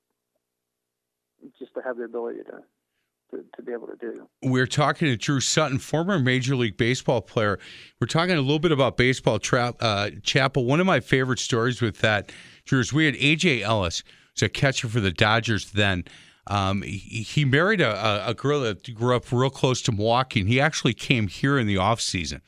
just 1.58 1.74
to 1.74 1.82
have 1.82 1.96
the 1.96 2.04
ability 2.04 2.40
to, 2.44 3.36
to 3.36 3.44
to 3.56 3.62
be 3.62 3.72
able 3.72 3.86
to 3.86 3.96
do. 3.96 4.28
We're 4.42 4.66
talking 4.66 5.08
to 5.08 5.16
Drew 5.16 5.40
Sutton, 5.40 5.78
former 5.78 6.18
Major 6.18 6.56
League 6.56 6.76
Baseball 6.76 7.20
player. 7.20 7.58
We're 8.00 8.06
talking 8.06 8.36
a 8.36 8.40
little 8.40 8.58
bit 8.58 8.72
about 8.72 8.96
baseball 8.96 9.38
tra- 9.38 9.74
uh, 9.80 10.10
chapel. 10.22 10.64
One 10.64 10.80
of 10.80 10.86
my 10.86 11.00
favorite 11.00 11.38
stories 11.38 11.80
with 11.80 11.98
that, 11.98 12.32
Drew, 12.64 12.80
is 12.80 12.92
we 12.92 13.06
had 13.06 13.14
AJ 13.14 13.62
Ellis, 13.62 14.02
who's 14.34 14.42
a 14.42 14.48
catcher 14.48 14.88
for 14.88 15.00
the 15.00 15.12
Dodgers 15.12 15.70
then. 15.72 16.04
Um, 16.48 16.82
he, 16.82 17.22
he 17.22 17.44
married 17.44 17.80
a, 17.80 18.28
a, 18.28 18.34
girl 18.34 18.60
that 18.62 18.92
grew 18.96 19.14
up 19.14 19.30
real 19.30 19.48
close 19.48 19.80
to 19.82 19.92
Milwaukee, 19.92 20.40
and 20.40 20.48
he 20.48 20.60
actually 20.60 20.92
came 20.92 21.28
here 21.28 21.56
in 21.56 21.68
the 21.68 21.76
off 21.76 22.00
season. 22.00 22.42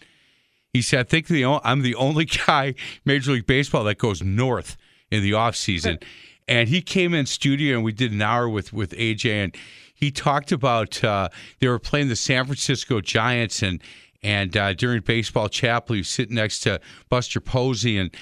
He 0.73 0.83
said, 0.83 0.99
"I 0.99 1.03
think 1.05 1.29
the 1.29 1.45
I'm 1.45 1.83
the 1.83 1.95
only 1.95 2.25
guy 2.47 2.75
Major 3.05 3.33
League 3.33 3.47
Baseball 3.47 3.85
that 3.85 3.99
goes 3.99 4.21
north 4.21 4.77
in 5.15 5.23
the 5.23 5.35
off 5.35 5.57
season." 5.57 5.99
and 6.49 6.69
he 6.69 6.83
came 6.83 7.15
in 7.15 7.27
studio, 7.27 7.77
and 7.77 7.85
we 7.85 7.93
did 7.93 8.13
an 8.13 8.23
hour 8.23 8.49
with 8.49 8.73
with 8.73 8.93
AJ, 8.93 9.31
and 9.31 9.57
he 9.95 10.11
talked 10.11 10.53
about 10.53 11.03
uh, 11.03 11.29
they 11.61 11.69
were 11.69 11.79
playing 11.79 12.09
the 12.09 12.17
San 12.17 12.45
Francisco 12.45 13.01
Giants, 13.01 13.63
and 13.63 13.83
and 14.23 14.57
uh, 14.57 14.75
during 14.75 15.01
baseball 15.03 15.49
chapel, 15.49 15.95
he 15.95 16.01
was 16.01 16.09
sitting 16.09 16.35
next 16.35 16.61
to 16.61 16.81
Buster 17.09 17.41
Posey, 17.41 17.99
and 17.99 18.15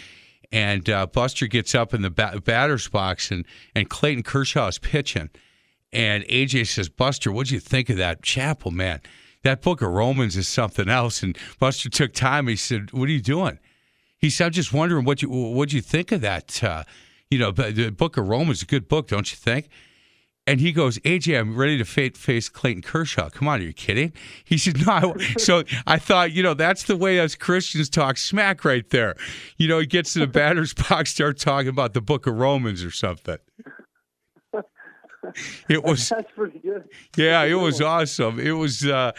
and 0.51 0.89
uh, 0.89 1.07
Buster 1.07 1.47
gets 1.47 1.75
up 1.75 1.95
in 1.95 2.03
the 2.03 2.11
ba- 2.11 2.41
batter's 2.45 2.89
box, 2.89 3.31
and 3.31 3.45
and 3.75 3.89
Clayton 3.89 4.23
Kershaw 4.23 4.69
is 4.69 4.79
pitching, 4.79 5.31
and 5.93 6.25
AJ 6.25 6.69
says, 6.69 6.89
"Buster, 6.89 7.33
what'd 7.33 7.51
you 7.51 7.61
think 7.61 7.91
of 7.91 7.97
that 7.97 8.23
chapel, 8.23 8.71
man?" 8.71 9.01
That 9.43 9.61
book 9.61 9.83
of 9.83 9.89
Romans 9.89 10.37
is 10.37 10.47
something 10.47 10.89
else. 10.89 11.21
And 11.21 11.37
Buster 11.59 11.91
took 11.91 12.13
time. 12.13 12.47
He 12.47 12.55
said, 12.55 12.93
"What 12.93 13.09
are 13.09 13.13
you 13.13 13.21
doing?" 13.21 13.59
He 14.23 14.31
said, 14.31 14.47
"I'm 14.47 14.53
just 14.53 14.73
wondering 14.73 15.05
what 15.05 15.21
you 15.21 15.29
what 15.29 15.75
you 15.75 15.83
think 15.83 16.11
of 16.13 16.23
that. 16.23 16.65
Uh, 16.65 16.85
you 17.31 17.39
know, 17.39 17.51
the 17.51 17.91
Book 17.91 18.17
of 18.17 18.27
Romans 18.29 18.59
is 18.59 18.63
a 18.63 18.67
good 18.67 18.89
book, 18.89 19.09
don't 19.09 19.31
you 19.31 19.37
think?" 19.37 19.69
and 20.47 20.61
he 20.61 20.73
goes, 20.73 20.99
AJ, 21.01 21.39
I'm 21.39 21.57
ready 21.57 21.79
to 21.79 21.85
face 21.85 22.49
Clayton 22.49 22.83
Kershaw. 22.83 23.31
Come 23.31 23.47
on, 23.47 23.61
are 23.61 23.63
you 23.63 23.73
kidding? 23.73 24.13
He 24.45 24.59
said, 24.59 24.85
No. 24.85 25.15
so 25.39 25.63
I 25.87 25.99
thought, 25.99 26.33
you 26.33 26.43
know, 26.43 26.55
that's 26.55 26.85
the 26.85 26.97
way 26.97 27.21
us 27.21 27.35
Christians 27.37 27.89
talk 27.89 28.17
smack 28.17 28.65
right 28.65 28.89
there. 28.91 29.15
You 29.57 29.69
know, 29.69 29.79
he 29.79 29.87
gets 29.87 30.15
to 30.15 30.19
the 30.21 30.27
batter's 30.27 30.75
box, 30.75 31.11
start 31.11 31.39
talking 31.39 31.69
about 31.69 31.95
the 31.95 32.01
book 32.01 32.27
of 32.27 32.35
Romans 32.35 32.83
or 32.83 32.91
something. 32.91 33.39
It 35.69 35.85
was 35.85 36.09
that's 36.09 36.33
pretty 36.33 36.59
good. 36.59 36.89
Yeah, 37.17 37.45
it 37.45 37.55
was 37.55 37.81
awesome. 37.81 38.41
It 38.41 38.53
was 38.53 38.85
uh, 38.85 39.13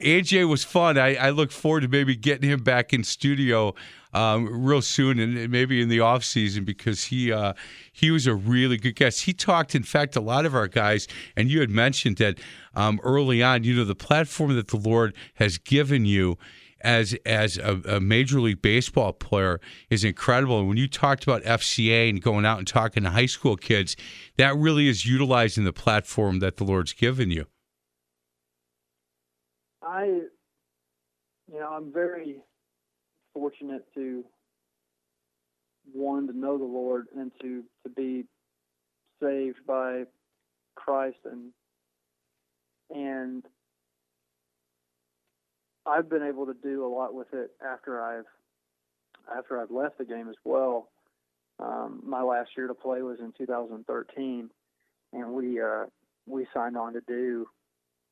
AJ 0.00 0.48
was 0.48 0.64
fun. 0.64 0.96
I, 0.96 1.16
I 1.16 1.30
look 1.30 1.52
forward 1.52 1.82
to 1.82 1.88
maybe 1.88 2.16
getting 2.16 2.48
him 2.48 2.62
back 2.62 2.94
in 2.94 3.04
studio 3.04 3.74
um, 4.12 4.64
real 4.64 4.82
soon 4.82 5.18
and 5.18 5.50
maybe 5.50 5.80
in 5.80 5.88
the 5.88 6.00
off 6.00 6.24
season 6.24 6.64
because 6.64 7.04
he 7.04 7.32
uh, 7.32 7.54
he 7.92 8.10
was 8.10 8.26
a 8.26 8.34
really 8.34 8.76
good 8.76 8.96
guest. 8.96 9.22
He 9.22 9.32
talked, 9.32 9.74
in 9.74 9.82
fact, 9.82 10.16
a 10.16 10.20
lot 10.20 10.44
of 10.46 10.54
our 10.54 10.68
guys, 10.68 11.08
and 11.36 11.50
you 11.50 11.60
had 11.60 11.70
mentioned 11.70 12.18
that 12.18 12.38
um, 12.74 13.00
early 13.02 13.42
on. 13.42 13.64
You 13.64 13.76
know, 13.76 13.84
the 13.84 13.94
platform 13.94 14.54
that 14.56 14.68
the 14.68 14.76
Lord 14.76 15.14
has 15.34 15.58
given 15.58 16.04
you 16.04 16.38
as 16.82 17.14
as 17.24 17.58
a, 17.58 17.80
a, 17.88 18.00
major 18.00 18.40
league 18.40 18.60
baseball 18.60 19.12
player 19.12 19.60
is 19.88 20.04
incredible. 20.04 20.58
And 20.58 20.68
when 20.68 20.76
you 20.76 20.88
talked 20.88 21.22
about 21.22 21.42
FCA 21.42 22.10
and 22.10 22.20
going 22.20 22.44
out 22.44 22.58
and 22.58 22.66
talking 22.66 23.04
to 23.04 23.10
high 23.10 23.26
school 23.26 23.56
kids, 23.56 23.96
that 24.36 24.56
really 24.56 24.88
is 24.88 25.06
utilizing 25.06 25.64
the 25.64 25.72
platform 25.72 26.40
that 26.40 26.56
the 26.56 26.64
Lord's 26.64 26.92
given 26.92 27.30
you. 27.30 27.46
I, 29.82 30.04
you 30.04 31.58
know, 31.58 31.68
I'm 31.72 31.92
very 31.92 32.36
fortunate 33.34 33.84
to 33.94 34.24
one 35.92 36.26
to 36.28 36.36
know 36.36 36.58
the 36.58 36.64
Lord 36.64 37.06
and 37.16 37.32
to 37.40 37.62
to 37.84 37.88
be 37.88 38.24
saved 39.20 39.58
by 39.66 40.04
Christ 40.74 41.18
and 41.24 41.52
and 42.94 43.44
I've 45.86 46.08
been 46.08 46.22
able 46.22 46.46
to 46.46 46.54
do 46.54 46.84
a 46.86 46.90
lot 46.92 47.14
with 47.14 47.32
it 47.32 47.50
after 47.64 48.02
I've 48.02 48.26
after 49.36 49.60
I've 49.60 49.70
left 49.70 49.98
the 49.98 50.04
game 50.04 50.28
as 50.28 50.36
well. 50.44 50.88
Um, 51.58 52.02
my 52.04 52.22
last 52.22 52.50
year 52.56 52.66
to 52.66 52.74
play 52.74 53.02
was 53.02 53.18
in 53.20 53.32
2013, 53.36 54.50
and 55.12 55.32
we 55.32 55.60
uh, 55.60 55.84
we 56.26 56.46
signed 56.54 56.76
on 56.76 56.92
to 56.94 57.00
do 57.06 57.46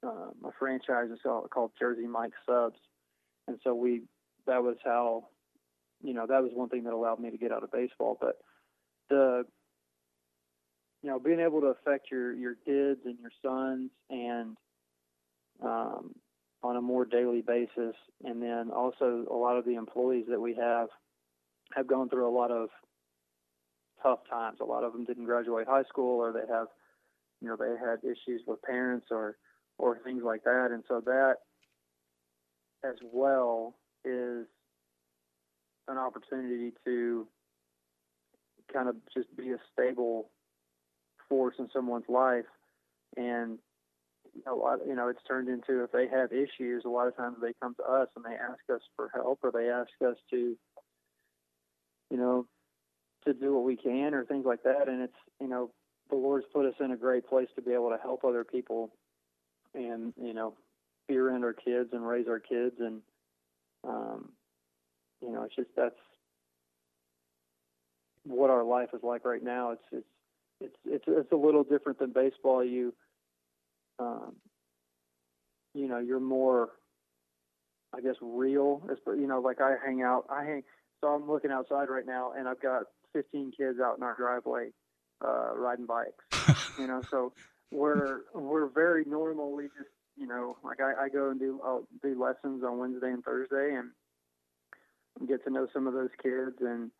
um, 0.03 0.35
a 0.45 0.51
franchise 0.59 1.09
called 1.51 1.73
Jersey 1.79 2.07
Mike 2.07 2.33
Subs, 2.47 2.79
and 3.49 3.59
so 3.63 3.75
we 3.75 4.03
that 4.47 4.63
was 4.63 4.77
how 4.85 5.29
you 6.03 6.15
know 6.15 6.27
that 6.27 6.43
was 6.43 6.53
one 6.55 6.69
thing 6.69 6.85
that 6.85 6.93
allowed 6.93 7.21
me 7.21 7.31
to 7.31 7.39
get 7.39 7.53
out 7.53 7.65
of 7.65 7.73
baseball. 7.73 8.17
But 8.21 8.39
the 9.09 9.45
you 11.03 11.11
know 11.11 11.19
being 11.19 11.41
able 11.41 11.61
to 11.61 11.69
affect 11.69 12.11
your 12.11 12.33
your 12.33 12.55
kids 12.55 13.01
and 13.05 13.19
your 13.19 13.31
sons 13.43 13.91
and 14.09 14.57
um, 15.63 16.15
on 16.63 16.77
a 16.77 16.83
more 16.83 17.05
daily 17.05 17.43
basis, 17.43 17.95
and 18.25 18.43
then 18.43 18.71
also 18.71 19.25
a 19.31 19.35
lot 19.35 19.57
of 19.57 19.65
the 19.65 19.75
employees 19.75 20.27
that 20.29 20.41
we 20.41 20.55
have 20.55 20.89
have 21.75 21.87
gone 21.87 22.09
through 22.09 22.29
a 22.29 22.37
lot 22.37 22.51
of 22.51 22.69
tough 24.03 24.21
times. 24.29 24.59
A 24.61 24.65
lot 24.65 24.85
of 24.85 24.93
them 24.93 25.05
didn't 25.05 25.25
graduate 25.25 25.67
high 25.69 25.85
school, 25.85 26.19
or 26.19 26.33
they 26.33 26.53
have 26.53 26.69
you 27.41 27.49
know 27.49 27.57
they 27.57 27.77
had 27.79 27.99
issues 28.03 28.43
with 28.47 28.63
parents 28.63 29.07
or 29.11 29.37
or 29.79 29.99
things 30.05 30.23
like 30.25 30.45
that, 30.45 30.69
and 30.73 30.85
so 30.89 31.01
that 31.05 31.37
as 32.85 32.97
well 33.03 33.75
is 34.05 34.47
an 35.89 35.99
opportunity 35.99 36.73
to 36.85 37.27
kind 38.73 38.89
of 38.89 38.97
just 39.13 39.35
be 39.37 39.51
a 39.51 39.59
stable 39.73 40.31
force 41.29 41.57
in 41.59 41.69
someone's 41.73 42.09
life. 42.09 42.45
And 43.17 43.59
a 44.47 44.55
lot 44.55 44.79
you 44.87 44.95
know 44.95 45.09
it's 45.09 45.23
turned 45.27 45.49
into 45.49 45.83
if 45.83 45.91
they 45.91 46.07
have 46.07 46.31
issues 46.33 46.85
a 46.85 46.89
lot 46.89 47.09
of 47.09 47.17
times 47.17 47.37
they 47.43 47.53
come 47.61 47.75
to 47.75 47.83
us 47.83 48.07
and 48.15 48.25
they 48.25 48.37
ask 48.37 48.61
us 48.73 48.81
for 48.95 49.11
help 49.13 49.41
or 49.43 49.51
they 49.51 49.69
ask 49.69 49.91
us 50.09 50.17
to 50.31 50.57
you 52.11 52.17
know 52.17 52.47
to 53.27 53.35
do 53.35 53.55
what 53.55 53.65
we 53.65 53.77
can 53.77 54.15
or 54.15 54.25
things 54.25 54.47
like 54.47 54.63
that. 54.63 54.89
And 54.89 55.03
it's 55.03 55.13
you 55.41 55.49
know 55.49 55.71
the 56.09 56.17
lord's 56.17 56.47
put 56.53 56.67
us 56.67 56.75
in 56.81 56.91
a 56.91 56.97
great 56.97 57.29
place 57.29 57.49
to 57.55 57.63
be 57.63 57.73
able 57.73 57.91
to 57.91 57.99
help 58.03 58.25
other 58.25 58.45
people 58.45 58.91
and 59.75 60.13
you 60.21 60.35
know 60.35 60.55
around 61.11 61.45
our 61.45 61.53
kids 61.53 61.91
and 61.93 62.07
raise 62.07 62.29
our 62.29 62.39
kids 62.39 62.77
and 62.79 63.01
um, 63.87 64.31
you 65.23 65.33
know, 65.33 65.45
it's 65.45 65.57
just 65.57 65.71
that's 65.77 65.95
what 68.25 68.51
our 68.51 68.65
life 68.65 68.91
is 68.95 69.03
like 69.03 69.25
right 69.25 69.43
now. 69.43 69.73
It's 69.73 69.83
it's 69.93 70.07
it's 70.61 70.77
it's 70.85 71.05
it's 71.07 71.33
a 71.33 71.37
little 71.37 71.65
different 71.65 71.99
than 71.99 72.13
baseball. 72.13 72.65
You 72.65 72.95
um, 73.99 74.37
you 75.75 75.89
know, 75.89 75.99
you're 75.99 76.21
more, 76.21 76.71
I 77.95 78.01
guess, 78.01 78.17
real. 78.21 78.83
As 78.91 78.99
you 79.07 79.27
know, 79.27 79.41
like 79.41 79.61
I 79.61 79.75
hang 79.85 80.03
out. 80.03 80.25
I 80.31 80.45
hang. 80.45 80.63
So 81.01 81.09
I'm 81.09 81.31
looking 81.31 81.51
outside 81.51 81.89
right 81.89 82.07
now, 82.07 82.33
and 82.37 82.47
I've 82.49 82.61
got 82.61 82.83
15 83.15 83.53
kids 83.57 83.79
out 83.81 83.97
in 83.97 84.03
our 84.03 84.15
driveway 84.17 84.71
uh, 85.25 85.55
riding 85.55 85.87
bikes. 85.87 86.25
you 86.79 86.87
know, 86.87 87.03
so 87.11 87.33
we're 87.71 88.23
we're 88.35 88.69
very 88.69 89.05
normal. 89.07 89.53
We 89.53 89.65
just 89.65 89.91
you 90.21 90.27
know, 90.27 90.57
like 90.63 90.81
I, 90.81 91.05
I 91.05 91.09
go 91.09 91.31
and 91.31 91.41
do 91.41 91.61
I'll 91.65 91.89
do 92.03 92.23
lessons 92.23 92.63
on 92.63 92.79
Wednesday 92.79 93.09
and 93.09 93.25
Thursday, 93.25 93.75
and 93.75 93.91
get 95.27 95.43
to 95.45 95.51
know 95.51 95.67
some 95.73 95.87
of 95.87 95.95
those 95.95 96.11
kids 96.23 96.57
and 96.61 96.91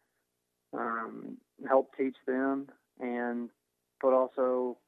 um, 0.77 1.37
help 1.69 1.95
teach 1.97 2.17
them, 2.27 2.69
and 2.99 3.51
but 4.01 4.15
also 4.15 4.79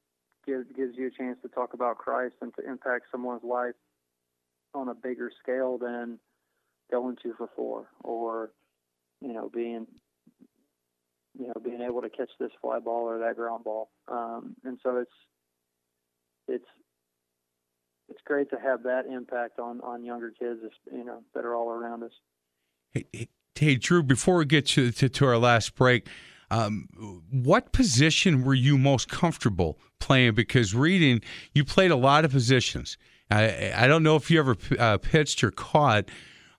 gives 0.47 0.65
gives 0.75 0.97
you 0.97 1.07
a 1.07 1.11
chance 1.11 1.37
to 1.43 1.47
talk 1.47 1.75
about 1.75 1.99
Christ 1.99 2.35
and 2.41 2.51
to 2.55 2.67
impact 2.67 3.05
someone's 3.11 3.43
life 3.43 3.75
on 4.73 4.89
a 4.89 4.95
bigger 4.95 5.31
scale 5.41 5.77
than 5.77 6.17
going 6.91 7.15
two 7.21 7.33
for 7.37 7.49
four 7.55 7.87
or 8.03 8.51
you 9.21 9.31
know 9.31 9.49
being 9.53 9.85
you 11.37 11.47
know 11.47 11.61
being 11.63 11.81
able 11.81 12.01
to 12.01 12.09
catch 12.09 12.31
this 12.39 12.51
fly 12.61 12.79
ball 12.79 13.03
or 13.03 13.19
that 13.19 13.35
ground 13.35 13.63
ball. 13.63 13.89
Um, 14.07 14.55
and 14.63 14.79
so 14.81 14.97
it's 14.97 15.11
it's 16.47 16.65
it's 18.13 18.21
great 18.25 18.49
to 18.51 18.59
have 18.59 18.83
that 18.83 19.05
impact 19.07 19.59
on 19.59 19.81
on 19.81 20.05
younger 20.05 20.31
kids, 20.31 20.59
you 20.91 21.03
know, 21.03 21.23
that 21.33 21.45
are 21.45 21.55
all 21.55 21.69
around 21.69 22.03
us. 22.03 22.11
Hey, 22.93 23.27
hey 23.55 23.75
Drew, 23.75 24.03
before 24.03 24.37
we 24.37 24.45
get 24.45 24.67
to 24.67 24.91
to, 24.91 25.09
to 25.09 25.25
our 25.25 25.37
last 25.37 25.73
break, 25.75 26.07
um, 26.51 26.87
what 27.31 27.71
position 27.71 28.43
were 28.43 28.53
you 28.53 28.77
most 28.77 29.09
comfortable 29.09 29.79
playing? 29.99 30.35
Because 30.35 30.75
reading, 30.75 31.21
you 31.53 31.65
played 31.65 31.89
a 31.89 31.95
lot 31.95 32.23
of 32.23 32.31
positions. 32.31 32.97
I, 33.31 33.73
I 33.75 33.87
don't 33.87 34.03
know 34.03 34.15
if 34.15 34.29
you 34.29 34.37
ever 34.37 34.55
uh, 34.77 34.99
pitched 34.99 35.43
or 35.43 35.49
caught, 35.49 36.09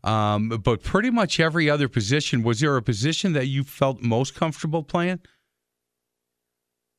um, 0.03 0.49
but 0.49 0.83
pretty 0.83 1.11
much 1.11 1.39
every 1.39 1.71
other 1.71 1.89
position. 1.89 2.43
Was 2.43 2.61
there 2.61 2.77
a 2.77 2.83
position 2.83 3.33
that 3.35 3.47
you 3.47 3.63
felt 3.63 4.03
most 4.03 4.35
comfortable 4.35 4.83
playing? 4.83 5.21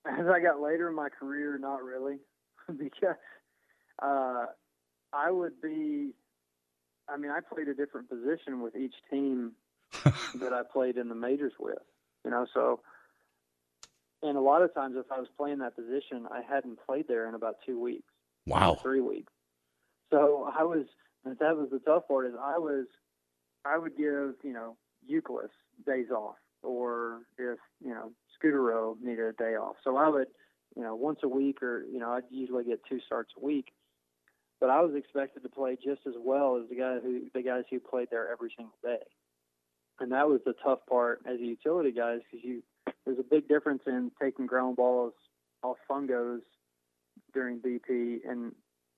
As 0.08 0.28
I 0.28 0.40
got 0.40 0.62
later 0.62 0.88
in 0.88 0.96
my 0.96 1.10
career, 1.10 1.58
not 1.58 1.84
really, 1.84 2.20
because 2.78 3.16
uh, 4.06 4.46
I 5.14 5.32
would 5.32 5.62
be. 5.62 6.12
I 7.08 7.18
mean, 7.18 7.32
I 7.32 7.40
played 7.40 7.68
a 7.68 7.74
different 7.74 8.10
position 8.10 8.62
with 8.62 8.76
each 8.76 8.96
team 9.12 9.54
that 10.36 10.54
I 10.54 10.62
played 10.72 10.98
in 10.98 11.08
the 11.08 11.16
majors 11.16 11.54
with. 11.60 11.78
You 12.24 12.32
know, 12.32 12.48
so 12.54 12.82
and 14.24 14.38
a 14.38 14.42
lot 14.42 14.62
of 14.62 14.74
times 14.74 14.96
if 14.98 15.12
I 15.12 15.20
was 15.20 15.28
playing 15.38 15.60
that 15.60 15.76
position, 15.76 16.28
I 16.32 16.42
hadn't 16.42 16.80
played 16.86 17.08
there 17.08 17.28
in 17.30 17.36
about 17.36 17.58
two 17.66 17.80
weeks. 17.80 18.12
Wow, 18.46 18.78
three 18.82 19.02
weeks. 19.02 19.32
So 20.12 20.52
I 20.58 20.64
was. 20.64 20.86
That 21.26 21.58
was 21.58 21.70
the 21.72 21.80
tough 21.80 22.08
part. 22.08 22.28
Is 22.28 22.34
I 22.40 22.58
was. 22.58 22.86
I 23.66 23.78
would 23.78 23.98
give 23.98 24.36
you 24.44 24.54
know 24.54 24.78
Youkilis 25.10 25.50
days 25.86 26.12
off, 26.12 26.36
or 26.62 27.22
if 27.38 27.58
you 27.84 27.94
know 27.94 28.12
Scutaro 28.36 28.96
needed 29.02 29.26
a 29.26 29.34
day 29.34 29.56
off. 29.56 29.76
So 29.84 29.98
I 29.98 30.10
would, 30.10 30.28
you 30.76 30.84
know, 30.84 30.96
once 30.96 31.20
a 31.24 31.28
week, 31.28 31.64
or 31.64 31.84
you 31.92 32.00
know, 32.00 32.12
I'd 32.12 32.24
usually 32.30 32.66
get 32.66 32.82
two 32.88 33.00
starts 33.06 33.32
a 33.42 33.44
week 33.44 33.74
but 34.60 34.70
I 34.70 34.82
was 34.82 34.96
expected 34.96 35.44
to 35.44 35.50
play 35.50 35.78
just 35.84 36.02
as 36.08 36.14
well 36.18 36.60
as 36.62 36.70
the 36.70 36.76
guy 36.76 37.00
who 37.02 37.22
the 37.34 37.42
guys 37.42 37.64
who 37.70 37.80
played 37.80 38.08
there 38.12 38.32
every 38.32 38.52
single 38.56 38.78
day. 38.84 39.04
And 40.00 40.12
that 40.12 40.28
was 40.28 40.42
the 40.46 40.54
tough 40.64 40.80
part 40.90 41.22
as 41.26 41.40
a 41.40 41.46
utility 41.46 41.92
guys 41.92 42.20
because 42.30 42.44
you 42.44 42.64
there's 43.06 43.20
a 43.20 43.24
big 43.24 43.48
difference 43.48 43.84
in 43.88 44.12
taking 44.22 44.46
ground 44.46 44.76
balls 44.78 45.14
off 45.64 45.78
fungos 45.90 46.42
during 47.34 47.60
BP 47.60 48.20
and 48.28 48.54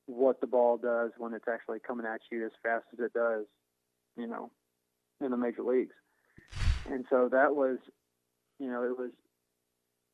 what 0.05 0.39
the 0.41 0.47
ball 0.47 0.78
does 0.78 1.12
when 1.18 1.34
it's 1.34 1.47
actually 1.51 1.80
coming 1.80 2.05
at 2.05 2.22
you 2.32 2.45
as 2.45 2.51
fast 2.64 2.86
as 2.93 2.99
it 2.99 3.14
does, 3.14 3.45
you 4.16 4.28
know, 4.28 4.49
in 5.22 5.32
the 5.32 5.38
major 5.38 5.64
leagues. 5.64 5.93
And 6.89 7.05
so 7.10 7.30
that 7.32 7.55
was, 7.55 7.78
you 8.60 8.68
know, 8.68 8.84
it 8.84 8.97
was 8.97 9.12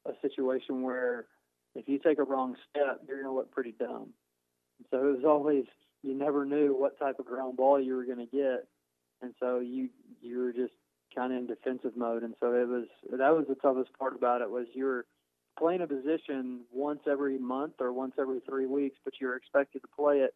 a 0.08 0.14
situation 0.28 0.82
where 0.82 1.26
if 1.76 1.88
you 1.88 2.00
take 2.00 2.20
a 2.20 2.24
wrong 2.24 2.56
step, 2.70 3.02
you're 3.08 3.22
going 3.22 3.32
to 3.32 3.36
look 3.36 3.52
pretty 3.52 3.74
dumb. 3.78 4.10
So 4.92 4.98
it 4.98 5.16
was 5.16 5.26
always 5.26 5.66
you 6.02 6.14
never 6.14 6.46
knew 6.46 6.76
what 6.78 7.00
type 7.00 7.20
of 7.20 7.26
ground 7.26 7.58
ball 7.58 7.80
you 7.80 7.96
were 7.96 8.06
going 8.06 8.18
to 8.18 8.26
get, 8.26 8.68
and 9.22 9.34
so 9.40 9.60
you 9.60 9.90
you 10.22 10.40
were 10.40 10.54
just 10.54 10.74
kind 11.16 11.34
of 11.34 11.40
in 11.40 11.48
defensive 11.48 11.96
mode. 11.96 12.24
And 12.24 12.34
so 12.40 12.54
it 12.54 12.68
was 12.68 12.86
that 13.12 13.36
was 13.36 13.46
the 13.48 13.56
toughest 13.56 13.92
part 13.98 14.16
about 14.16 14.42
it 14.42 14.50
was 14.50 14.68
you're 14.74 15.06
playing 15.58 15.82
a 15.82 15.88
position 15.88 16.62
once 16.72 17.02
every 17.10 17.38
month 17.38 17.74
or 17.80 17.94
once 17.94 18.14
every 18.20 18.40
three 18.48 18.66
weeks, 18.66 18.98
but 19.04 19.14
you're 19.20 19.36
expected 19.36 19.82
to 19.82 19.88
play 19.96 20.18
it 20.18 20.34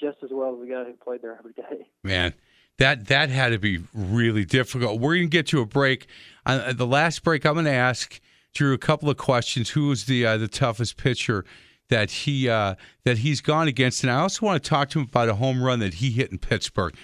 just 0.00 0.18
as 0.22 0.30
well 0.32 0.54
as 0.54 0.60
the 0.60 0.72
guy 0.72 0.84
who 0.84 0.92
played 0.94 1.22
there 1.22 1.36
every 1.38 1.52
day. 1.52 1.88
Man, 2.04 2.34
that 2.78 3.06
that 3.06 3.30
had 3.30 3.50
to 3.50 3.58
be 3.58 3.82
really 3.94 4.44
difficult. 4.44 5.00
We're 5.00 5.16
going 5.16 5.30
to 5.30 5.36
get 5.36 5.46
to 5.48 5.60
a 5.60 5.66
break. 5.66 6.06
The 6.44 6.86
last 6.86 7.22
break, 7.22 7.44
I'm 7.44 7.54
going 7.54 7.64
to 7.66 7.70
ask 7.70 8.20
Drew 8.54 8.72
a 8.72 8.78
couple 8.78 9.10
of 9.10 9.16
questions. 9.16 9.70
Who 9.70 9.88
was 9.88 10.06
the 10.06 10.26
uh, 10.26 10.36
the 10.36 10.48
toughest 10.48 10.96
pitcher 10.96 11.44
that 11.88 12.10
he 12.10 12.48
uh, 12.48 12.74
that 13.04 13.18
he's 13.18 13.40
gone 13.40 13.68
against? 13.68 14.02
And 14.02 14.10
I 14.10 14.20
also 14.20 14.46
want 14.46 14.62
to 14.62 14.68
talk 14.68 14.90
to 14.90 15.00
him 15.00 15.06
about 15.06 15.28
a 15.28 15.34
home 15.34 15.62
run 15.62 15.78
that 15.80 15.94
he 15.94 16.10
hit 16.10 16.30
in 16.30 16.38
Pittsburgh. 16.38 16.94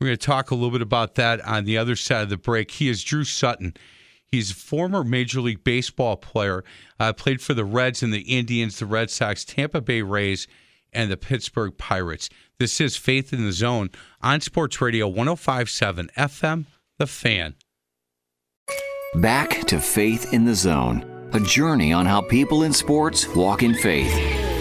We're 0.00 0.08
going 0.08 0.18
to 0.18 0.26
talk 0.26 0.50
a 0.50 0.54
little 0.54 0.70
bit 0.70 0.82
about 0.82 1.14
that 1.14 1.40
on 1.42 1.64
the 1.64 1.78
other 1.78 1.94
side 1.94 2.22
of 2.22 2.28
the 2.28 2.36
break. 2.36 2.72
He 2.72 2.88
is 2.88 3.04
Drew 3.04 3.24
Sutton. 3.24 3.74
He's 4.26 4.50
a 4.50 4.54
former 4.54 5.04
Major 5.04 5.40
League 5.40 5.62
Baseball 5.62 6.16
player. 6.16 6.64
Uh, 6.98 7.12
played 7.12 7.40
for 7.40 7.54
the 7.54 7.64
Reds 7.64 8.02
and 8.02 8.12
the 8.12 8.22
Indians, 8.22 8.78
the 8.78 8.86
Red 8.86 9.10
Sox, 9.10 9.44
Tampa 9.44 9.80
Bay 9.80 10.02
Rays, 10.02 10.48
and 10.92 11.10
the 11.10 11.16
Pittsburgh 11.16 11.76
Pirates. 11.76 12.28
This 12.58 12.80
is 12.80 12.96
Faith 12.96 13.32
in 13.32 13.44
the 13.44 13.52
Zone 13.52 13.90
on 14.20 14.40
Sports 14.40 14.80
Radio 14.80 15.06
1057 15.06 16.10
FM, 16.16 16.66
The 16.98 17.06
Fan. 17.06 17.54
Back 19.16 19.66
to 19.66 19.80
Faith 19.80 20.32
in 20.32 20.46
the 20.46 20.54
Zone, 20.54 21.04
a 21.34 21.40
journey 21.40 21.92
on 21.92 22.06
how 22.06 22.20
people 22.20 22.62
in 22.64 22.72
sports 22.72 23.28
walk 23.34 23.62
in 23.62 23.74
faith. 23.74 24.12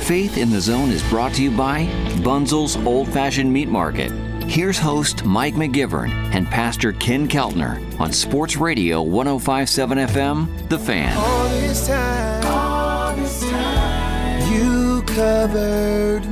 Faith 0.05 0.38
in 0.38 0.49
the 0.49 0.59
Zone 0.61 0.89
is 0.89 1.07
brought 1.09 1.34
to 1.34 1.43
you 1.43 1.51
by 1.51 1.86
Bunzel's 2.24 2.76
Old 2.78 3.07
Fashioned 3.09 3.51
Meat 3.51 3.69
Market. 3.69 4.11
Here's 4.43 4.78
host 4.78 5.24
Mike 5.24 5.55
McGivern 5.55 6.09
and 6.34 6.47
Pastor 6.47 6.91
Ken 6.93 7.28
Keltner 7.28 7.80
on 7.99 8.11
Sports 8.11 8.57
Radio 8.57 9.01
1057 9.01 9.97
FM, 9.97 10.69
The 10.69 10.80
Fan. 10.80 11.15
All 11.17 11.49
this 11.49 11.88
time, 11.88 12.45
all 12.45 13.15
this 13.15 13.49
time, 13.49 14.51
you 14.53 15.01
covered 15.03 16.26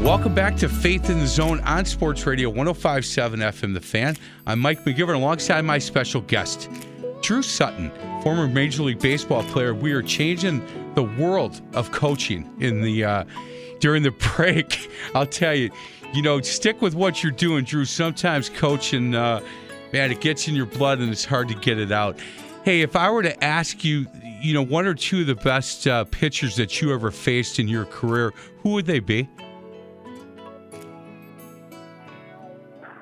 Welcome 0.00 0.34
back 0.34 0.56
to 0.56 0.68
Faith 0.70 1.10
in 1.10 1.18
the 1.18 1.26
Zone 1.26 1.60
on 1.60 1.84
Sports 1.84 2.24
Radio 2.24 2.48
1057 2.48 3.38
FM 3.38 3.74
The 3.74 3.82
Fan. 3.82 4.16
I'm 4.46 4.58
Mike 4.58 4.82
McGivern 4.86 5.14
alongside 5.14 5.60
my 5.66 5.76
special 5.76 6.22
guest, 6.22 6.70
Drew 7.20 7.42
Sutton, 7.42 7.92
former 8.22 8.48
Major 8.48 8.84
League 8.84 8.98
Baseball 8.98 9.42
player. 9.44 9.74
We 9.74 9.92
are 9.92 10.00
changing 10.00 10.64
the 10.94 11.02
world 11.02 11.60
of 11.74 11.92
coaching 11.92 12.50
in 12.60 12.80
the 12.80 13.04
uh, 13.04 13.24
during 13.80 14.02
the 14.02 14.10
break. 14.36 14.90
I'll 15.14 15.26
tell 15.26 15.54
you, 15.54 15.70
you 16.14 16.22
know, 16.22 16.40
stick 16.40 16.80
with 16.80 16.94
what 16.94 17.22
you're 17.22 17.30
doing, 17.30 17.64
Drew. 17.64 17.84
Sometimes 17.84 18.48
coaching, 18.48 19.14
uh, 19.14 19.42
man, 19.92 20.10
it 20.10 20.22
gets 20.22 20.48
in 20.48 20.56
your 20.56 20.66
blood 20.66 21.00
and 21.00 21.12
it's 21.12 21.26
hard 21.26 21.48
to 21.48 21.54
get 21.56 21.78
it 21.78 21.92
out. 21.92 22.18
Hey, 22.64 22.80
if 22.80 22.96
I 22.96 23.10
were 23.10 23.22
to 23.22 23.44
ask 23.44 23.84
you, 23.84 24.06
you 24.40 24.54
know, 24.54 24.62
one 24.62 24.86
or 24.86 24.94
two 24.94 25.20
of 25.20 25.26
the 25.26 25.34
best 25.34 25.86
uh, 25.86 26.04
pitchers 26.04 26.56
that 26.56 26.80
you 26.80 26.94
ever 26.94 27.10
faced 27.10 27.58
in 27.58 27.68
your 27.68 27.84
career, 27.84 28.32
who 28.62 28.70
would 28.70 28.86
they 28.86 29.00
be? 29.00 29.28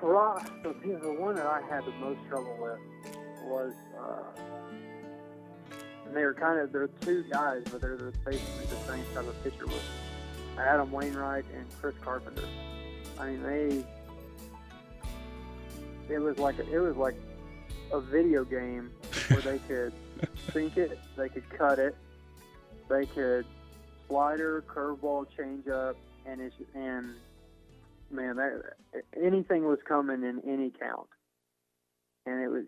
Pro- 0.08 0.38
the, 0.62 0.98
the 1.02 1.12
one 1.12 1.34
that 1.34 1.44
I 1.44 1.60
had 1.68 1.84
the 1.84 1.90
most 2.00 2.18
trouble 2.30 2.56
with 2.58 2.78
was, 3.44 3.74
uh, 4.00 4.22
they 6.14 6.24
were 6.24 6.32
kind 6.32 6.58
of 6.58 6.72
they're 6.72 6.88
two 7.02 7.24
guys, 7.30 7.62
but 7.70 7.82
they're 7.82 7.98
the- 7.98 8.14
basically 8.24 8.64
the 8.70 8.90
same 8.90 9.04
type 9.12 9.28
of 9.28 9.44
pitcher 9.44 9.66
was 9.66 9.82
Adam 10.58 10.90
Wainwright 10.90 11.44
and 11.54 11.66
Chris 11.78 11.94
Carpenter. 12.02 12.46
I 13.18 13.32
mean, 13.32 13.42
they 13.42 13.84
it 16.14 16.18
was 16.20 16.38
like 16.38 16.58
a, 16.58 16.74
it 16.74 16.78
was 16.78 16.96
like 16.96 17.16
a 17.92 18.00
video 18.00 18.44
game 18.44 18.90
where 19.28 19.42
they 19.42 19.58
could 19.68 19.92
sink 20.54 20.78
it, 20.78 20.98
they 21.18 21.28
could 21.28 21.46
cut 21.50 21.78
it, 21.78 21.94
they 22.88 23.04
could 23.04 23.44
slider, 24.08 24.64
curveball, 24.66 25.26
changeup, 25.38 25.96
and 26.24 26.40
it's 26.40 26.56
and 26.74 27.14
man, 28.10 28.36
that 28.36 28.62
anything 29.16 29.66
was 29.66 29.78
coming 29.86 30.22
in 30.22 30.40
any 30.48 30.70
count, 30.70 31.08
and 32.26 32.42
it 32.42 32.48
was 32.48 32.64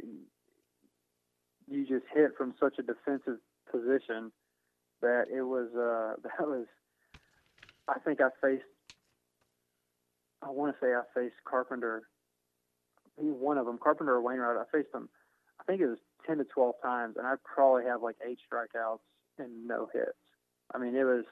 you 1.69 1.87
just 1.87 2.05
hit 2.13 2.33
from 2.37 2.55
such 2.59 2.75
a 2.79 2.83
defensive 2.83 3.39
position 3.71 4.33
that 5.01 5.27
it 5.33 5.43
was 5.43 5.69
uh, 5.75 6.21
that 6.39 6.47
was. 6.47 6.67
I 7.89 7.99
think 7.99 8.21
I 8.21 8.29
faced. 8.41 8.65
I 10.43 10.51
want 10.51 10.75
to 10.75 10.85
say 10.85 10.93
I 10.93 11.03
faced 11.15 11.37
Carpenter. 11.45 12.03
One 13.17 13.59
of 13.59 13.67
them, 13.67 13.79
Carpenter 13.83 14.15
or 14.15 14.23
Wainwright. 14.23 14.57
I 14.57 14.77
faced 14.77 14.95
him. 14.95 15.09
I 15.61 15.65
think 15.65 15.81
it 15.81 15.87
was 15.87 15.99
ten 16.27 16.39
to 16.39 16.45
twelve 16.45 16.77
times, 16.83 17.17
and 17.17 17.27
I 17.27 17.35
probably 17.45 17.85
have 17.85 18.03
like 18.03 18.17
eight 18.27 18.39
strikeouts 18.51 19.01
and 19.39 19.67
no 19.67 19.89
hits. 19.93 20.13
I 20.75 20.79
mean, 20.79 20.95
it 20.95 21.05
was. 21.05 21.25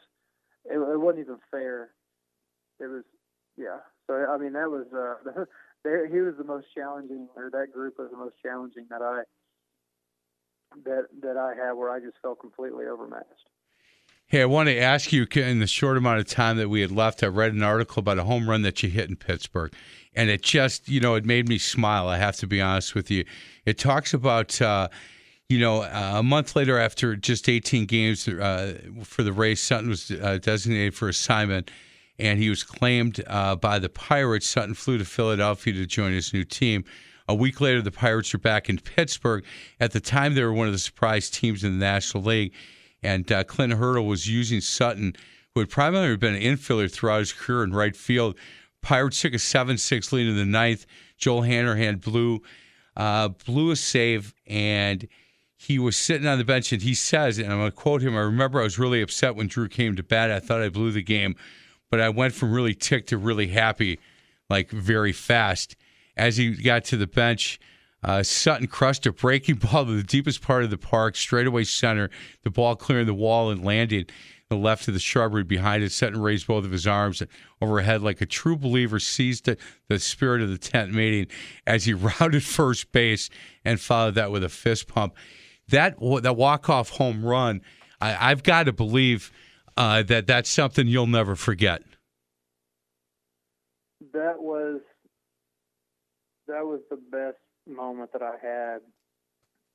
It, 0.64 0.78
it 0.78 1.00
wasn't 1.00 1.20
even 1.24 1.38
fair. 1.50 1.90
It 2.80 2.86
was 2.86 3.04
yeah. 3.56 3.78
So 4.08 4.14
I 4.14 4.38
mean, 4.38 4.54
that 4.54 4.70
was 4.70 4.86
uh. 4.92 5.44
He 5.84 6.18
was 6.18 6.34
the 6.36 6.44
most 6.44 6.66
challenging, 6.74 7.28
or 7.36 7.50
that 7.50 7.72
group 7.72 7.94
was 7.98 8.10
the 8.10 8.16
most 8.16 8.34
challenging 8.42 8.86
that 8.90 9.00
I 9.00 9.22
that 10.84 11.04
that 11.22 11.36
I 11.36 11.54
had, 11.54 11.72
where 11.74 11.90
I 11.90 12.00
just 12.00 12.16
felt 12.20 12.40
completely 12.40 12.86
overmatched. 12.86 13.48
Hey, 14.26 14.42
I 14.42 14.44
want 14.44 14.68
to 14.68 14.78
ask 14.78 15.12
you 15.12 15.26
in 15.36 15.60
the 15.60 15.66
short 15.66 15.96
amount 15.96 16.18
of 16.18 16.26
time 16.26 16.58
that 16.58 16.68
we 16.68 16.82
had 16.82 16.90
left, 16.90 17.22
I 17.22 17.28
read 17.28 17.54
an 17.54 17.62
article 17.62 18.00
about 18.00 18.18
a 18.18 18.24
home 18.24 18.50
run 18.50 18.60
that 18.60 18.82
you 18.82 18.90
hit 18.90 19.08
in 19.08 19.16
Pittsburgh, 19.16 19.72
and 20.14 20.28
it 20.28 20.42
just, 20.42 20.86
you 20.86 21.00
know, 21.00 21.14
it 21.14 21.24
made 21.24 21.48
me 21.48 21.56
smile. 21.56 22.08
I 22.08 22.18
have 22.18 22.36
to 22.36 22.46
be 22.46 22.60
honest 22.60 22.94
with 22.94 23.10
you. 23.10 23.24
It 23.64 23.78
talks 23.78 24.12
about, 24.12 24.60
uh, 24.60 24.88
you 25.48 25.58
know, 25.58 25.80
uh, 25.80 26.16
a 26.16 26.22
month 26.22 26.54
later, 26.56 26.78
after 26.78 27.16
just 27.16 27.48
18 27.48 27.86
games 27.86 28.28
uh, 28.28 28.78
for 29.02 29.22
the 29.22 29.32
Rays, 29.32 29.62
Sutton 29.62 29.88
was 29.88 30.10
uh, 30.10 30.38
designated 30.42 30.94
for 30.94 31.08
assignment, 31.08 31.70
and 32.18 32.38
he 32.38 32.50
was 32.50 32.62
claimed 32.62 33.22
uh, 33.26 33.56
by 33.56 33.78
the 33.78 33.88
Pirates. 33.88 34.48
Sutton 34.48 34.74
flew 34.74 34.98
to 34.98 35.04
Philadelphia 35.04 35.72
to 35.74 35.86
join 35.86 36.12
his 36.12 36.32
new 36.32 36.44
team. 36.44 36.84
A 37.28 37.34
week 37.34 37.60
later, 37.60 37.82
the 37.82 37.90
Pirates 37.90 38.32
were 38.32 38.38
back 38.38 38.68
in 38.68 38.78
Pittsburgh. 38.78 39.44
At 39.80 39.92
the 39.92 40.00
time, 40.00 40.34
they 40.34 40.42
were 40.42 40.52
one 40.52 40.66
of 40.66 40.72
the 40.72 40.78
surprise 40.78 41.28
teams 41.28 41.62
in 41.62 41.78
the 41.78 41.84
National 41.84 42.24
League. 42.24 42.54
And 43.02 43.30
uh, 43.30 43.44
Clint 43.44 43.74
Hurdle 43.74 44.06
was 44.06 44.28
using 44.28 44.60
Sutton, 44.60 45.14
who 45.54 45.60
had 45.60 45.70
primarily 45.70 46.16
been 46.16 46.34
an 46.34 46.42
infielder 46.42 46.90
throughout 46.90 47.20
his 47.20 47.32
career 47.32 47.62
in 47.62 47.72
right 47.72 47.94
field. 47.94 48.36
Pirates 48.82 49.20
took 49.20 49.34
a 49.34 49.38
7 49.38 49.76
6 49.76 50.12
lead 50.12 50.28
in 50.28 50.36
the 50.36 50.44
ninth. 50.44 50.86
Joel 51.18 51.42
Hanrahan 51.42 51.96
blew, 51.96 52.40
uh, 52.96 53.28
blew 53.28 53.70
a 53.70 53.76
save, 53.76 54.34
and 54.46 55.06
he 55.56 55.78
was 55.78 55.96
sitting 55.96 56.26
on 56.26 56.38
the 56.38 56.44
bench. 56.44 56.72
And 56.72 56.80
he 56.80 56.94
says, 56.94 57.38
and 57.38 57.52
I'm 57.52 57.58
going 57.58 57.70
to 57.70 57.76
quote 57.76 58.02
him 58.02 58.16
I 58.16 58.20
remember 58.20 58.60
I 58.60 58.64
was 58.64 58.78
really 58.78 59.02
upset 59.02 59.36
when 59.36 59.48
Drew 59.48 59.68
came 59.68 59.96
to 59.96 60.02
bat. 60.02 60.30
I 60.30 60.40
thought 60.40 60.62
I 60.62 60.68
blew 60.70 60.92
the 60.92 61.02
game, 61.02 61.36
but 61.90 62.00
I 62.00 62.08
went 62.08 62.34
from 62.34 62.52
really 62.52 62.74
ticked 62.74 63.08
to 63.10 63.18
really 63.18 63.48
happy, 63.48 63.98
like 64.48 64.70
very 64.70 65.12
fast. 65.12 65.76
As 66.16 66.36
he 66.36 66.50
got 66.54 66.84
to 66.86 66.96
the 66.96 67.06
bench, 67.06 67.60
uh, 68.02 68.22
Sutton 68.22 68.66
crushed 68.66 69.06
a 69.06 69.12
breaking 69.12 69.56
ball 69.72 69.86
to 69.86 69.92
the 69.92 70.02
deepest 70.02 70.42
part 70.42 70.64
of 70.64 70.70
the 70.70 70.78
park, 70.78 71.16
straightaway 71.16 71.64
center. 71.64 72.10
The 72.42 72.50
ball 72.50 72.76
clearing 72.76 73.06
the 73.06 73.14
wall 73.14 73.50
and 73.50 73.64
landing 73.64 74.06
the 74.48 74.56
left 74.56 74.88
of 74.88 74.94
the 74.94 75.00
shrubbery 75.00 75.44
behind 75.44 75.82
it. 75.82 75.92
Sutton 75.92 76.20
raised 76.20 76.46
both 76.46 76.64
of 76.64 76.70
his 76.70 76.86
arms 76.86 77.22
overhead 77.60 78.02
like 78.02 78.20
a 78.20 78.26
true 78.26 78.56
believer, 78.56 78.98
seized 78.98 79.44
the, 79.44 79.58
the 79.88 79.98
spirit 79.98 80.40
of 80.40 80.48
the 80.48 80.58
tent 80.58 80.92
meeting 80.92 81.26
as 81.66 81.84
he 81.84 81.92
rounded 82.20 82.42
first 82.42 82.90
base 82.92 83.28
and 83.64 83.80
followed 83.80 84.14
that 84.14 84.30
with 84.30 84.42
a 84.42 84.48
fist 84.48 84.88
pump. 84.88 85.14
That 85.68 85.96
that 86.22 86.36
walk 86.36 86.70
off 86.70 86.90
home 86.90 87.24
run, 87.24 87.60
I, 88.00 88.30
I've 88.30 88.42
got 88.42 88.64
to 88.64 88.72
believe 88.72 89.30
uh, 89.78 90.02
that 90.02 90.26
that's 90.26 90.50
something 90.50 90.88
you'll 90.88 91.06
never 91.06 91.36
forget. 91.36 91.82
That 94.12 94.42
was 94.42 94.80
that 96.48 96.66
was 96.66 96.80
the 96.90 96.96
best 96.96 97.38
moment 97.68 98.12
that 98.12 98.22
I 98.22 98.34
had 98.42 98.78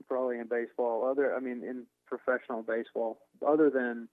probably 0.09 0.39
in 0.39 0.47
baseball. 0.47 1.07
Other, 1.09 1.33
I 1.33 1.39
mean, 1.39 1.63
in 1.63 1.85
professional 2.05 2.63
baseball. 2.63 3.19
Other 3.47 3.69
than, 3.69 4.09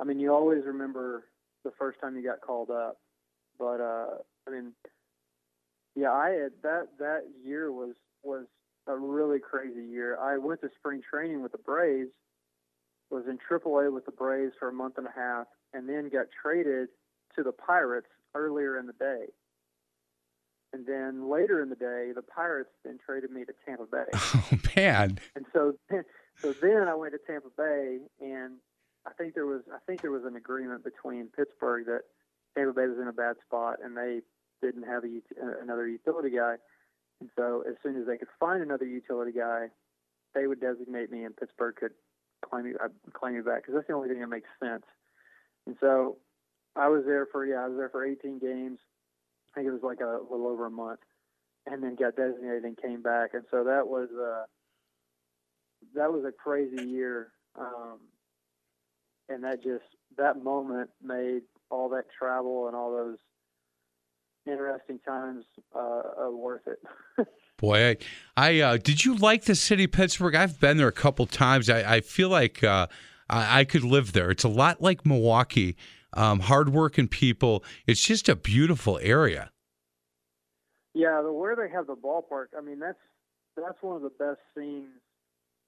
I 0.00 0.04
mean, 0.04 0.20
you 0.20 0.32
always 0.32 0.62
remember 0.64 1.24
the 1.64 1.72
first 1.76 2.00
time 2.00 2.16
you 2.16 2.22
got 2.22 2.40
called 2.40 2.70
up, 2.70 2.98
but 3.58 3.80
uh, 3.80 4.18
I 4.46 4.50
mean, 4.52 4.72
yeah, 5.96 6.12
I 6.12 6.30
had 6.30 6.52
that 6.62 6.88
that 7.00 7.22
year 7.44 7.72
was 7.72 7.94
was 8.22 8.46
a 8.86 8.96
really 8.96 9.40
crazy 9.40 9.84
year. 9.84 10.16
I 10.20 10.38
went 10.38 10.60
to 10.60 10.68
spring 10.78 11.00
training 11.10 11.42
with 11.42 11.50
the 11.50 11.58
Braves, 11.58 12.12
was 13.12 13.24
in 13.28 13.38
AAA 13.38 13.92
with 13.92 14.06
the 14.06 14.12
Braves 14.12 14.54
for 14.58 14.68
a 14.68 14.72
month 14.72 14.98
and 14.98 15.06
a 15.06 15.12
half, 15.14 15.46
and 15.72 15.88
then 15.88 16.08
got 16.08 16.26
traded 16.42 16.88
to 17.36 17.42
the 17.42 17.52
Pirates 17.52 18.08
earlier 18.34 18.78
in 18.78 18.86
the 18.86 18.94
day. 18.94 19.26
And 20.72 20.86
then 20.86 21.30
later 21.30 21.62
in 21.62 21.68
the 21.68 21.76
day, 21.76 22.12
the 22.14 22.22
Pirates 22.22 22.70
then 22.84 22.98
traded 23.04 23.30
me 23.30 23.44
to 23.44 23.52
Tampa 23.66 23.84
Bay. 23.84 24.04
Oh 24.14 24.58
man! 24.76 25.18
And 25.36 25.44
so, 25.52 25.74
so 26.40 26.54
then 26.62 26.88
I 26.88 26.94
went 26.94 27.12
to 27.12 27.18
Tampa 27.26 27.48
Bay, 27.56 27.98
and 28.20 28.54
I 29.06 29.12
think 29.12 29.34
there 29.34 29.46
was 29.46 29.62
I 29.72 29.78
think 29.86 30.00
there 30.00 30.10
was 30.10 30.24
an 30.24 30.36
agreement 30.36 30.82
between 30.82 31.26
Pittsburgh 31.26 31.86
that 31.86 32.02
Tampa 32.56 32.72
Bay 32.72 32.86
was 32.86 32.98
in 32.98 33.08
a 33.08 33.12
bad 33.12 33.36
spot, 33.46 33.78
and 33.84 33.96
they 33.96 34.20
didn't 34.62 34.84
have 34.84 35.04
a, 35.04 35.20
uh, 35.42 35.62
another 35.62 35.86
utility 35.86 36.30
guy. 36.30 36.54
And 37.20 37.28
so 37.36 37.64
as 37.68 37.74
soon 37.82 38.00
as 38.00 38.06
they 38.06 38.16
could 38.16 38.28
find 38.40 38.62
another 38.62 38.86
utility 38.86 39.32
guy, 39.32 39.68
they 40.34 40.46
would 40.46 40.60
designate 40.60 41.10
me, 41.10 41.24
and 41.24 41.36
Pittsburgh 41.36 41.76
could 41.76 41.92
me 42.62 42.72
uh, 42.82 42.88
me 43.28 43.40
back 43.40 43.62
because 43.62 43.74
that's 43.74 43.86
the 43.86 43.94
only 43.94 44.08
thing 44.08 44.20
that 44.20 44.28
makes 44.28 44.48
sense. 44.60 44.84
And 45.66 45.76
so 45.80 46.18
I 46.76 46.88
was 46.88 47.04
there 47.06 47.26
for 47.26 47.44
yeah, 47.44 47.64
I 47.64 47.68
was 47.68 47.76
there 47.76 47.88
for 47.90 48.04
18 48.04 48.38
games. 48.38 48.78
I 49.52 49.60
think 49.60 49.68
it 49.68 49.72
was 49.72 49.82
like 49.82 50.00
a 50.00 50.18
little 50.30 50.46
over 50.46 50.66
a 50.66 50.70
month, 50.70 51.00
and 51.66 51.82
then 51.82 51.94
got 51.94 52.16
designated 52.16 52.64
and 52.64 52.76
came 52.80 53.02
back. 53.02 53.30
And 53.34 53.44
so 53.50 53.64
that 53.64 53.86
was 53.86 54.08
uh, 54.10 54.44
that 55.94 56.12
was 56.12 56.24
a 56.24 56.32
crazy 56.32 56.88
year, 56.88 57.32
um, 57.58 57.98
and 59.28 59.44
that 59.44 59.62
just 59.62 59.84
that 60.16 60.42
moment 60.42 60.90
made 61.02 61.42
all 61.70 61.88
that 61.90 62.04
travel 62.16 62.66
and 62.66 62.76
all 62.76 62.90
those 62.92 63.18
interesting 64.46 64.98
times 65.06 65.44
uh, 65.74 66.26
uh, 66.26 66.30
worth 66.30 66.66
it. 66.66 66.78
Boy, 67.58 67.90
I, 67.90 67.96
I 68.36 68.60
uh, 68.60 68.76
did 68.76 69.04
you 69.04 69.16
like 69.16 69.44
the 69.44 69.54
city 69.54 69.84
of 69.84 69.92
Pittsburgh? 69.92 70.34
I've 70.34 70.58
been 70.58 70.76
there 70.76 70.88
a 70.88 70.92
couple 70.92 71.26
times. 71.26 71.70
I, 71.70 71.96
I 71.96 72.00
feel 72.00 72.28
like 72.28 72.64
uh, 72.64 72.88
I, 73.30 73.60
I, 73.60 73.64
could 73.64 73.84
live 73.84 74.12
there. 74.12 74.30
It's 74.30 74.44
a 74.44 74.48
lot 74.48 74.82
like 74.82 75.06
Milwaukee. 75.06 75.76
Um, 76.14 76.40
hardworking 76.40 77.08
people. 77.08 77.64
It's 77.86 78.02
just 78.02 78.28
a 78.28 78.36
beautiful 78.36 78.98
area. 79.00 79.50
Yeah, 80.94 81.22
the 81.22 81.32
where 81.32 81.56
they 81.56 81.70
have 81.70 81.86
the 81.86 81.96
ballpark. 81.96 82.48
I 82.56 82.60
mean, 82.60 82.78
that's 82.78 82.98
that's 83.56 83.80
one 83.80 83.96
of 83.96 84.02
the 84.02 84.10
best 84.10 84.40
scenes 84.54 84.90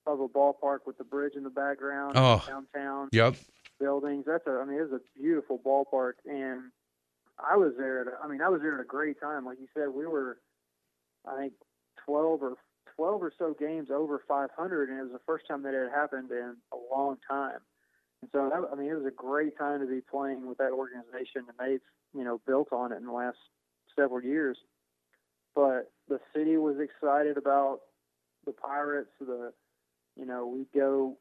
of 0.06 0.20
a 0.20 0.28
ballpark 0.28 0.80
with 0.86 0.98
the 0.98 1.04
bridge 1.04 1.32
in 1.34 1.44
the 1.44 1.50
background, 1.50 2.12
oh, 2.16 2.44
downtown. 2.46 3.08
Yep. 3.12 3.36
Buildings. 3.80 4.24
That's 4.26 4.46
a. 4.46 4.50
I 4.50 4.64
mean, 4.64 4.80
it's 4.80 4.92
a 4.92 5.00
beautiful 5.18 5.58
ballpark, 5.58 6.14
and 6.26 6.70
I 7.38 7.56
was 7.56 7.72
there. 7.76 8.02
At, 8.02 8.06
I 8.22 8.28
mean, 8.28 8.40
I 8.40 8.48
was 8.48 8.60
there 8.60 8.74
at 8.74 8.80
a 8.80 8.86
great 8.86 9.20
time. 9.20 9.44
Like 9.44 9.58
you 9.58 9.66
said, 9.74 9.88
we 9.88 10.06
were, 10.06 10.38
I 11.26 11.36
think, 11.36 11.52
twelve 12.04 12.42
or 12.42 12.54
twelve 12.96 13.22
or 13.22 13.32
so 13.38 13.54
games 13.58 13.88
over 13.90 14.22
500, 14.26 14.88
and 14.88 14.98
it 14.98 15.02
was 15.02 15.12
the 15.12 15.18
first 15.26 15.46
time 15.48 15.62
that 15.62 15.74
it 15.74 15.90
had 15.90 16.00
happened 16.00 16.30
in 16.30 16.56
a 16.72 16.94
long 16.94 17.16
time. 17.28 17.58
And 18.22 18.30
so, 18.32 18.50
that, 18.50 18.68
I 18.72 18.74
mean, 18.76 18.90
it 18.90 18.94
was 18.94 19.06
a 19.06 19.10
great 19.10 19.58
time 19.58 19.80
to 19.80 19.86
be 19.86 20.00
playing 20.00 20.46
with 20.46 20.58
that 20.58 20.72
organization, 20.72 21.42
and 21.48 21.58
they've, 21.58 21.80
you 22.14 22.24
know, 22.24 22.40
built 22.46 22.72
on 22.72 22.92
it 22.92 22.96
in 22.96 23.06
the 23.06 23.12
last 23.12 23.36
several 23.96 24.22
years. 24.22 24.56
But 25.54 25.92
the 26.08 26.20
city 26.34 26.56
was 26.56 26.76
excited 26.78 27.36
about 27.36 27.80
the 28.46 28.52
Pirates. 28.52 29.10
The, 29.20 29.52
you 30.16 30.26
know, 30.26 30.46
we 30.46 30.66
go, 30.78 31.16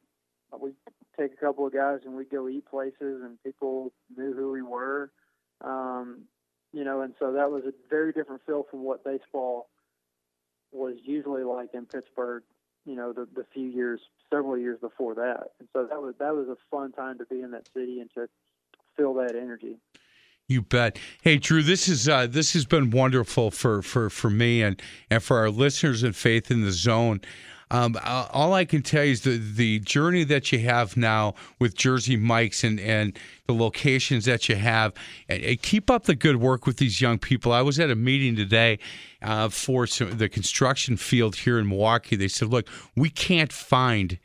we 0.58 0.70
take 1.18 1.32
a 1.32 1.36
couple 1.36 1.66
of 1.66 1.72
guys 1.72 2.00
and 2.04 2.14
we 2.14 2.24
go 2.24 2.48
eat 2.48 2.66
places, 2.66 3.22
and 3.22 3.42
people 3.44 3.92
knew 4.16 4.32
who 4.32 4.52
we 4.52 4.62
were. 4.62 5.10
Um, 5.60 6.22
you 6.72 6.82
know, 6.82 7.02
and 7.02 7.14
so 7.18 7.32
that 7.32 7.50
was 7.50 7.62
a 7.66 7.72
very 7.88 8.12
different 8.12 8.42
feel 8.46 8.66
from 8.68 8.82
what 8.82 9.04
baseball 9.04 9.68
was 10.74 10.96
usually 11.02 11.44
like 11.44 11.70
in 11.74 11.86
Pittsburgh. 11.86 12.42
You 12.84 12.96
know, 12.96 13.12
the 13.12 13.26
the 13.34 13.46
few 13.54 13.68
years, 13.68 14.00
several 14.30 14.58
years 14.58 14.78
before 14.80 15.14
that, 15.14 15.52
and 15.58 15.68
so 15.72 15.86
that 15.86 16.02
was 16.02 16.14
that 16.18 16.34
was 16.34 16.48
a 16.48 16.56
fun 16.70 16.92
time 16.92 17.16
to 17.18 17.24
be 17.24 17.40
in 17.40 17.52
that 17.52 17.68
city 17.74 18.00
and 18.00 18.10
to 18.14 18.28
feel 18.96 19.14
that 19.14 19.34
energy. 19.34 19.76
You 20.46 20.60
bet. 20.60 20.98
Hey, 21.22 21.38
Drew, 21.38 21.62
this 21.62 21.88
is 21.88 22.06
uh, 22.06 22.26
this 22.26 22.52
has 22.52 22.66
been 22.66 22.90
wonderful 22.90 23.50
for 23.50 23.80
for 23.80 24.10
for 24.10 24.28
me 24.28 24.60
and 24.60 24.80
and 25.10 25.22
for 25.22 25.38
our 25.38 25.48
listeners 25.48 26.02
and 26.02 26.14
Faith 26.14 26.50
in 26.50 26.62
the 26.62 26.72
Zone. 26.72 27.22
Um, 27.70 27.96
all 28.04 28.52
I 28.52 28.64
can 28.64 28.82
tell 28.82 29.04
you 29.04 29.12
is 29.12 29.22
the 29.22 29.38
the 29.38 29.78
journey 29.80 30.24
that 30.24 30.52
you 30.52 30.58
have 30.60 30.96
now 30.96 31.34
with 31.58 31.74
Jersey 31.74 32.16
Mike's 32.16 32.62
and 32.62 32.78
and 32.78 33.18
the 33.46 33.54
locations 33.54 34.26
that 34.26 34.48
you 34.48 34.56
have. 34.56 34.92
And, 35.28 35.42
and 35.42 35.62
keep 35.62 35.90
up 35.90 36.04
the 36.04 36.14
good 36.14 36.36
work 36.36 36.66
with 36.66 36.76
these 36.76 37.00
young 37.00 37.18
people. 37.18 37.52
I 37.52 37.62
was 37.62 37.80
at 37.80 37.90
a 37.90 37.94
meeting 37.94 38.36
today 38.36 38.78
uh, 39.22 39.48
for 39.48 39.86
some, 39.86 40.16
the 40.18 40.28
construction 40.28 40.96
field 40.96 41.36
here 41.36 41.58
in 41.58 41.68
Milwaukee. 41.68 42.16
They 42.16 42.28
said, 42.28 42.48
"Look, 42.48 42.68
we 42.96 43.10
can't 43.10 43.52
find." 43.52 44.18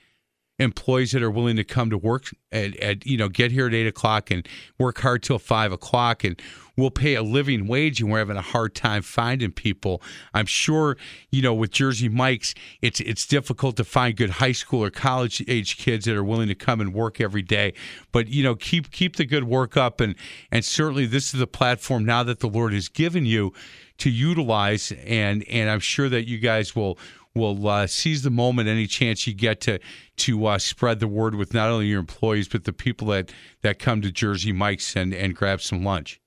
employees 0.59 1.13
that 1.13 1.23
are 1.23 1.31
willing 1.31 1.55
to 1.55 1.63
come 1.63 1.89
to 1.89 1.97
work 1.97 2.35
at, 2.51 2.75
at, 2.77 3.05
you 3.05 3.17
know 3.17 3.29
get 3.29 3.51
here 3.51 3.67
at 3.67 3.73
eight 3.73 3.87
o'clock 3.87 4.29
and 4.29 4.47
work 4.77 4.99
hard 4.99 5.23
till 5.23 5.39
five 5.39 5.71
o'clock 5.71 6.23
and 6.23 6.39
we'll 6.79 6.91
pay 6.91 7.15
a 7.15 7.23
living 7.23 7.67
wage 7.67 8.01
and 8.01 8.11
we're 8.11 8.19
having 8.19 8.37
a 8.37 8.41
hard 8.41 8.75
time 8.75 9.01
finding 9.01 9.51
people 9.51 10.01
i'm 10.33 10.45
sure 10.45 10.97
you 11.29 11.41
know 11.41 11.53
with 11.53 11.71
jersey 11.71 12.09
mike's 12.09 12.53
it's 12.81 12.99
it's 13.01 13.25
difficult 13.25 13.75
to 13.75 13.83
find 13.83 14.15
good 14.15 14.29
high 14.29 14.51
school 14.51 14.83
or 14.83 14.89
college 14.89 15.43
age 15.47 15.77
kids 15.77 16.05
that 16.05 16.15
are 16.15 16.23
willing 16.23 16.47
to 16.47 16.55
come 16.55 16.81
and 16.81 16.93
work 16.93 17.19
every 17.21 17.41
day 17.41 17.73
but 18.11 18.27
you 18.27 18.43
know 18.43 18.55
keep 18.55 18.91
keep 18.91 19.15
the 19.15 19.25
good 19.25 19.43
work 19.43 19.77
up 19.77 20.01
and 20.01 20.15
and 20.51 20.63
certainly 20.65 21.05
this 21.05 21.33
is 21.33 21.41
a 21.41 21.47
platform 21.47 22.05
now 22.05 22.23
that 22.23 22.39
the 22.39 22.49
lord 22.49 22.73
has 22.73 22.87
given 22.87 23.25
you 23.25 23.53
to 23.97 24.09
utilize 24.09 24.93
and 25.05 25.43
and 25.49 25.69
i'm 25.69 25.79
sure 25.79 26.09
that 26.09 26.27
you 26.27 26.37
guys 26.37 26.75
will 26.75 26.97
will 27.35 27.67
uh, 27.67 27.87
seize 27.87 28.23
the 28.23 28.29
moment 28.29 28.67
any 28.67 28.87
chance 28.87 29.27
you 29.27 29.33
get 29.33 29.61
to 29.61 29.79
to 30.17 30.45
uh, 30.45 30.57
spread 30.57 30.99
the 30.99 31.07
word 31.07 31.35
with 31.35 31.53
not 31.53 31.69
only 31.69 31.87
your 31.87 31.99
employees 31.99 32.47
but 32.47 32.63
the 32.63 32.73
people 32.73 33.07
that 33.07 33.31
that 33.61 33.79
come 33.79 34.01
to 34.01 34.11
Jersey 34.11 34.51
Mike's 34.51 34.95
and 34.95 35.13
and 35.13 35.35
grab 35.35 35.61
some 35.61 35.83
lunch. 35.83 36.19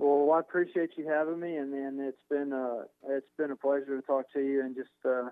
Well, 0.00 0.32
I 0.34 0.40
appreciate 0.40 0.90
you 0.96 1.06
having 1.06 1.40
me, 1.40 1.56
and 1.56 1.72
then 1.72 1.98
it's 2.00 2.22
been 2.30 2.52
uh, 2.52 2.84
it's 3.08 3.26
been 3.36 3.50
a 3.50 3.56
pleasure 3.56 4.00
to 4.00 4.02
talk 4.06 4.32
to 4.32 4.40
you 4.40 4.62
and 4.62 4.74
just 4.74 4.88
uh, 5.04 5.28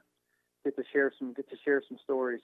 get 0.64 0.76
to 0.76 0.82
share 0.92 1.10
some 1.18 1.32
get 1.32 1.48
to 1.48 1.56
share 1.64 1.82
some 1.88 1.98
stories. 2.04 2.42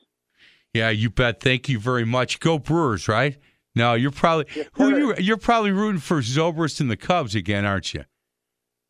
Yeah, 0.73 0.89
you 0.89 1.11
bet. 1.11 1.41
Thank 1.41 1.69
you 1.69 1.79
very 1.79 2.07
much. 2.07 2.41
Go 2.41 2.59
Brewers, 2.59 3.09
right? 3.09 3.37
No, 3.75 3.93
you're 3.95 4.11
probably 4.11 4.47
yes, 4.57 4.69
who 4.75 4.97
you 4.97 5.15
you're 5.19 5.37
probably 5.37 5.73
rooting 5.73 6.01
for 6.01 6.21
Zobrist 6.21 6.81
and 6.81 6.91
the 6.91 6.97
Cubs 6.97 7.35
again, 7.35 7.67
aren't 7.67 7.93
you? 7.93 8.05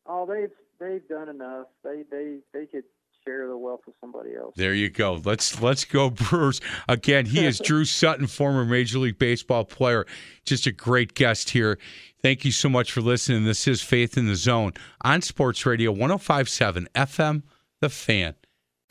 Oh, 0.05 0.25
they've 0.25 0.51
they've 0.79 1.05
done 1.07 1.27
enough. 1.27 1.67
They 1.83 2.03
they 2.09 2.37
they 2.53 2.65
could 2.67 2.85
share 3.27 3.47
the 3.47 3.57
wealth 3.57 3.81
with 3.85 3.95
somebody 4.01 4.35
else. 4.35 4.53
There 4.55 4.73
you 4.73 4.89
go. 4.89 5.21
Let's 5.23 5.61
let's 5.61 5.85
go 5.85 6.09
Brewers. 6.11 6.61
Again, 6.87 7.25
he 7.25 7.45
is 7.45 7.59
Drew 7.63 7.85
Sutton, 7.85 8.27
former 8.27 8.65
Major 8.65 8.99
League 8.99 9.19
Baseball 9.19 9.65
player. 9.65 10.05
Just 10.45 10.67
a 10.67 10.71
great 10.71 11.13
guest 11.13 11.51
here. 11.51 11.77
Thank 12.21 12.45
you 12.45 12.51
so 12.51 12.69
much 12.69 12.91
for 12.91 13.01
listening. 13.01 13.45
This 13.45 13.67
is 13.67 13.81
Faith 13.81 14.17
in 14.17 14.27
the 14.27 14.35
Zone 14.35 14.73
on 15.01 15.21
Sports 15.21 15.65
Radio 15.65 15.91
1057 15.91 16.87
FM 16.95 17.43
The 17.81 17.89
Fan. 17.89 18.35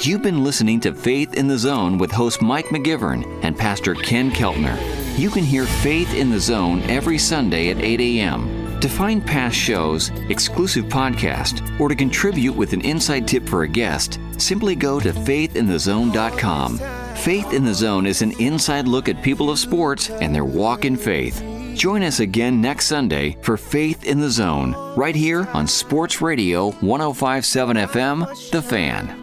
You've 0.03 0.23
been 0.23 0.43
listening 0.45 0.81
to 0.81 0.95
Faith 0.95 1.35
in 1.35 1.47
the 1.47 1.59
Zone 1.59 1.99
with 1.99 2.11
host 2.11 2.43
Mike 2.43 2.67
McGivern 2.67 3.25
and 3.45 3.57
Pastor 3.57 3.95
Ken 3.95 4.31
Keltner. 4.31 4.77
You 5.19 5.31
can 5.31 5.45
hear 5.45 5.67
Faith 5.67 6.13
in 6.15 6.31
the 6.31 6.41
Zone 6.41 6.83
every 6.83 7.19
Sunday 7.19 7.71
at 7.71 7.79
8 7.79 8.01
a.m. 8.01 8.64
To 8.81 8.89
find 8.89 9.25
past 9.27 9.57
shows, 9.57 10.11
exclusive 10.29 10.85
podcast, 10.87 11.81
or 11.81 11.89
to 11.89 11.95
contribute 11.95 12.55
with 12.55 12.73
an 12.75 12.83
inside 12.83 13.27
tip 13.27 13.49
for 13.49 13.63
a 13.63 13.69
guest, 13.69 14.21
simply 14.37 14.75
go 14.75 15.01
to 15.01 15.13
faithinthezone.com. 15.13 16.79
Faith 17.17 17.53
in 17.55 17.65
the 17.65 17.73
Zone 17.73 18.07
is 18.07 18.21
an 18.21 18.33
inside 18.41 18.87
look 18.87 19.09
at 19.09 19.23
people 19.23 19.49
of 19.51 19.59
sports 19.59 20.11
and 20.11 20.35
their 20.35 20.45
walk 20.45 20.85
in 20.85 20.97
faith. 20.97 21.43
Join 21.75 22.03
us 22.03 22.21
again 22.21 22.61
next 22.61 22.87
Sunday 22.87 23.37
for 23.41 23.57
Faith 23.57 24.05
in 24.05 24.21
the 24.21 24.31
Zone, 24.31 24.75
right 24.97 25.17
here 25.17 25.49
on 25.55 25.67
Sports 25.67 26.21
Radio 26.21 26.73
1057 26.83 27.77
FM, 27.77 28.51
The 28.51 28.63
Fan. 28.63 29.21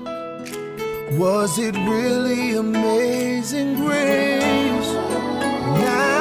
Was 1.20 1.60
it 1.60 1.76
really 1.76 2.56
amazing 2.56 3.76
grace? 3.76 4.92
Now 4.92 6.21